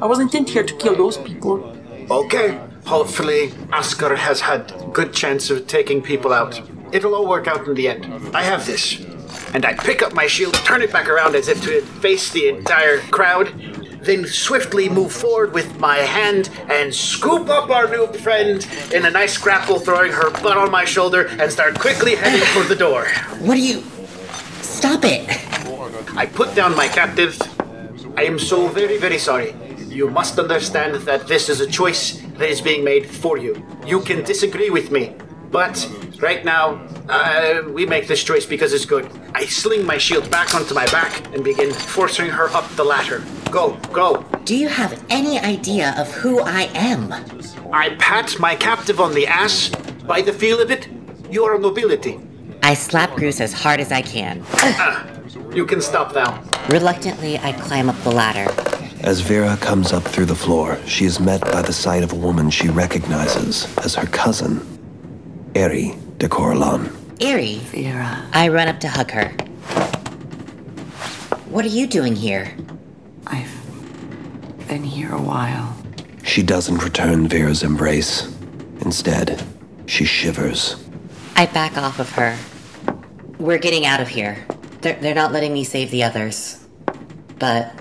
[0.00, 1.76] I wasn't sent here to kill those people.
[2.10, 2.60] Okay.
[2.86, 6.60] Hopefully, Oscar has had good chance of taking people out.
[6.92, 8.04] It'll all work out in the end.
[8.34, 9.00] I have this.
[9.54, 12.48] And I pick up my shield, turn it back around as if to face the
[12.48, 13.48] entire crowd,
[14.04, 19.10] then swiftly move forward with my hand and scoop up our new friend in a
[19.10, 23.06] nice grapple, throwing her butt on my shoulder, and start quickly heading for the door.
[23.40, 23.82] What are you.
[24.60, 25.24] Stop it!
[26.16, 27.40] I put down my captive.
[28.16, 29.54] I am so very, very sorry.
[29.88, 33.64] You must understand that this is a choice that is being made for you.
[33.86, 35.14] You can disagree with me,
[35.54, 35.88] but
[36.18, 39.08] right now, uh, we make this choice because it's good.
[39.36, 43.22] I sling my shield back onto my back and begin forcing her up the ladder.
[43.52, 44.24] Go, go.
[44.44, 47.12] Do you have any idea of who I am?
[47.72, 49.68] I pat my captive on the ass.
[50.04, 50.88] By the feel of it,
[51.30, 52.18] you are a nobility.
[52.64, 54.44] I slap Groose as hard as I can.
[54.54, 55.08] Ah,
[55.52, 56.42] you can stop now.
[56.68, 58.50] Reluctantly, I climb up the ladder.
[59.04, 62.16] As Vera comes up through the floor, she is met by the sight of a
[62.16, 64.73] woman she recognizes as her cousin,
[65.54, 66.90] Eri de Coralon.
[67.20, 67.58] Eri.
[67.70, 68.26] Vera.
[68.32, 69.28] I run up to hug her.
[71.48, 72.52] What are you doing here?
[73.28, 73.52] I've
[74.66, 75.76] been here a while.
[76.24, 78.34] She doesn't return Vera's embrace.
[78.80, 79.44] Instead,
[79.86, 80.82] she shivers.
[81.36, 82.36] I back off of her.
[83.38, 84.44] We're getting out of here.
[84.80, 86.66] They're, they're not letting me save the others.
[87.38, 87.72] But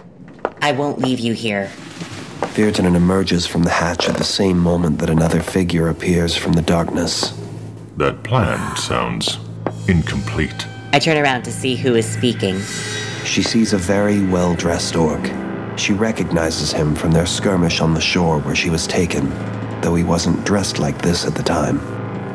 [0.62, 1.72] I won't leave you here.
[2.54, 6.62] Virtanen emerges from the hatch at the same moment that another figure appears from the
[6.62, 7.34] darkness.
[7.98, 9.38] That plan sounds
[9.88, 10.68] incomplete.
[10.94, 12.60] I turn around to see who is speaking.
[13.24, 15.30] She sees a very well dressed orc.
[15.78, 19.30] She recognizes him from their skirmish on the shore where she was taken,
[19.82, 21.80] though he wasn't dressed like this at the time.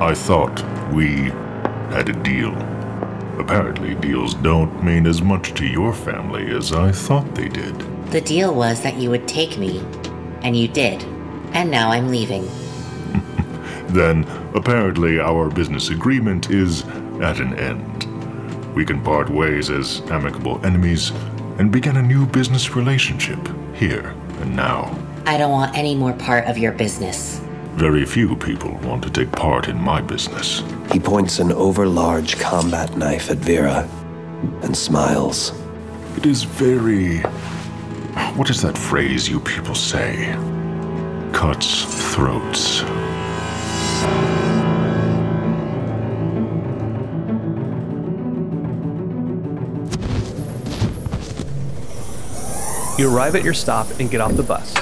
[0.00, 1.30] I thought we
[1.90, 2.54] had a deal.
[3.40, 7.76] Apparently, deals don't mean as much to your family as I thought they did.
[8.12, 9.80] The deal was that you would take me,
[10.42, 11.02] and you did.
[11.52, 12.48] And now I'm leaving.
[13.89, 14.24] Then,
[14.55, 16.84] apparently, our business agreement is
[17.20, 18.05] at an end.
[18.74, 21.11] We can part ways as amicable enemies
[21.59, 23.39] and begin a new business relationship
[23.74, 24.97] here and now.
[25.26, 27.41] I don't want any more part of your business.
[27.74, 30.62] Very few people want to take part in my business.
[30.93, 33.89] He points an overlarge combat knife at Vera
[34.62, 35.53] and smiles.
[36.16, 37.18] It is very.
[38.36, 40.32] What is that phrase you people say?
[41.32, 42.82] Cuts throats.
[52.99, 54.74] You arrive at your stop and get off the bus.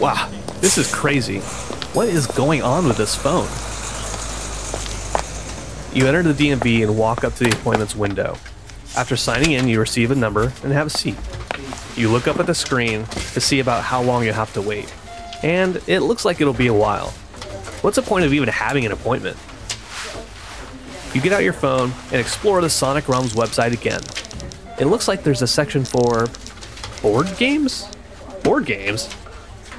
[0.00, 0.30] Wow,
[0.62, 1.40] this is crazy.
[1.92, 3.46] What is going on with this phone?
[5.94, 8.38] You enter the DMV and walk up to the appointments window.
[8.96, 11.16] After signing in, you receive a number and have a seat.
[11.96, 14.90] You look up at the screen to see about how long you have to wait.
[15.42, 17.10] And it looks like it'll be a while.
[17.82, 19.36] What's the point of even having an appointment?
[21.12, 24.00] You get out your phone and explore the Sonic Realms website again.
[24.80, 26.26] It looks like there's a section for
[27.00, 27.88] board games?
[28.42, 29.14] Board games?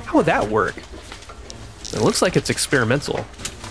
[0.05, 0.75] How would that work?
[1.93, 3.25] It looks like it's experimental.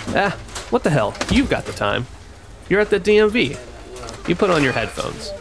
[0.08, 0.36] Ah,
[0.70, 1.14] what the hell?
[1.30, 2.06] You've got the time.
[2.68, 3.58] You're at the DMV.
[4.28, 5.32] You put on your headphones.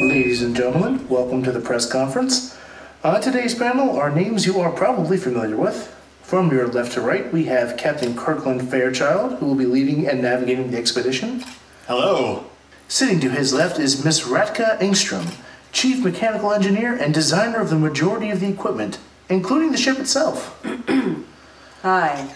[0.00, 2.58] Ladies and gentlemen, welcome to the press conference.
[3.02, 5.94] On today's panel are names you are probably familiar with.
[6.22, 10.22] From your left to right, we have Captain Kirkland Fairchild, who will be leading and
[10.22, 11.44] navigating the expedition.
[11.86, 12.46] Hello.
[12.94, 15.34] Sitting to his left is Miss Ratka Engstrom,
[15.72, 20.64] Chief Mechanical Engineer and designer of the majority of the equipment, including the ship itself.
[21.82, 22.32] Hi.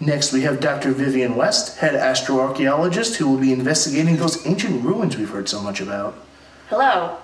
[0.00, 0.92] Next, we have Dr.
[0.92, 5.82] Vivian West, head astroarchaeologist, who will be investigating those ancient ruins we've heard so much
[5.82, 6.16] about.
[6.70, 7.18] Hello.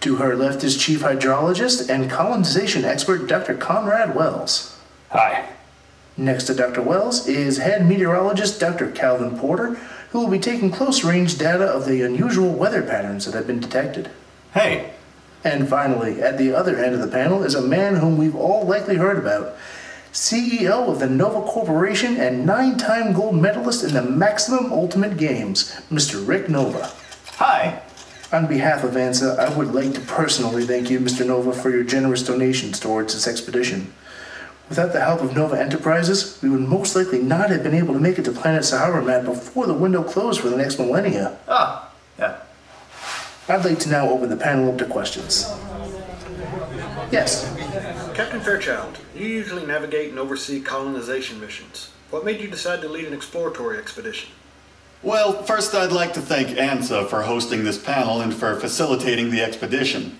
[0.00, 3.54] To her left is Chief Hydrologist and colonization expert Dr.
[3.54, 4.76] Conrad Wells.
[5.10, 5.50] Hi.
[6.16, 6.82] Next to Dr.
[6.82, 8.90] Wells is head meteorologist Dr.
[8.90, 9.78] Calvin Porter,
[10.10, 13.60] who will be taking close range data of the unusual weather patterns that have been
[13.60, 14.10] detected.
[14.52, 14.92] Hey.
[15.44, 18.66] And finally, at the other end of the panel is a man whom we've all
[18.66, 19.56] likely heard about.
[20.12, 25.72] CEO of the Nova Corporation and nine time gold medalist in the Maximum Ultimate Games,
[25.90, 26.26] Mr.
[26.26, 26.90] Rick Nova.
[27.36, 27.82] Hi.
[28.32, 31.26] On behalf of ANSA, I would like to personally thank you, Mr.
[31.26, 33.92] Nova, for your generous donations towards this expedition.
[34.68, 38.00] Without the help of Nova Enterprises, we would most likely not have been able to
[38.00, 41.38] make it to planet Saharamat before the window closed for the next millennia.
[41.48, 42.40] Ah, yeah.
[43.48, 45.46] I'd like to now open the panel up to questions.
[47.10, 47.50] Yes.
[48.14, 51.90] Captain Fairchild, you usually navigate and oversee colonization missions.
[52.10, 54.30] What made you decide to lead an exploratory expedition?
[55.02, 59.42] Well, first I'd like to thank ANSA for hosting this panel and for facilitating the
[59.42, 60.18] expedition.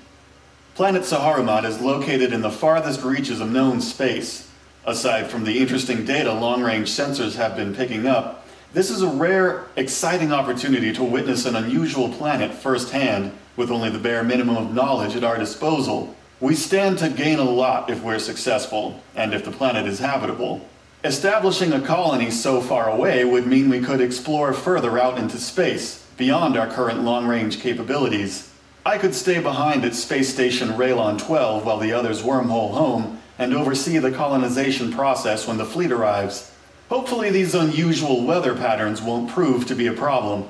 [0.79, 4.49] Planet Saharamat is located in the farthest reaches of known space.
[4.87, 9.09] Aside from the interesting data long range sensors have been picking up, this is a
[9.09, 14.73] rare, exciting opportunity to witness an unusual planet firsthand with only the bare minimum of
[14.73, 16.15] knowledge at our disposal.
[16.39, 20.65] We stand to gain a lot if we're successful, and if the planet is habitable.
[21.03, 26.07] Establishing a colony so far away would mean we could explore further out into space,
[26.17, 28.48] beyond our current long range capabilities.
[28.89, 33.53] I could stay behind at Space Station Raylon 12 while the others wormhole home and
[33.53, 36.51] oversee the colonization process when the fleet arrives.
[36.89, 40.49] Hopefully, these unusual weather patterns won't prove to be a problem.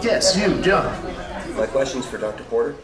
[0.00, 0.86] Yes, you, John.
[1.54, 2.44] My question's for Dr.
[2.44, 2.76] Porter.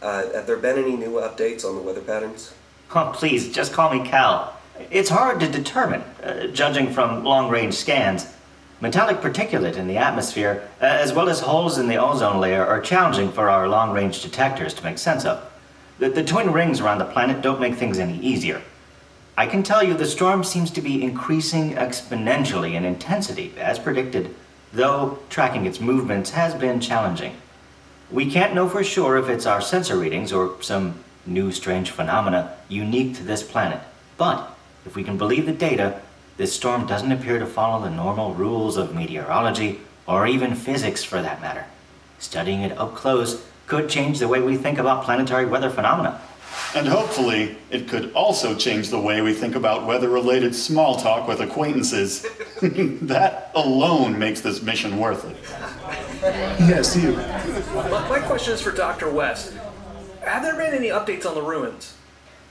[0.00, 2.54] Uh, have there been any new updates on the weather patterns?
[2.94, 4.56] Oh, please, just call me Cal.
[4.90, 8.32] It's hard to determine, uh, judging from long range scans.
[8.80, 12.80] Metallic particulate in the atmosphere, uh, as well as holes in the ozone layer, are
[12.80, 15.46] challenging for our long range detectors to make sense of.
[15.98, 18.62] The, the twin rings around the planet don't make things any easier.
[19.36, 24.34] I can tell you the storm seems to be increasing exponentially in intensity, as predicted,
[24.72, 27.36] though tracking its movements has been challenging.
[28.10, 32.56] We can't know for sure if it's our sensor readings or some new strange phenomena
[32.68, 33.80] unique to this planet.
[34.16, 34.56] But
[34.86, 36.00] if we can believe the data,
[36.40, 41.20] this storm doesn't appear to follow the normal rules of meteorology or even physics for
[41.20, 41.66] that matter.
[42.18, 46.18] Studying it up close could change the way we think about planetary weather phenomena.
[46.74, 51.28] And hopefully, it could also change the way we think about weather related small talk
[51.28, 52.22] with acquaintances.
[52.62, 55.36] that alone makes this mission worth it.
[56.60, 57.16] Yes, you.
[57.74, 59.10] My, my question is for Dr.
[59.10, 59.52] West.
[60.24, 61.92] Have there been any updates on the ruins?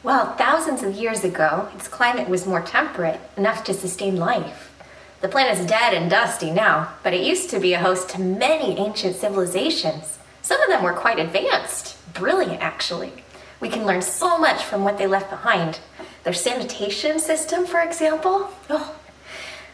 [0.02, 4.72] Well, thousands of years ago, its climate was more temperate, enough to sustain life.
[5.20, 8.78] The planet's dead and dusty now, but it used to be a host to many
[8.78, 10.18] ancient civilizations.
[10.42, 13.12] Some of them were quite advanced, brilliant actually.
[13.60, 15.82] We can learn so much from what they left behind.
[16.24, 18.52] Their sanitation system, for example.
[18.70, 18.96] Oh,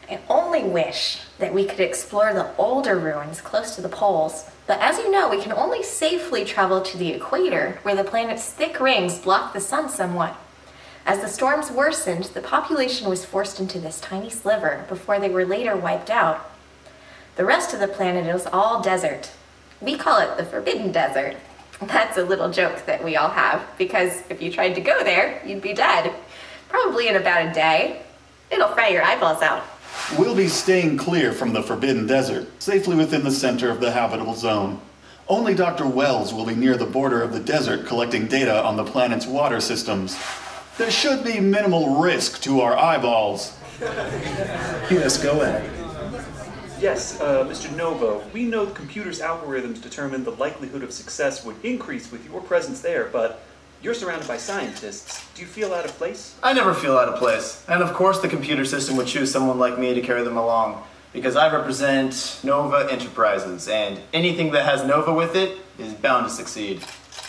[0.10, 4.50] I only wish that we could explore the older ruins close to the poles.
[4.68, 8.50] But as you know, we can only safely travel to the equator, where the planet's
[8.50, 10.36] thick rings block the sun somewhat.
[11.06, 15.46] As the storms worsened, the population was forced into this tiny sliver before they were
[15.46, 16.50] later wiped out.
[17.36, 19.32] The rest of the planet is all desert.
[19.82, 21.36] We call it the Forbidden Desert.
[21.82, 25.46] That's a little joke that we all have, because if you tried to go there,
[25.46, 26.12] you'd be dead.
[26.70, 28.02] Probably in about a day.
[28.50, 29.64] It'll fry your eyeballs out.
[30.18, 34.36] We'll be staying clear from the Forbidden Desert, safely within the center of the habitable
[34.36, 34.80] zone.
[35.28, 35.88] Only Dr.
[35.88, 39.60] Wells will be near the border of the desert collecting data on the planet's water
[39.60, 40.16] systems.
[40.78, 43.58] There should be minimal risk to our eyeballs.
[44.92, 45.70] Yes, go ahead.
[46.80, 47.76] Yes, uh, Mr.
[47.76, 52.42] Nova, we know the computer's algorithms determine the likelihood of success would increase with your
[52.42, 53.45] presence there, but
[53.86, 55.24] you're surrounded by scientists.
[55.36, 56.36] Do you feel out of place?
[56.42, 57.64] I never feel out of place.
[57.70, 60.84] And of course, the computer system would choose someone like me to carry them along,
[61.14, 66.34] because I represent Nova Enterprises, and anything that has Nova with it is bound to
[66.34, 66.84] succeed.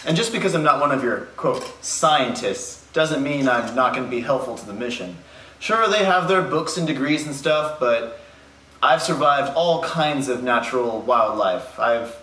[0.06, 4.06] And just because I'm not one of your, quote, scientists, doesn't mean I'm not going
[4.06, 5.18] to be helpful to the mission.
[5.58, 8.18] Sure, they have their books and degrees and stuff, but
[8.82, 11.78] I've survived all kinds of natural wildlife.
[11.78, 12.16] I've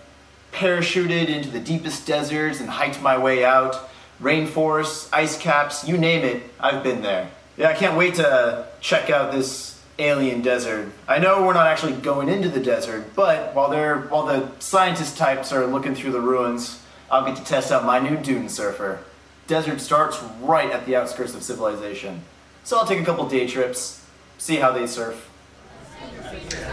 [0.53, 3.91] parachuted into the deepest deserts and hiked my way out.
[4.23, 7.29] Rainforests, ice caps, you name it, I've been there.
[7.57, 10.89] Yeah, I can't wait to check out this alien desert.
[11.09, 15.17] I know we're not actually going into the desert, but while they're while the scientist
[15.17, 18.99] types are looking through the ruins, I'll get to test out my new dune surfer.
[19.45, 22.21] Desert starts right at the outskirts of civilization.
[22.63, 24.05] So I'll take a couple day trips,
[24.37, 25.29] see how they surf.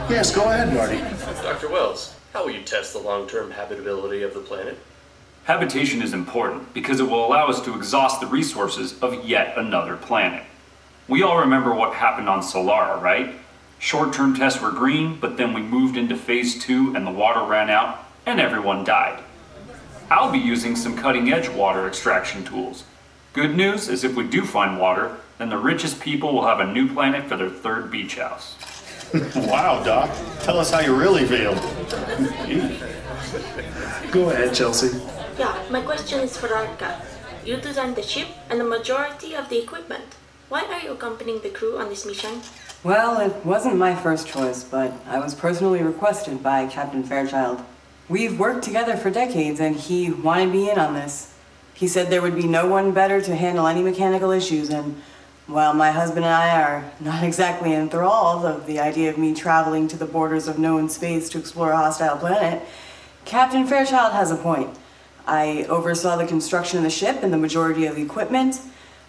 [0.09, 0.99] Yes, go ahead, Marty.
[1.43, 1.69] Dr.
[1.69, 4.79] Wells, how will you test the long term habitability of the planet?
[5.51, 9.97] Habitation is important because it will allow us to exhaust the resources of yet another
[9.97, 10.45] planet.
[11.09, 13.35] We all remember what happened on Solara, right?
[13.81, 17.43] Short term tests were green, but then we moved into phase two and the water
[17.43, 19.25] ran out and everyone died.
[20.09, 22.85] I'll be using some cutting edge water extraction tools.
[23.33, 26.73] Good news is if we do find water, then the richest people will have a
[26.73, 28.55] new planet for their third beach house.
[29.35, 30.17] wow, Doc.
[30.43, 31.57] Tell us how you really feel.
[34.13, 35.10] Go ahead, Chelsea.
[35.41, 37.01] Yeah, my question is for Arca.
[37.47, 40.05] You designed the ship and the majority of the equipment.
[40.51, 42.43] Why are you accompanying the crew on this mission?
[42.85, 47.63] Well, it wasn't my first choice, but I was personally requested by Captain Fairchild.
[48.07, 51.33] We've worked together for decades, and he wanted me in on this.
[51.73, 55.01] He said there would be no one better to handle any mechanical issues, and
[55.47, 59.89] while my husband and I are not exactly enthralled of the idea of me traveling
[59.89, 62.63] to the borders of known space to explore a hostile planet,
[63.25, 64.77] Captain Fairchild has a point.
[65.31, 68.61] I oversaw the construction of the ship and the majority of the equipment.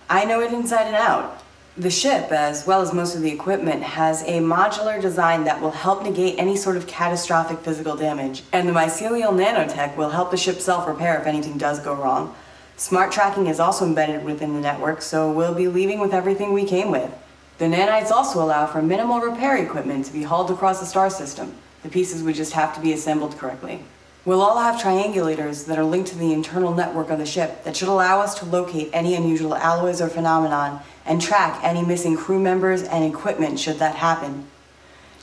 [0.07, 1.41] I know it inside and out.
[1.77, 5.71] The ship, as well as most of the equipment, has a modular design that will
[5.71, 10.37] help negate any sort of catastrophic physical damage, and the mycelial nanotech will help the
[10.37, 12.35] ship self repair if anything does go wrong.
[12.77, 16.65] Smart tracking is also embedded within the network, so we'll be leaving with everything we
[16.65, 17.11] came with.
[17.57, 21.55] The nanites also allow for minimal repair equipment to be hauled across the star system.
[21.81, 23.83] The pieces would just have to be assembled correctly.
[24.23, 27.75] We'll all have triangulators that are linked to the internal network of the ship that
[27.75, 32.39] should allow us to locate any unusual alloys or phenomenon and track any missing crew
[32.39, 34.45] members and equipment should that happen.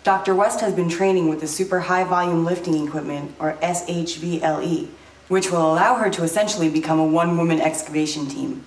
[0.02, 0.34] Dr.
[0.34, 4.88] West has been training with the Super High Volume Lifting Equipment, or SHVLE,
[5.28, 8.64] which will allow her to essentially become a one woman excavation team.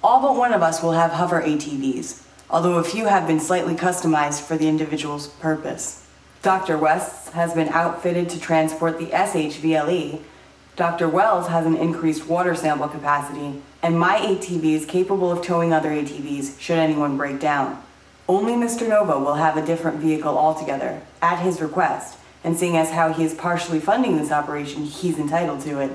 [0.00, 3.74] All but one of us will have hover ATVs, although a few have been slightly
[3.74, 6.01] customized for the individual's purpose.
[6.42, 6.76] Dr.
[6.76, 10.20] West has been outfitted to transport the SHVLE.
[10.74, 11.08] Dr.
[11.08, 15.90] Wells has an increased water sample capacity, and my ATV is capable of towing other
[15.90, 17.80] ATVs should anyone break down.
[18.28, 18.88] Only Mr.
[18.88, 23.22] Nova will have a different vehicle altogether, at his request, and seeing as how he
[23.22, 25.92] is partially funding this operation, he's entitled to it.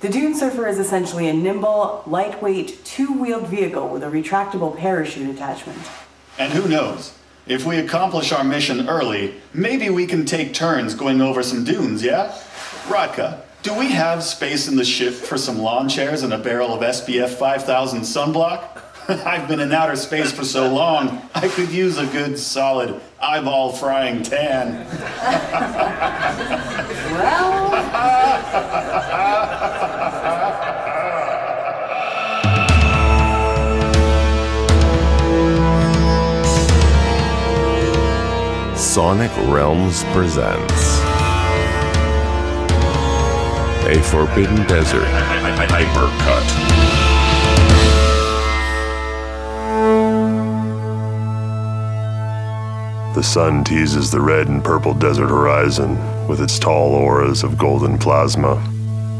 [0.00, 5.30] The Dune Surfer is essentially a nimble, lightweight, two wheeled vehicle with a retractable parachute
[5.30, 5.78] attachment.
[6.36, 7.17] And who knows?
[7.48, 12.04] If we accomplish our mission early, maybe we can take turns going over some dunes,
[12.04, 12.38] yeah?
[12.88, 16.74] Rodka, do we have space in the ship for some lawn chairs and a barrel
[16.74, 18.82] of SPF 5000 sunblock?
[19.08, 23.72] I've been in outer space for so long, I could use a good, solid, eyeball
[23.72, 24.86] frying tan.
[29.10, 29.47] Uh,
[38.98, 40.98] Sonic Realms presents
[43.86, 45.06] a Forbidden Desert
[45.68, 46.44] Hypercut.
[53.14, 55.96] The sun teases the red and purple desert horizon
[56.26, 58.56] with its tall auras of golden plasma.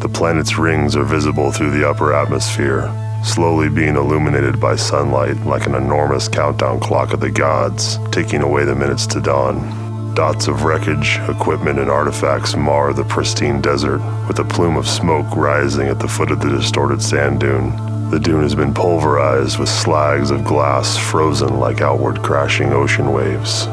[0.00, 2.92] The planet's rings are visible through the upper atmosphere,
[3.24, 8.64] slowly being illuminated by sunlight like an enormous countdown clock of the gods, ticking away
[8.64, 10.14] the minutes to dawn.
[10.14, 15.36] Dots of wreckage, equipment, and artifacts mar the pristine desert, with a plume of smoke
[15.36, 17.70] rising at the foot of the distorted sand dune.
[18.10, 23.68] The dune has been pulverized with slags of glass frozen like outward crashing ocean waves.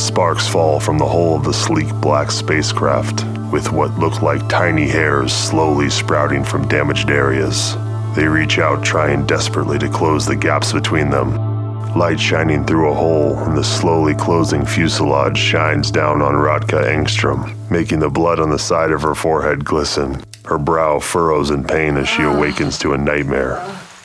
[0.00, 4.88] Sparks fall from the hull of the sleek black spacecraft, with what look like tiny
[4.88, 7.76] hairs slowly sprouting from damaged areas.
[8.14, 11.50] They reach out, trying desperately to close the gaps between them.
[11.96, 17.54] Light shining through a hole in the slowly closing fuselage shines down on Radka Engstrom,
[17.70, 20.22] making the blood on the side of her forehead glisten.
[20.44, 23.56] Her brow furrows in pain as she awakens to a nightmare.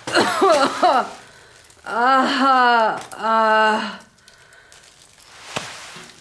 [0.09, 1.09] uh,
[1.85, 3.99] uh,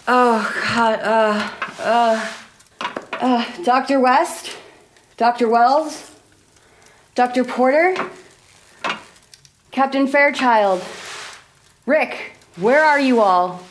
[0.07, 0.99] oh, God.
[1.01, 2.33] Uh, uh,
[3.13, 3.99] uh, Dr.
[3.99, 4.55] West?
[5.17, 5.49] Dr.
[5.49, 6.06] Wells?
[7.17, 7.43] Dr.
[7.43, 7.95] Porter?
[9.71, 10.85] Captain Fairchild?
[11.87, 13.63] Rick, where are you all?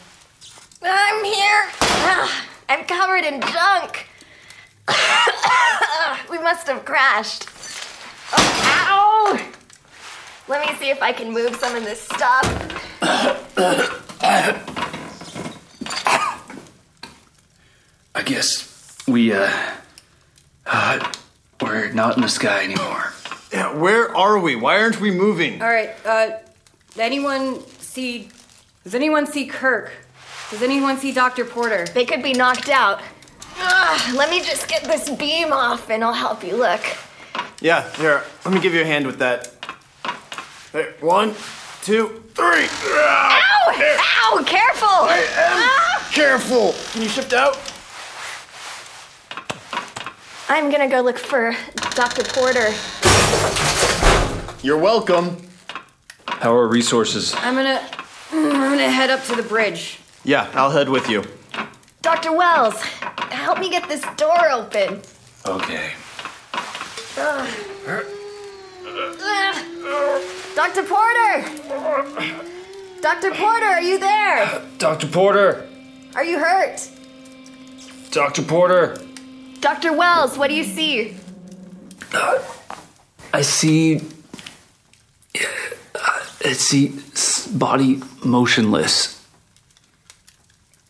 [0.82, 1.68] I'm here.
[1.80, 4.08] Ah, I'm covered in junk.
[6.28, 7.46] we must have crashed.
[8.32, 9.38] Oh, ow!
[10.48, 12.98] Let me see if I can move some of this stuff.
[18.12, 19.52] I guess we, uh,
[20.66, 21.12] uh,
[21.60, 23.12] we're not in the sky anymore.
[23.56, 24.54] Yeah, where are we?
[24.54, 25.62] Why aren't we moving?
[25.62, 26.32] All right, uh,
[26.98, 28.28] anyone see.
[28.84, 29.90] Does anyone see Kirk?
[30.50, 31.46] Does anyone see Dr.
[31.46, 31.86] Porter?
[31.86, 33.00] They could be knocked out.
[33.56, 36.82] Ah, let me just get this beam off and I'll help you look.
[37.62, 39.50] Yeah, here, let me give you a hand with that.
[40.72, 41.30] There, one,
[41.82, 42.66] two, three.
[42.68, 43.72] Ow!
[43.72, 44.42] Ow!
[44.44, 44.86] Careful!
[44.86, 46.08] I am Ah!
[46.12, 46.74] careful.
[46.92, 47.56] Can you shift out?
[50.48, 51.54] I'm gonna go look for
[51.94, 52.22] Dr.
[52.24, 52.72] Porter.
[54.62, 55.36] You're welcome.
[56.26, 57.34] How are resources?
[57.38, 57.80] I'm gonna.
[58.30, 59.98] Mm, I'm gonna head up to the bridge.
[60.24, 61.24] Yeah, I'll head with you.
[62.02, 62.32] Dr.
[62.32, 62.80] Wells,
[63.30, 65.00] help me get this door open.
[65.44, 65.92] Okay.
[67.18, 67.48] Ugh.
[67.88, 68.06] Ugh.
[70.54, 70.82] Dr.
[70.84, 71.44] Porter!
[73.02, 73.30] Dr.
[73.32, 74.62] Porter, are you there?
[74.78, 75.06] Dr.
[75.06, 75.68] Porter!
[76.14, 76.88] Are you hurt?
[78.10, 78.42] Dr.
[78.42, 79.05] Porter!
[79.60, 79.92] Dr.
[79.92, 81.16] Wells, what do you see?
[83.32, 84.00] I see.
[86.44, 86.98] I see
[87.56, 89.24] body motionless.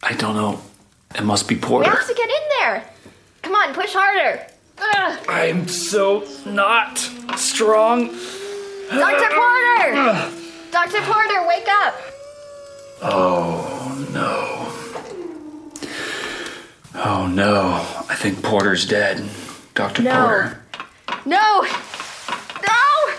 [0.02, 0.60] I don't know.
[1.14, 1.88] It must be Porter.
[1.90, 2.84] We have to get in there.
[3.42, 4.46] Come on, push harder.
[4.78, 5.26] Ugh.
[5.28, 6.98] I'm so not
[7.36, 8.08] strong.
[8.90, 9.30] Dr.
[9.34, 10.30] Porter!
[10.70, 11.00] Dr.
[11.02, 11.94] Porter, wake up!
[13.02, 14.65] Oh no.
[16.96, 17.84] Oh no.
[18.08, 19.28] I think Porter's dead.
[19.74, 20.02] Dr.
[20.02, 20.26] No.
[20.26, 20.62] Porter.
[21.24, 21.66] No!
[22.66, 23.14] No!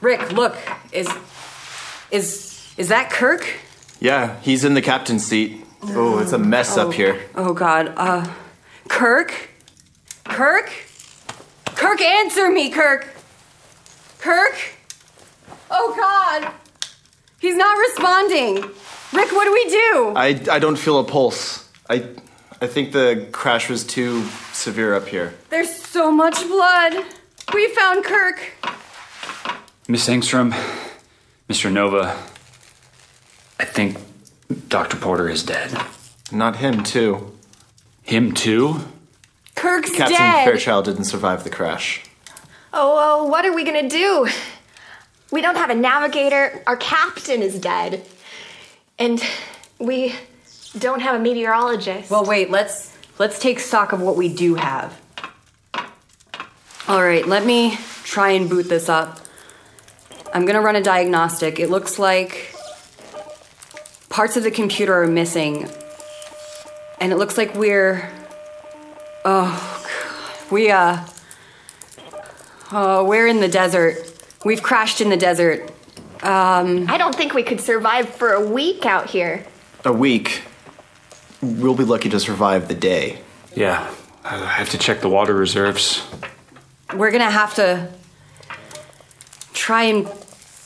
[0.00, 0.56] Rick, look.
[0.92, 1.08] Is.
[2.10, 2.74] Is.
[2.76, 3.46] Is that Kirk?
[4.00, 5.64] Yeah, he's in the captain's seat.
[5.82, 6.88] Oh, it's a mess Oh.
[6.88, 7.20] up here.
[7.34, 7.92] Oh, God.
[7.96, 8.26] Uh.
[8.88, 9.50] Kirk?
[10.24, 10.70] Kirk?
[11.74, 13.06] Kirk, answer me, Kirk!
[14.18, 14.54] Kirk?
[15.70, 16.52] Oh, God!
[17.38, 18.64] He's not responding!
[19.12, 20.12] Rick, what do we do?
[20.16, 21.68] I, I don't feel a pulse.
[21.88, 22.08] I
[22.60, 25.34] I think the crash was too severe up here.
[25.50, 27.04] There's so much blood.
[27.52, 28.52] We found Kirk.
[29.88, 30.52] Miss Engstrom,
[31.50, 31.70] Mr.
[31.70, 32.16] Nova,
[33.60, 33.98] I think
[34.68, 34.96] Dr.
[34.96, 35.78] Porter is dead.
[36.32, 37.36] Not him, too.
[38.02, 38.80] Him, too?
[39.54, 40.44] Kirk's Captain dead.
[40.44, 42.02] Fairchild didn't survive the crash.
[42.72, 44.28] Oh, oh, what are we gonna do?
[45.30, 46.62] We don't have a navigator.
[46.66, 48.06] Our captain is dead.
[48.98, 49.22] And
[49.78, 50.14] we
[50.78, 52.10] don't have a meteorologist.
[52.10, 52.50] Well, wait.
[52.50, 54.98] Let's let's take stock of what we do have.
[56.88, 57.26] All right.
[57.26, 59.20] Let me try and boot this up.
[60.32, 61.58] I'm gonna run a diagnostic.
[61.58, 62.54] It looks like
[64.08, 65.68] parts of the computer are missing,
[67.00, 68.10] and it looks like we're.
[69.24, 70.52] Oh, God.
[70.52, 71.04] we uh.
[72.72, 73.96] Oh, we're in the desert.
[74.44, 75.70] We've crashed in the desert.
[76.26, 76.90] Um.
[76.90, 79.46] I don't think we could survive for a week out here.
[79.84, 80.42] A week.
[81.40, 83.18] We'll be lucky to survive the day.
[83.54, 83.88] Yeah,
[84.24, 86.02] I have to check the water reserves.
[86.94, 87.88] we're gonna have to
[89.52, 90.08] try and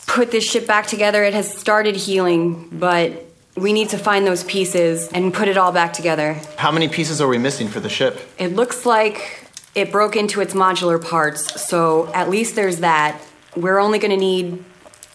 [0.06, 1.22] put this ship back together.
[1.24, 3.26] It has started healing, but
[3.56, 6.34] we need to find those pieces and put it all back together.
[6.56, 8.20] How many pieces are we missing for the ship?
[8.38, 13.20] It looks like it broke into its modular parts, so at least there's that.
[13.56, 14.64] We're only gonna need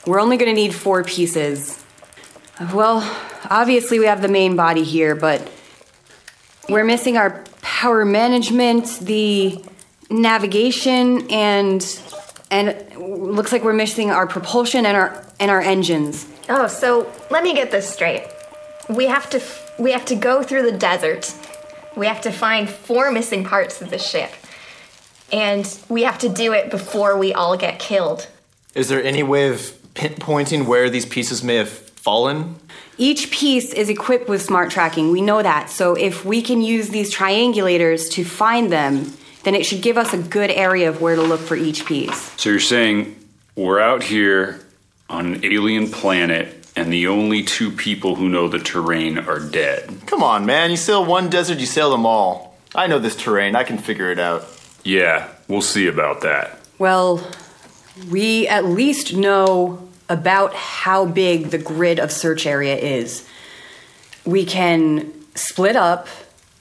[0.05, 1.83] we're only gonna need four pieces.
[2.73, 3.01] Well,
[3.49, 5.49] obviously we have the main body here, but
[6.69, 9.63] we're missing our power management, the
[10.09, 12.01] navigation, and
[12.51, 16.27] and looks like we're missing our propulsion and our and our engines.
[16.47, 18.27] Oh, so let me get this straight.
[18.89, 19.41] We have to
[19.79, 21.33] we have to go through the desert.
[21.95, 24.31] We have to find four missing parts of the ship.
[25.31, 28.27] And we have to do it before we all get killed.
[28.75, 32.55] Is there any way of pinpointing where these pieces may have fallen?
[32.97, 35.11] Each piece is equipped with smart tracking.
[35.11, 35.69] We know that.
[35.69, 39.11] So if we can use these triangulators to find them,
[39.43, 42.31] then it should give us a good area of where to look for each piece.
[42.39, 43.15] So you're saying
[43.55, 44.61] we're out here
[45.09, 49.89] on an alien planet, and the only two people who know the terrain are dead.
[50.07, 50.71] Come on, man.
[50.71, 52.57] You sail one desert, you sail them all.
[52.73, 53.55] I know this terrain.
[53.55, 54.45] I can figure it out.
[54.83, 56.59] Yeah, we'll see about that.
[56.77, 57.25] Well,
[58.09, 63.27] we at least know about how big the grid of search area is.
[64.25, 66.07] We can split up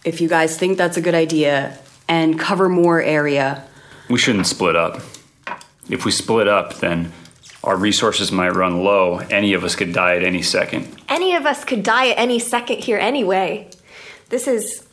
[0.04, 1.78] if you guys think that's a good idea
[2.08, 3.64] and cover more area.
[4.08, 5.00] We shouldn't split up.
[5.88, 7.12] If we split up, then
[7.62, 9.18] our resources might run low.
[9.18, 10.88] Any of us could die at any second.
[11.08, 13.68] Any of us could die at any second here anyway.
[14.28, 14.86] This is.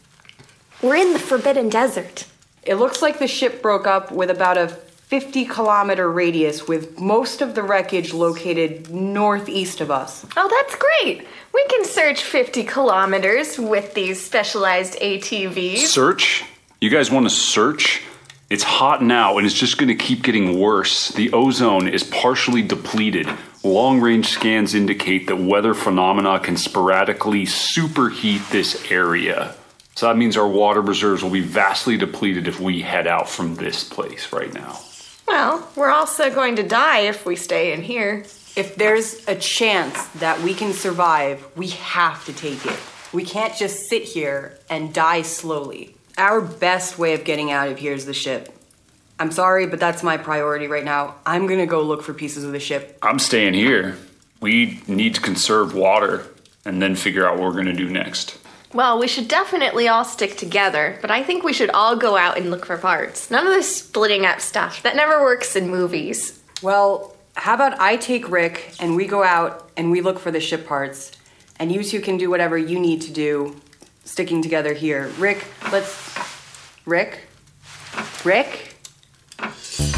[0.82, 2.26] We're in the Forbidden Desert.
[2.64, 4.68] It looks like the ship broke up with about a
[5.12, 10.26] 50 kilometer radius, with most of the wreckage located northeast of us.
[10.38, 11.28] Oh, that's great.
[11.54, 15.80] We can search 50 kilometers with these specialized ATVs.
[15.80, 16.46] Search?
[16.80, 18.04] You guys want to search?
[18.50, 21.10] It's hot now and it's just going to keep getting worse.
[21.10, 23.28] The ozone is partially depleted.
[23.66, 29.56] Long range scans indicate that weather phenomena can sporadically superheat this area.
[29.96, 33.56] So that means our water reserves will be vastly depleted if we head out from
[33.56, 34.80] this place right now.
[35.32, 38.26] Well, we're also going to die if we stay in here.
[38.58, 42.78] If there's a chance that we can survive, we have to take it.
[43.14, 45.96] We can't just sit here and die slowly.
[46.18, 48.54] Our best way of getting out of here is the ship.
[49.22, 51.16] I'm sorry, but that's my priority right now.
[51.26, 52.98] I'm gonna go look for pieces of the ship.
[53.02, 53.98] I'm staying here.
[54.42, 56.26] We need to conserve water
[56.66, 58.38] and then figure out what we're going to do next.
[58.74, 62.38] Well, we should definitely all stick together, but I think we should all go out
[62.38, 63.30] and look for parts.
[63.30, 64.82] None of this splitting up stuff.
[64.84, 66.42] That never works in movies.
[66.62, 70.40] Well, how about I take Rick and we go out and we look for the
[70.40, 71.12] ship parts,
[71.60, 73.60] and you two can do whatever you need to do
[74.06, 75.08] sticking together here.
[75.18, 76.18] Rick, let's.
[76.86, 77.28] Rick?
[78.24, 78.76] Rick?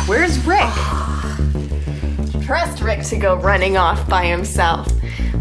[0.06, 0.70] Where's Rick?
[2.44, 4.91] Trust Rick to go running off by himself.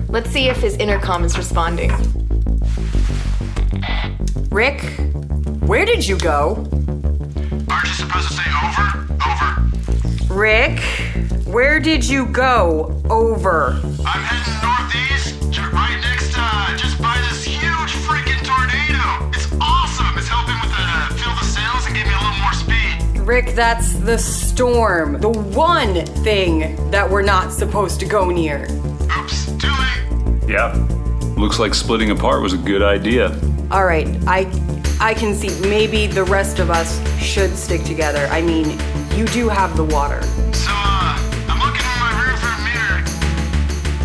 [0.09, 1.91] Let's see if his intercom is responding.
[4.53, 4.83] Rick?
[5.63, 6.57] Where did you go?
[7.71, 9.09] Aren't you supposed to say over?
[9.27, 10.35] Over.
[10.35, 10.79] Rick?
[11.47, 13.01] Where did you go?
[13.09, 13.81] Over.
[14.05, 17.63] I'm heading northeast, ju- right next to, just by this huge
[18.05, 19.31] freaking tornado.
[19.35, 20.19] It's awesome.
[20.19, 23.27] It's helping with the fill the sails and give me a little more speed.
[23.27, 25.19] Rick, that's the storm.
[25.19, 28.65] The one thing that we're not supposed to go near.
[29.19, 30.49] Oops, too late.
[30.49, 30.77] Yep.
[31.39, 33.31] Looks like splitting apart was a good idea.
[33.73, 34.41] All right, I
[35.01, 38.29] I can see maybe the rest of us should stick together.
[38.31, 38.79] I mean,
[39.17, 40.21] you do have the water.
[40.53, 41.17] So, uh,
[41.49, 43.01] I'm looking in my rearview mirror.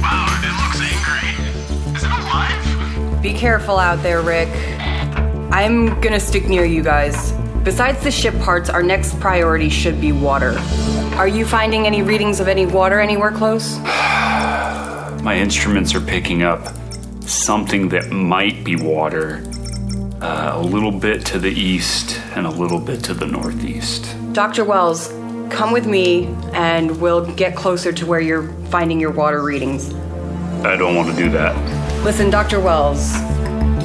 [0.01, 1.97] Wow, it looks angry.
[1.97, 3.21] Is it alive?
[3.21, 4.47] Be careful out there, Rick.
[5.51, 7.33] I'm gonna stick near you guys.
[7.65, 10.57] Besides the ship parts, our next priority should be water.
[11.17, 13.79] Are you finding any readings of any water anywhere close?
[15.23, 16.73] My instruments are picking up
[17.27, 19.43] something that might be water.
[20.21, 24.15] Uh, a little bit to the east and a little bit to the northeast.
[24.33, 24.63] Dr.
[24.65, 25.09] Wells,
[25.51, 29.93] come with me and we'll get closer to where you're finding your water readings.
[30.65, 31.55] I don't want to do that.
[32.03, 32.59] Listen, Dr.
[32.59, 33.13] Wells,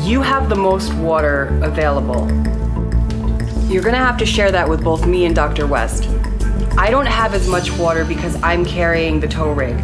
[0.07, 2.27] you have the most water available.
[3.71, 5.67] You're gonna have to share that with both me and Dr.
[5.67, 6.09] West.
[6.79, 9.77] I don't have as much water because I'm carrying the tow rig.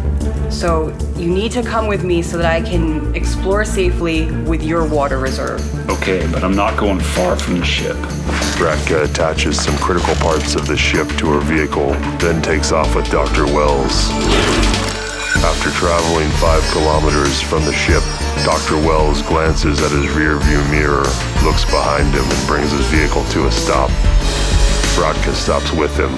[0.49, 4.87] So you need to come with me so that I can explore safely with your
[4.87, 5.61] water reserve.
[5.89, 7.95] Okay, but I'm not going far from the ship.
[8.57, 13.09] Bratka attaches some critical parts of the ship to her vehicle, then takes off with
[13.09, 13.45] Dr.
[13.45, 14.09] Wells.
[15.41, 18.03] After traveling five kilometers from the ship,
[18.43, 18.75] Dr.
[18.75, 21.07] Wells glances at his rearview mirror,
[21.45, 23.89] looks behind him, and brings his vehicle to a stop.
[24.99, 26.11] Bratka stops with him.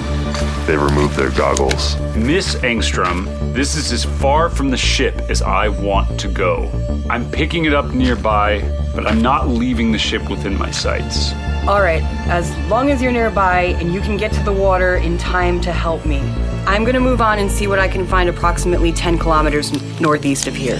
[0.66, 1.96] They remove their goggles.
[2.16, 6.68] Miss Engstrom, this is as far from the ship as I want to go.
[7.08, 8.60] I'm picking it up nearby,
[8.92, 11.32] but I'm not leaving the ship within my sights.
[11.68, 15.16] All right, as long as you're nearby and you can get to the water in
[15.16, 16.18] time to help me,
[16.66, 20.56] I'm gonna move on and see what I can find approximately 10 kilometers northeast of
[20.56, 20.78] here.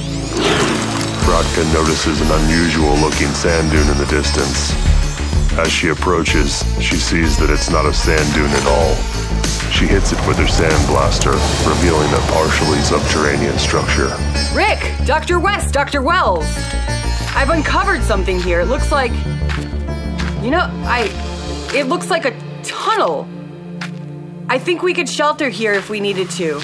[1.22, 4.91] Bratka notices an unusual looking sand dune in the distance.
[5.58, 8.94] As she approaches, she sees that it's not a sand dune at all.
[9.70, 11.32] She hits it with her sand blaster,
[11.68, 14.16] revealing a partially subterranean structure.
[14.54, 14.80] Rick!
[15.06, 15.38] Dr.
[15.38, 15.74] West!
[15.74, 16.00] Dr.
[16.00, 16.46] Wells!
[17.34, 18.60] I've uncovered something here.
[18.60, 19.12] It looks like.
[20.42, 21.10] You know, I.
[21.74, 23.28] It looks like a tunnel.
[24.48, 26.62] I think we could shelter here if we needed to.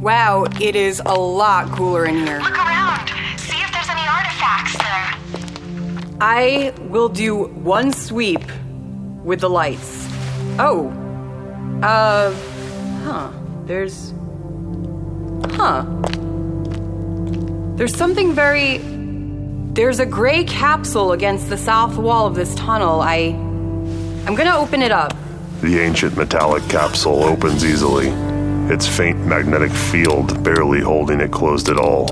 [0.00, 2.38] Wow, it is a lot cooler in here.
[2.38, 3.17] Look around.
[6.20, 8.42] I will do one sweep
[9.22, 10.08] with the lights.
[10.58, 10.88] Oh.
[11.82, 12.34] Uh.
[13.04, 13.30] Huh.
[13.66, 14.12] There's.
[15.52, 15.84] Huh.
[17.76, 18.78] There's something very.
[19.74, 23.00] There's a gray capsule against the south wall of this tunnel.
[23.00, 23.36] I.
[24.26, 25.14] I'm gonna open it up.
[25.60, 28.08] The ancient metallic capsule opens easily,
[28.72, 32.06] its faint magnetic field barely holding it closed at all.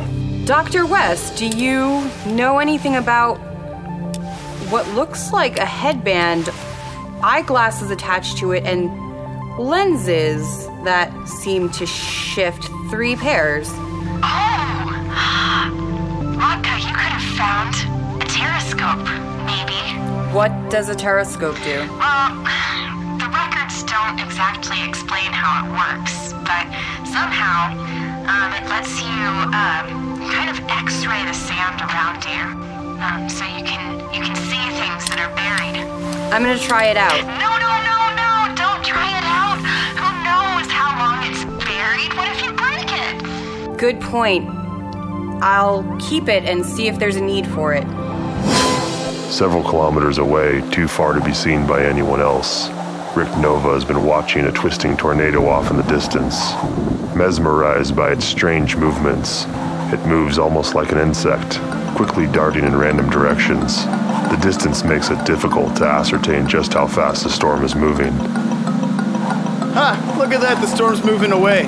[0.45, 0.87] Dr.
[0.87, 3.41] West, do you know anything about
[4.71, 6.51] what looks like a headband,
[7.23, 8.91] eyeglasses attached to it, and
[9.59, 13.69] lenses that seem to shift three pairs?
[14.23, 14.67] Oh!
[16.37, 17.75] Rodka, you could have found
[18.23, 19.07] a terrascope,
[19.47, 19.81] maybe.
[20.35, 21.81] What does a terrascope do?
[21.97, 22.37] Well,
[23.17, 26.69] the records don't exactly explain how it works, but
[27.09, 27.73] somehow
[28.29, 29.25] um, it lets you
[29.57, 34.65] um, kind of X-ray the sand around you, um, so you can you can see
[34.81, 35.77] things that are buried.
[36.33, 37.17] I'm gonna try it out.
[37.21, 38.31] No, no, no, no!
[38.57, 39.59] Don't try it out.
[40.01, 42.13] Who knows how long it's buried?
[42.17, 43.79] What if you break it?
[43.79, 44.49] Good point.
[45.43, 47.85] I'll keep it and see if there's a need for it.
[49.31, 52.71] Several kilometers away, too far to be seen by anyone else,
[53.15, 56.55] Rick Nova has been watching a twisting tornado off in the distance.
[57.15, 59.45] Mesmerized by its strange movements,
[59.93, 61.59] it moves almost like an insect,
[61.97, 63.87] quickly darting in random directions.
[63.87, 68.13] The distance makes it difficult to ascertain just how fast the storm is moving.
[69.73, 70.17] Ha!
[70.19, 71.63] Look at that, the storm's moving away.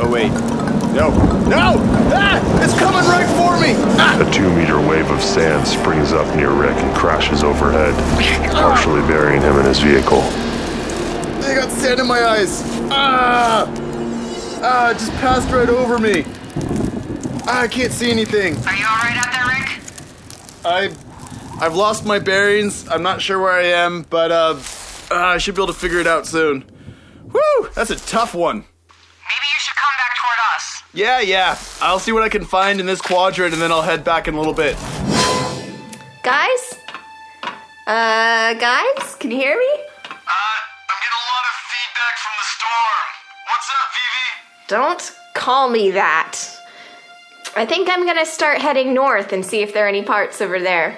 [0.00, 0.30] Oh, wait.
[0.92, 1.10] No.
[1.46, 1.76] No!
[2.10, 2.64] Ah!
[2.64, 3.74] It's coming right for me!
[3.96, 4.20] Ah!
[4.20, 7.94] A two meter wave of sand springs up near Rick and crashes overhead,
[8.52, 10.22] partially burying him in his vehicle.
[11.46, 12.60] I got sand in my eyes.
[12.90, 13.70] Ah!
[14.64, 16.24] Ah, it just passed right over me.
[17.46, 18.56] Ah, I can't see anything.
[18.66, 19.43] Are you alright out there, Rick?
[20.64, 20.90] I,
[21.60, 22.88] I've lost my bearings.
[22.88, 24.56] I'm not sure where I am, but uh,
[25.10, 26.64] ah, I should be able to figure it out soon.
[27.24, 27.68] Woo!
[27.74, 28.58] That's a tough one.
[28.58, 30.82] Maybe you should come back toward us.
[30.92, 31.58] Yeah, yeah.
[31.80, 34.34] I'll see what I can find in this quadrant, and then I'll head back in
[34.34, 34.76] a little bit.
[36.22, 36.74] Guys?
[37.86, 39.14] Uh, guys?
[39.16, 39.70] Can you hear me?
[39.74, 43.06] Uh, I'm getting a lot of feedback from the storm.
[43.48, 44.68] What's up, Vivi?
[44.68, 46.53] Don't call me that.
[47.56, 50.58] I think I'm gonna start heading north and see if there are any parts over
[50.58, 50.86] there.
[50.86, 50.96] Are you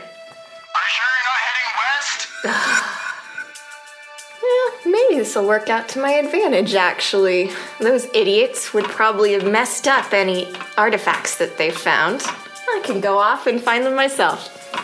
[0.88, 2.28] sure you're not heading west?
[4.42, 7.50] well, maybe this will work out to my advantage, actually.
[7.78, 12.22] Those idiots would probably have messed up any artifacts that they found.
[12.24, 14.48] I can go off and find them myself.
[14.72, 14.78] The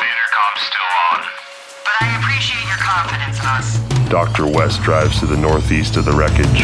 [0.00, 0.80] Intercom's still
[1.12, 1.20] on.
[1.84, 3.76] But I appreciate your confidence in us.
[4.08, 4.46] Dr.
[4.46, 6.62] West drives to the northeast of the wreckage.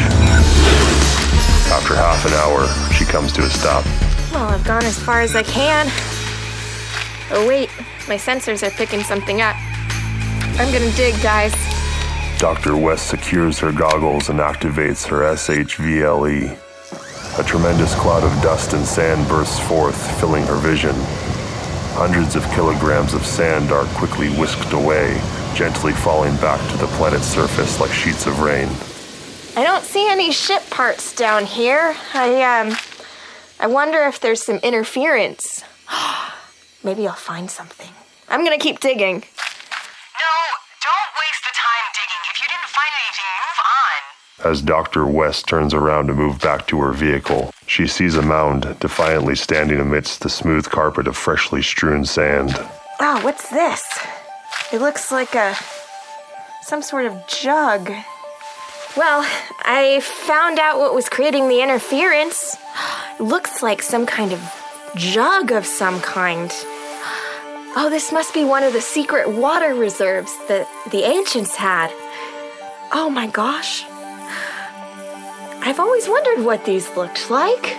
[1.70, 3.84] After half an hour, she comes to a stop.
[4.32, 5.86] Well, I've gone as far as I can.
[7.32, 7.68] Oh, wait,
[8.06, 9.56] my sensors are picking something up.
[10.58, 11.52] I'm gonna dig, guys.
[12.38, 12.76] Dr.
[12.76, 16.56] West secures her goggles and activates her SHVLE.
[17.38, 20.94] A tremendous cloud of dust and sand bursts forth, filling her vision.
[21.94, 25.20] Hundreds of kilograms of sand are quickly whisked away,
[25.54, 28.68] gently falling back to the planet's surface like sheets of rain.
[29.56, 31.96] I don't see any ship parts down here.
[32.14, 32.76] I, um,
[33.60, 35.62] I wonder if there's some interference.
[36.84, 37.90] Maybe I'll find something.
[38.28, 39.16] I'm gonna keep digging.
[39.16, 40.32] No,
[40.80, 42.22] don't waste the time digging.
[42.30, 43.60] If you didn't find anything, move
[44.46, 44.50] on.
[44.50, 45.06] As Dr.
[45.06, 49.78] West turns around to move back to her vehicle, she sees a mound defiantly standing
[49.78, 52.52] amidst the smooth carpet of freshly strewn sand.
[52.98, 53.84] Oh, what's this?
[54.72, 55.54] It looks like a.
[56.62, 57.92] some sort of jug.
[58.96, 59.24] Well,
[59.60, 62.56] I found out what was creating the interference.
[63.20, 64.40] Looks like some kind of
[64.96, 66.50] jug of some kind.
[67.76, 71.92] Oh, this must be one of the secret water reserves that the ancients had.
[72.92, 73.84] Oh my gosh.
[75.62, 77.76] I've always wondered what these looked like.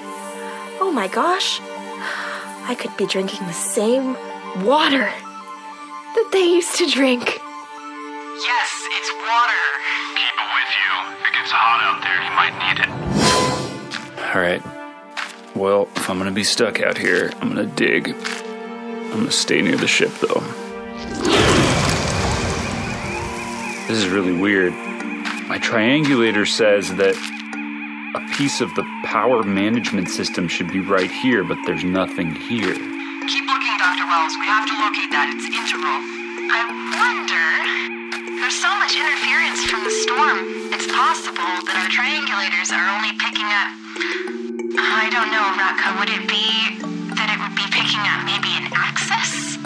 [0.79, 1.59] Oh my gosh.
[1.61, 4.15] I could be drinking the same
[4.63, 5.11] water
[6.15, 7.41] that they used to drink.
[8.39, 9.63] Yes, it's water.
[10.15, 10.91] Keep it with you.
[11.11, 12.89] If it gets hot out there, you might need it.
[14.33, 14.63] Alright.
[15.55, 18.09] Well, if I'm gonna be stuck out here, I'm gonna dig.
[18.09, 20.41] I'm gonna stay near the ship though.
[23.87, 24.71] This is really weird.
[25.47, 27.15] My triangulator says that
[28.15, 32.73] a piece of the power management system should be right here, but there's nothing here.
[32.73, 34.07] Keep looking, Dr.
[34.07, 34.33] Wells.
[34.39, 35.33] We have to locate that.
[35.35, 36.20] It's integral.
[36.51, 36.67] I
[36.99, 37.47] wonder.
[38.43, 40.37] There's so much interference from the storm.
[40.75, 43.71] It's possible that our triangulators are only picking up
[44.73, 45.99] I don't know, Raka.
[45.99, 46.47] Would it be
[47.15, 49.57] that it would be picking up maybe an axis?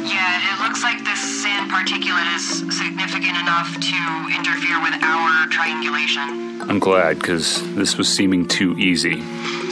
[0.00, 4.00] Yeah, it looks like this sand particulate is significant enough to
[4.32, 6.62] interfere with our triangulation.
[6.70, 9.22] I'm glad, because this was seeming too easy.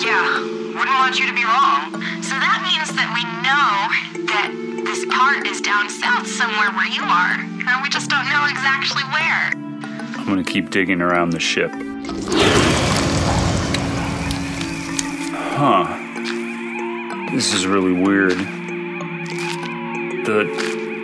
[0.04, 1.90] Yeah, wouldn't want you to be wrong.
[2.22, 3.90] So that means that we know
[4.30, 4.54] that
[4.86, 7.34] this part is down south somewhere where you are.
[7.34, 9.50] And we just don't know exactly where.
[10.16, 11.72] I'm gonna keep digging around the ship.
[15.58, 15.98] Huh.
[17.34, 18.38] This is really weird.
[20.24, 20.46] The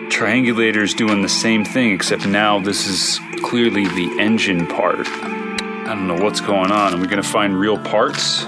[0.09, 5.09] triangulator's doing the same thing, except now this is clearly the engine part.
[5.09, 6.95] I don't know what's going on.
[6.95, 8.47] Are we gonna find real parts?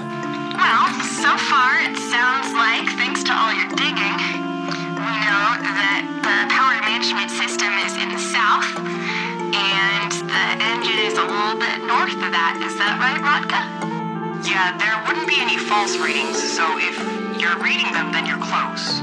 [2.77, 4.17] Sounds like, thanks to all your digging,
[4.97, 8.69] we know that the power management system is in the south,
[9.53, 12.61] and the engine is a little bit north of that.
[12.61, 13.61] Is that right, Rodka?
[14.45, 16.97] Yeah, there wouldn't be any false readings, so if
[17.41, 19.01] you're reading them, then you're close.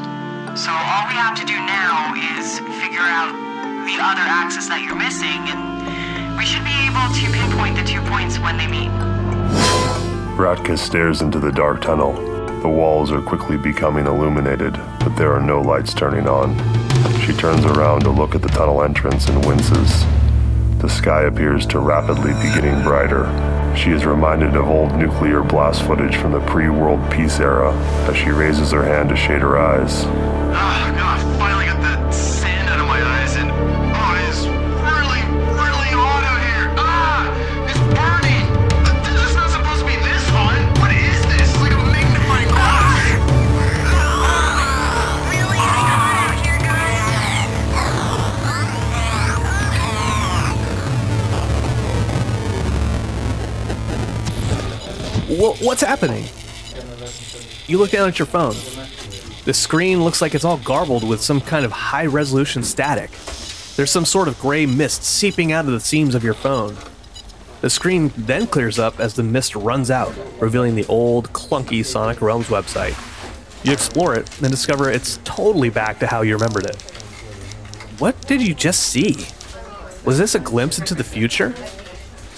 [0.54, 3.34] So all we have to do now is figure out
[3.86, 8.02] the other axis that you're missing, and we should be able to pinpoint the two
[8.06, 8.92] points when they meet.
[10.38, 12.33] Ratka stares into the dark tunnel.
[12.64, 16.56] The walls are quickly becoming illuminated, but there are no lights turning on.
[17.20, 20.06] She turns around to look at the tunnel entrance and winces.
[20.78, 23.26] The sky appears to rapidly be getting brighter.
[23.76, 27.70] She is reminded of old nuclear blast footage from the pre World Peace era
[28.08, 30.04] as she raises her hand to shade her eyes.
[30.56, 31.03] Ah,
[55.44, 56.24] Wha what's happening?
[57.66, 58.54] You look down at your phone.
[59.44, 63.10] The screen looks like it's all garbled with some kind of high resolution static.
[63.76, 66.78] There's some sort of gray mist seeping out of the seams of your phone.
[67.60, 72.22] The screen then clears up as the mist runs out, revealing the old, clunky Sonic
[72.22, 72.96] Realms website.
[73.66, 76.80] You explore it and discover it's totally back to how you remembered it.
[77.98, 79.26] What did you just see?
[80.06, 81.54] Was this a glimpse into the future?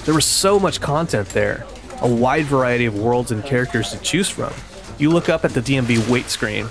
[0.06, 1.66] There was so much content there,
[2.02, 4.52] a wide variety of worlds and characters to choose from.
[4.98, 6.68] You look up at the DMV wait screen.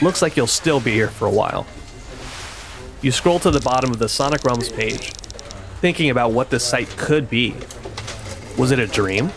[0.00, 1.66] Looks like you'll still be here for a while.
[3.02, 5.12] You scroll to the bottom of the Sonic Realms page,
[5.80, 7.54] thinking about what this site could be.
[8.56, 9.30] Was it a dream?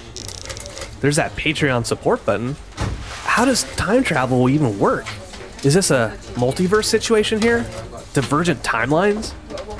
[0.99, 2.55] There's that Patreon support button.
[3.23, 5.05] How does time travel even work?
[5.63, 7.65] Is this a multiverse situation here?
[8.13, 9.33] Divergent timelines?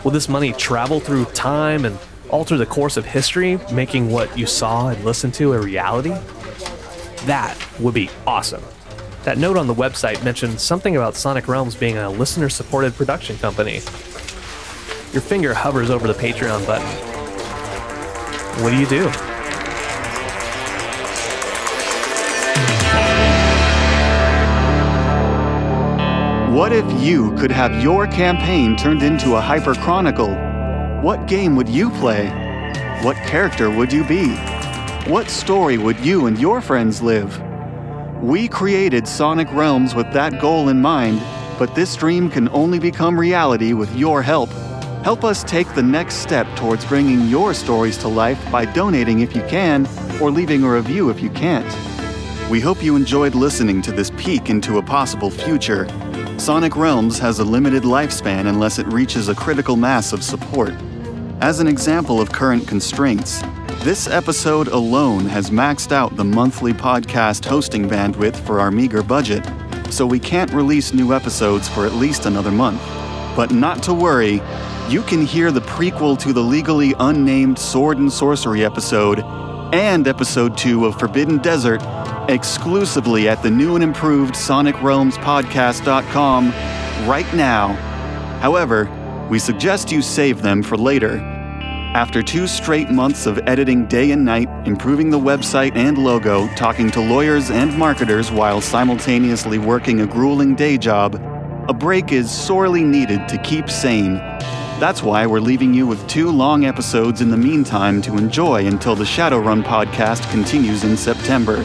[0.04, 1.98] Will this money travel through time and
[2.32, 6.16] alter the course of history, making what you saw and listened to a reality?
[7.26, 8.64] That would be awesome.
[9.24, 13.38] That note on the website mentioned something about Sonic Realms being a listener supported production
[13.38, 13.82] company.
[15.14, 16.88] Your finger hovers over the Patreon button.
[18.64, 19.10] What do you do?
[26.56, 30.51] What if you could have your campaign turned into a Hyper Chronicle?
[31.02, 32.28] What game would you play?
[33.02, 34.36] What character would you be?
[35.10, 37.42] What story would you and your friends live?
[38.22, 41.20] We created Sonic Realms with that goal in mind,
[41.58, 44.52] but this dream can only become reality with your help.
[45.04, 49.36] Help us take the next step towards bringing your stories to life by donating if
[49.36, 49.88] you can,
[50.22, 51.66] or leaving a review if you can't.
[52.48, 55.88] We hope you enjoyed listening to this peek into a possible future.
[56.38, 60.76] Sonic Realms has a limited lifespan unless it reaches a critical mass of support.
[61.42, 63.42] As an example of current constraints,
[63.84, 69.44] this episode alone has maxed out the monthly podcast hosting bandwidth for our meager budget,
[69.90, 72.80] so we can't release new episodes for at least another month.
[73.36, 74.40] But not to worry,
[74.88, 79.22] you can hear the prequel to the legally unnamed Sword and Sorcery episode
[79.74, 81.82] and episode 2 of Forbidden Desert
[82.30, 86.50] exclusively at the new and improved SonicRealmsPodcast.com
[87.10, 87.74] right now.
[88.42, 88.88] However,
[89.32, 91.31] we suggest you save them for later.
[91.94, 96.90] After two straight months of editing day and night, improving the website and logo, talking
[96.92, 101.22] to lawyers and marketers while simultaneously working a grueling day job,
[101.68, 104.16] a break is sorely needed to keep sane.
[104.80, 108.96] That's why we're leaving you with two long episodes in the meantime to enjoy until
[108.96, 111.58] the Shadowrun podcast continues in September.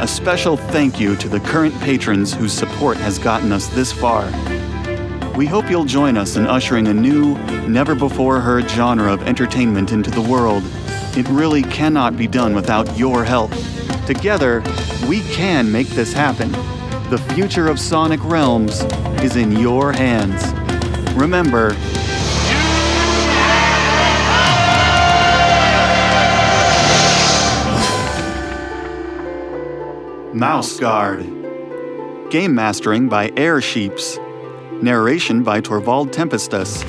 [0.00, 4.22] A special thank you to the current patrons whose support has gotten us this far.
[5.36, 9.90] We hope you'll join us in ushering a new, never before heard genre of entertainment
[9.90, 10.62] into the world.
[11.16, 13.50] It really cannot be done without your help.
[14.06, 14.62] Together,
[15.08, 16.52] we can make this happen.
[17.08, 18.82] The future of Sonic Realms
[19.22, 20.52] is in your hands.
[21.14, 21.70] Remember,
[30.34, 31.20] Mouse Guard.
[32.30, 34.18] Game mastering by Air Sheeps.
[34.82, 36.82] Narration by Torvald Tempestus.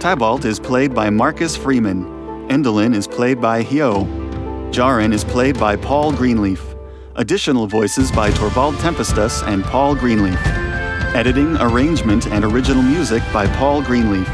[0.00, 2.04] Tybalt is played by Marcus Freeman.
[2.50, 4.04] Endelin is played by Hyo.
[4.70, 6.62] Jaren is played by Paul Greenleaf.
[7.14, 10.38] Additional voices by Torvald Tempestus and Paul Greenleaf.
[11.16, 14.28] Editing, arrangement, and original music by Paul Greenleaf.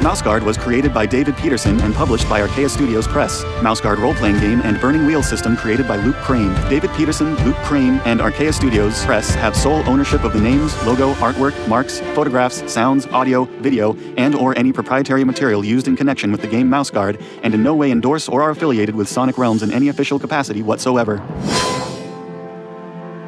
[0.00, 3.42] Mouseguard was created by David Petersen and published by Archaia Studios Press.
[3.60, 6.54] Mouseguard role-playing game and burning wheel system created by Luke Crane.
[6.70, 11.14] David Petersen, Luke Crane, and Archaia Studios Press have sole ownership of the names, logo,
[11.14, 16.40] artwork, marks, photographs, sounds, audio, video, and or any proprietary material used in connection with
[16.40, 19.72] the game Mouseguard, and in no way endorse or are affiliated with Sonic Realms in
[19.72, 21.22] any official capacity whatsoever.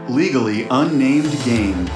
[0.08, 1.88] Legally unnamed game.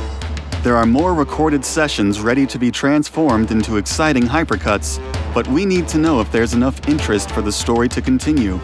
[0.65, 4.99] There are more recorded sessions ready to be transformed into exciting hypercuts,
[5.35, 8.59] but we need to know if there's enough interest for the story to continue.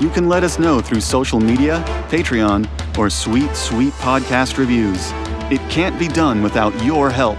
[0.00, 2.66] You can let us know through social media, Patreon,
[2.96, 5.10] or sweet, sweet podcast reviews.
[5.52, 7.38] It can't be done without your help.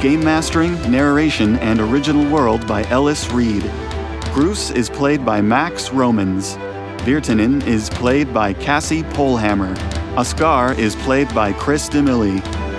[0.00, 3.64] Game mastering, narration, and original world by Ellis Reed.
[4.32, 6.54] Groose is played by Max Romans.
[7.02, 9.76] Virtanen is played by Cassie Polhammer.
[10.16, 12.69] Oscar is played by Chris DeMilli.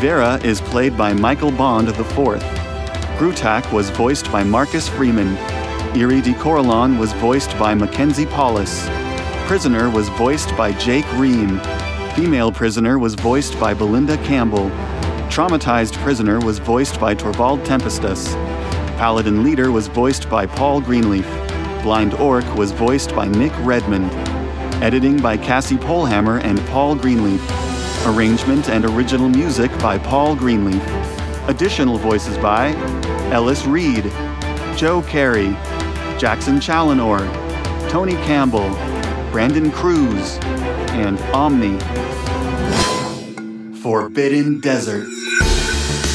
[0.00, 2.06] Vera is played by Michael Bond IV.
[3.18, 5.36] Grutak was voiced by Marcus Freeman.
[5.94, 8.88] Erie de Coralon was voiced by Mackenzie Paulus.
[9.46, 11.60] Prisoner was voiced by Jake Ream.
[12.16, 14.70] Female Prisoner was voiced by Belinda Campbell.
[15.28, 18.32] Traumatized Prisoner was voiced by Torvald Tempestus.
[18.96, 21.28] Paladin Leader was voiced by Paul Greenleaf.
[21.82, 24.10] Blind Orc was voiced by Nick Redmond.
[24.82, 27.69] Editing by Cassie Polhammer and Paul Greenleaf.
[28.06, 30.82] Arrangement and original music by Paul Greenleaf.
[31.48, 32.68] Additional voices by
[33.30, 34.04] Ellis Reed,
[34.74, 35.50] Joe Carey,
[36.18, 37.18] Jackson Challenor,
[37.90, 38.70] Tony Campbell,
[39.30, 40.38] Brandon Cruz,
[40.92, 41.78] and Omni.
[43.80, 45.06] Forbidden Desert.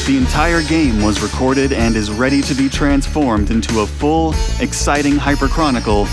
[0.06, 5.14] The entire game was recorded and is ready to be transformed into a full, exciting
[5.14, 6.06] hyperchronicle,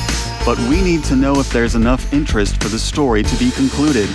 [0.45, 4.09] but we need to know if there's enough interest for the story to be concluded.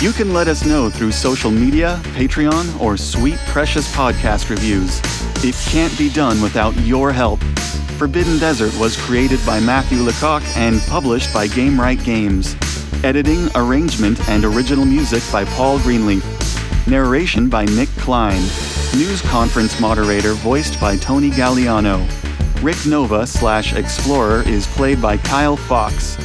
[0.00, 5.00] You can let us know through social media, Patreon, or sweet, precious podcast reviews.
[5.44, 7.42] It can't be done without your help.
[7.98, 12.54] Forbidden Desert was created by Matthew Leacock and published by Gamewright Games.
[13.02, 16.24] Editing, arrangement, and original music by Paul Greenleaf.
[16.86, 18.40] Narration by Nick Klein.
[18.96, 22.06] News conference moderator voiced by Tony Galliano.
[22.62, 26.16] Rick Nova slash Explorer is played by Kyle Fox.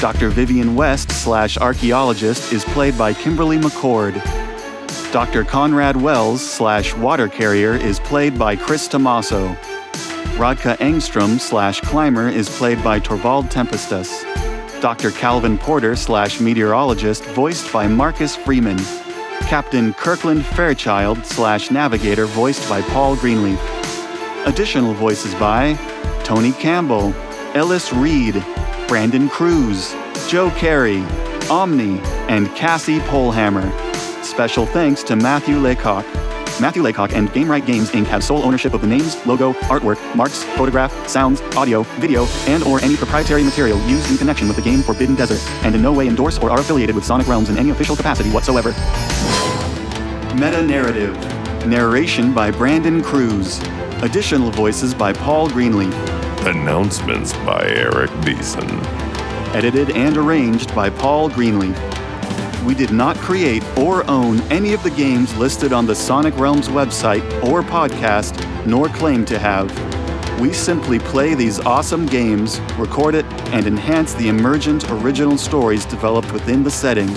[0.00, 0.30] Dr.
[0.30, 4.14] Vivian West slash archaeologist is played by Kimberly McCord.
[5.12, 5.44] Dr.
[5.44, 9.54] Conrad Wells slash water carrier is played by Chris Tomaso.
[10.38, 14.24] Radka Engstrom slash climber is played by Torvald Tempestus.
[14.80, 15.10] Dr.
[15.10, 18.78] Calvin Porter slash meteorologist voiced by Marcus Freeman.
[19.42, 23.60] Captain Kirkland Fairchild slash navigator voiced by Paul Greenleaf.
[24.46, 25.74] Additional voices by
[26.24, 27.12] Tony Campbell,
[27.54, 28.42] Ellis Reed,
[28.90, 29.94] Brandon Cruz,
[30.26, 31.04] Joe Carey,
[31.48, 33.64] Omni, and Cassie Polhammer.
[34.24, 36.04] Special thanks to Matthew Leacock.
[36.60, 38.06] Matthew Leacock and Gamewright Games Inc.
[38.06, 42.80] have sole ownership of the names, logo, artwork, marks, photograph, sounds, audio, video, and or
[42.82, 46.08] any proprietary material used in connection with the game Forbidden Desert, and in no way
[46.08, 48.70] endorse or are affiliated with Sonic Realms in any official capacity whatsoever.
[50.34, 51.14] Meta Narrative.
[51.64, 53.60] Narration by Brandon Cruz.
[54.02, 55.94] Additional voices by Paul Greenleaf.
[56.46, 58.66] Announcements by Eric Beeson.
[59.54, 61.76] Edited and arranged by Paul Greenleaf.
[62.64, 66.68] We did not create or own any of the games listed on the Sonic Realms
[66.68, 68.34] website or podcast,
[68.64, 69.70] nor claim to have.
[70.40, 76.32] We simply play these awesome games, record it, and enhance the emergent original stories developed
[76.32, 77.10] within the setting.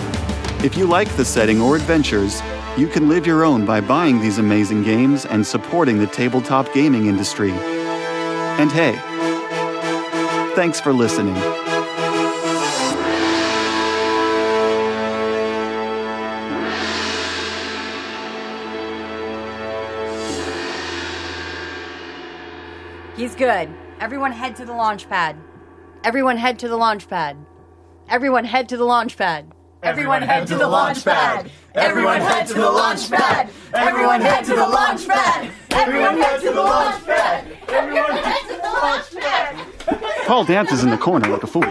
[0.65, 2.41] If you like the setting or adventures,
[2.77, 7.05] you can live your own by buying these amazing games and supporting the tabletop gaming
[7.05, 7.53] industry.
[8.59, 8.95] And hey,
[10.55, 11.35] thanks for listening.
[23.15, 23.69] He's good.
[23.99, 25.35] Everyone head to the launch pad.
[26.03, 27.37] Everyone head to the launch pad.
[28.09, 29.53] Everyone head to the launch pad.
[29.83, 31.51] Everyone head to the launch pad.
[31.75, 33.49] Everyone head to the launch pad.
[33.73, 35.51] Everyone head to the launch pad.
[35.71, 37.57] Everyone head to the launch pad.
[37.67, 40.25] Everyone head to the launch pad.
[40.25, 41.61] Paul dances in the corner like a fool.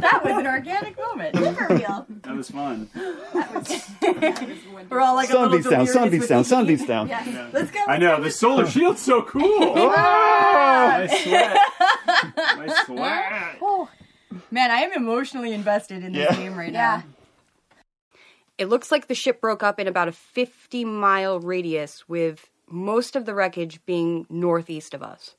[0.00, 1.36] That was an organic moment.
[1.36, 2.06] For real.
[2.22, 2.88] That was fun.
[4.90, 7.08] We're all like a Sun little beats down, sun beats down, each sun beats down.
[7.08, 7.50] Yeah.
[7.52, 7.80] Let's go.
[7.86, 9.76] I know the solar shield's so cool.
[9.76, 10.98] Yeah.
[10.98, 11.58] My sweat.
[12.56, 13.41] My sweat.
[14.52, 16.36] Man, I am emotionally invested in this Yeah.
[16.36, 17.02] game right Yeah.
[17.02, 17.02] now.
[18.58, 23.16] It looks like the ship broke up in about a 50 mile radius, with most
[23.16, 25.34] of the wreckage being northeast of us.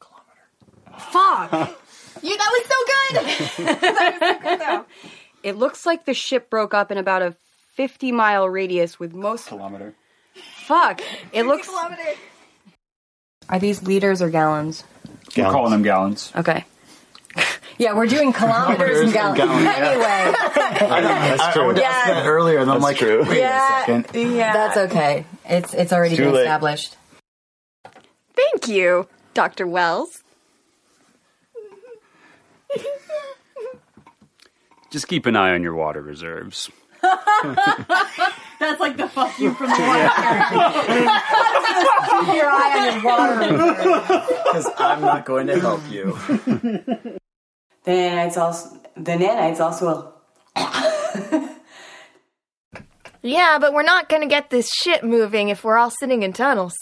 [0.00, 0.98] Kilometer.
[1.10, 1.78] Fuck!
[2.20, 3.66] You, that was so good.
[3.80, 4.84] that was so good though.
[5.44, 7.36] It looks like the ship broke up in about a
[7.74, 9.46] 50 mile radius, with most.
[9.46, 9.94] Kilometer.
[10.66, 11.00] Fuck!
[11.32, 11.68] It looks.
[11.68, 12.02] Kilometer.
[13.48, 14.82] Are these liters or gallons?
[15.36, 16.32] We're calling them gallons.
[16.34, 16.64] Okay.
[17.78, 19.38] Yeah, we're doing kilometers and gallons.
[19.38, 19.66] Gallons.
[19.66, 20.04] Anyway.
[20.04, 21.66] I know, That's I, I true.
[21.68, 22.14] would ask Yeah.
[22.14, 23.24] that earlier, and I'm like, true.
[23.24, 23.82] wait Yeah.
[23.82, 24.34] a second.
[24.36, 24.52] Yeah.
[24.52, 25.24] That's okay.
[25.44, 26.40] It's it's already Too been late.
[26.42, 26.96] established.
[28.34, 29.66] Thank you, Dr.
[29.66, 30.22] Wells.
[34.90, 36.70] Just keep an eye on your water reserves.
[37.02, 40.08] That's like the fuck you from the water
[42.08, 44.32] Keep your eye on your water.
[44.44, 46.16] Because I'm not going to help you.
[47.84, 48.78] The nanites also.
[48.96, 50.14] The nanites also.
[53.22, 56.76] Yeah, but we're not gonna get this shit moving if we're all sitting in tunnels.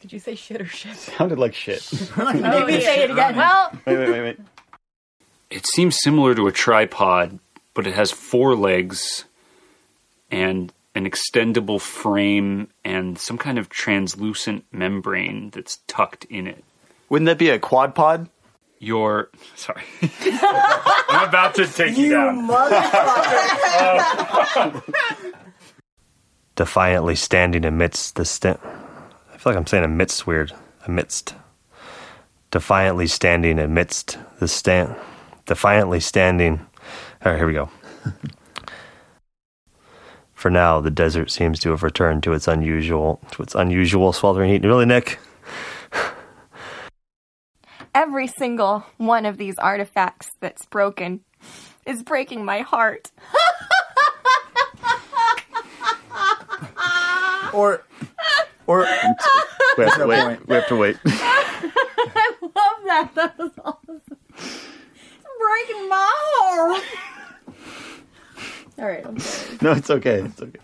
[0.00, 0.96] Did you say shit or shit?
[1.18, 1.88] Sounded like shit.
[2.16, 3.36] Oh, Make me say it again.
[3.36, 4.40] Well, Wait, wait, wait, wait.
[5.50, 7.38] It seems similar to a tripod,
[7.74, 9.24] but it has four legs
[10.30, 16.64] and an extendable frame and some kind of translucent membrane that's tucked in it.
[17.08, 18.28] Wouldn't that be a quad pod?
[18.82, 22.48] Your sorry, I'm about to take you, down.
[22.48, 22.82] Motherfucker.
[26.56, 30.52] Defiantly standing amidst the st- I feel like I'm saying amidst weird.
[30.86, 31.34] Amidst.
[32.50, 34.96] Defiantly standing amidst the stand.
[35.44, 36.60] Defiantly standing.
[37.24, 37.68] All right, here we go.
[40.34, 44.50] For now, the desert seems to have returned to its unusual, to its unusual sweltering
[44.50, 44.64] heat.
[44.64, 45.18] Really, Nick?
[47.94, 51.20] Every single one of these artifacts that's broken
[51.86, 53.10] is breaking my heart.
[57.52, 57.82] Or,
[58.68, 58.86] or
[59.76, 60.46] We have to wait.
[60.48, 60.96] We have to wait.
[61.06, 62.52] I love
[62.84, 63.10] that.
[63.16, 64.00] That was awesome.
[64.36, 64.68] It's
[65.40, 66.82] breaking my heart.
[68.78, 69.58] All right, I'm sorry.
[69.62, 70.20] No, it's okay.
[70.22, 70.60] It's okay.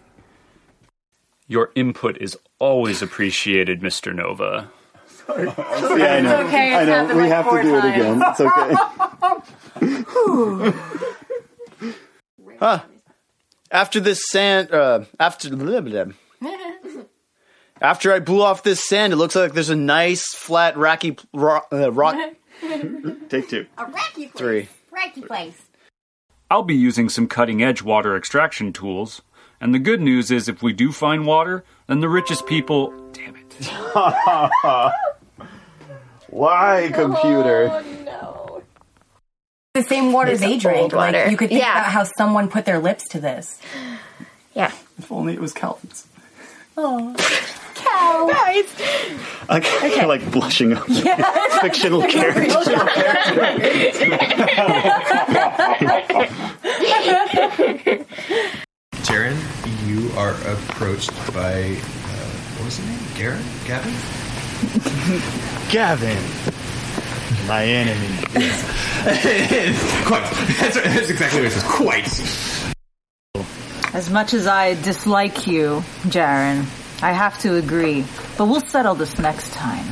[1.48, 4.14] Your input is always appreciated, Mr.
[4.14, 4.70] Nova.
[5.28, 6.40] Yeah, I know.
[6.40, 7.14] It's okay, it's I know.
[7.14, 8.22] We like have to do it again.
[8.26, 8.74] It's okay.
[12.58, 12.80] Huh.
[13.70, 16.14] After this sand, uh, after blah, blah, blah.
[17.80, 21.68] after I blew off this sand, it looks like there's a nice flat rocky rock.
[21.72, 22.16] Uh, rock.
[23.28, 23.66] Take two.
[23.76, 24.32] A racky place.
[24.34, 24.68] Three.
[24.92, 25.60] Racky place.
[26.50, 29.20] I'll be using some cutting edge water extraction tools.
[29.60, 32.92] And the good news is, if we do find water, then the richest people.
[33.12, 34.92] Damn it.
[36.28, 37.68] Why, computer?
[37.72, 38.62] Oh, no.
[39.74, 40.78] The same water It's they drank.
[40.78, 41.12] old water.
[41.22, 41.78] Like you could think Yeah.
[41.80, 43.58] about how someone put their lips to this.
[44.54, 44.72] Yeah.
[44.98, 46.06] If only it was Calvin's.
[46.78, 47.14] Oh,
[47.74, 48.28] cow.
[48.30, 48.64] Guys.
[49.48, 50.84] I feel like blushing up.
[50.88, 51.16] Yeah.
[51.60, 52.50] Fictional character.
[59.04, 59.36] Jaren,
[59.86, 62.98] you are approached by uh, what was his name?
[63.16, 63.42] Garen?
[63.66, 63.92] Gavin?
[65.70, 66.16] Gavin,
[67.46, 68.16] my enemy.
[70.06, 70.30] Quite.
[70.58, 71.62] That's, that's exactly what it says.
[71.64, 72.08] Quite.
[73.94, 76.64] As much as I dislike you, Jaren,
[77.02, 78.04] I have to agree.
[78.38, 79.86] But we'll settle this next time.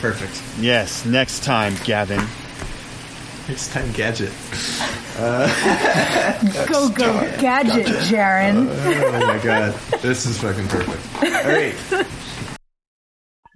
[0.00, 0.42] Perfect.
[0.60, 2.20] Yes, next time, Gavin.
[3.48, 4.32] Next time, gadget.
[6.68, 8.66] Go, go, gadget, Jaren.
[8.68, 9.74] Oh, oh my god.
[10.00, 11.22] This is fucking perfect.
[11.22, 12.06] All right.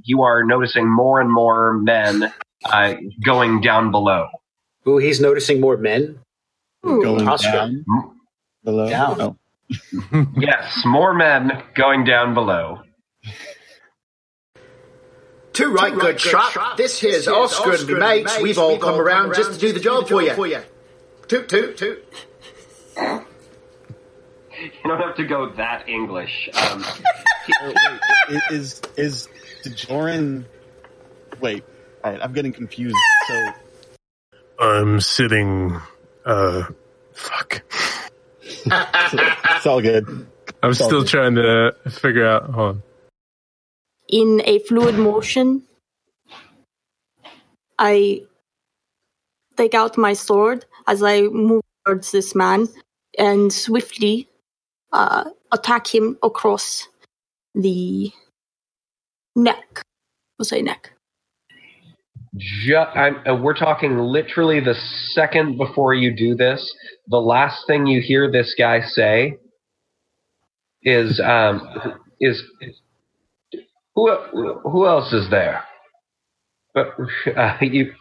[0.07, 2.33] you are noticing more and more men
[2.65, 4.28] uh, going down below.
[4.89, 6.20] Ooh, he's noticing more men.
[6.83, 7.51] Going Oscar.
[7.51, 7.85] down
[8.62, 8.89] below.
[8.89, 9.20] Down.
[9.20, 9.37] Oh.
[10.37, 12.83] yes, more men going down below.
[15.53, 16.77] Two right, good, shot.
[16.77, 18.39] This here's Oscar and me mates.
[18.41, 20.62] We've all come around just to do the job for you.
[21.28, 22.05] Toot, toot, toot.
[22.97, 26.49] You don't have to go that English.
[26.55, 26.85] Um,
[28.51, 29.28] is is
[29.70, 30.47] Joran?
[31.40, 31.64] Wait,
[32.05, 32.97] I, I'm getting confused.
[33.28, 33.47] So
[34.60, 35.76] I'm sitting,
[36.24, 36.64] uh,
[37.12, 37.62] fuck.
[38.43, 40.06] it's all good.
[40.62, 41.09] I'm It's still good.
[41.09, 42.44] trying to figure out.
[42.51, 42.82] Hold on.
[44.09, 45.62] In a fluid motion,
[47.78, 48.22] I
[49.56, 52.68] take out my sword as I move towards this man
[53.18, 54.28] and swiftly
[54.93, 56.88] uh, attack him across
[57.55, 58.12] the
[59.36, 59.82] neck.
[60.38, 60.92] We'll say neck.
[62.36, 64.74] Ju- I'm, uh, we're talking literally the
[65.12, 66.74] second before you do this.
[67.08, 69.38] The last thing you hear this guy say
[70.82, 71.66] is, um,
[72.20, 72.42] "Is
[73.94, 74.10] who?
[74.64, 75.64] Who else is there?"
[76.74, 76.94] But
[77.36, 77.92] uh, you,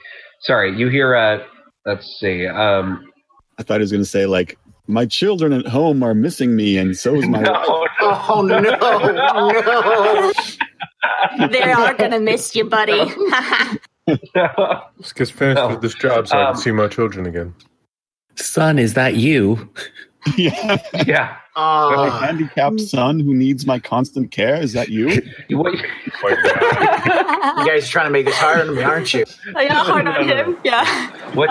[0.41, 1.15] sorry, you hear.
[1.15, 1.39] Uh,
[1.85, 2.45] let's see.
[2.45, 3.05] Um,
[3.57, 4.57] I thought he was going to say like,
[4.87, 7.67] "My children at home are missing me, and so is my wife."
[8.01, 8.59] Oh no!
[8.59, 10.31] no!
[11.49, 13.11] they are gonna miss you, buddy.
[14.07, 17.53] Let's get finished with this job so I Um, can see my children again.
[18.35, 19.69] Son, is that you?
[20.37, 20.77] yeah.
[21.05, 21.37] Yeah.
[21.55, 24.55] My handicapped son who needs my constant care.
[24.55, 25.21] Is that you?
[25.51, 25.73] What?
[25.73, 25.81] You
[27.65, 29.23] guys are trying to make this hard on me, aren't you?
[29.55, 30.57] yeah, hard on him.
[30.65, 30.85] Yeah.
[31.33, 31.49] What?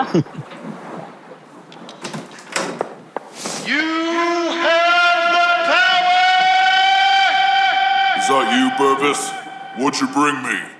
[3.65, 3.81] you
[4.61, 6.19] have the power.
[8.19, 9.44] Is that you, Purvis?
[9.77, 10.74] What'd you bring me?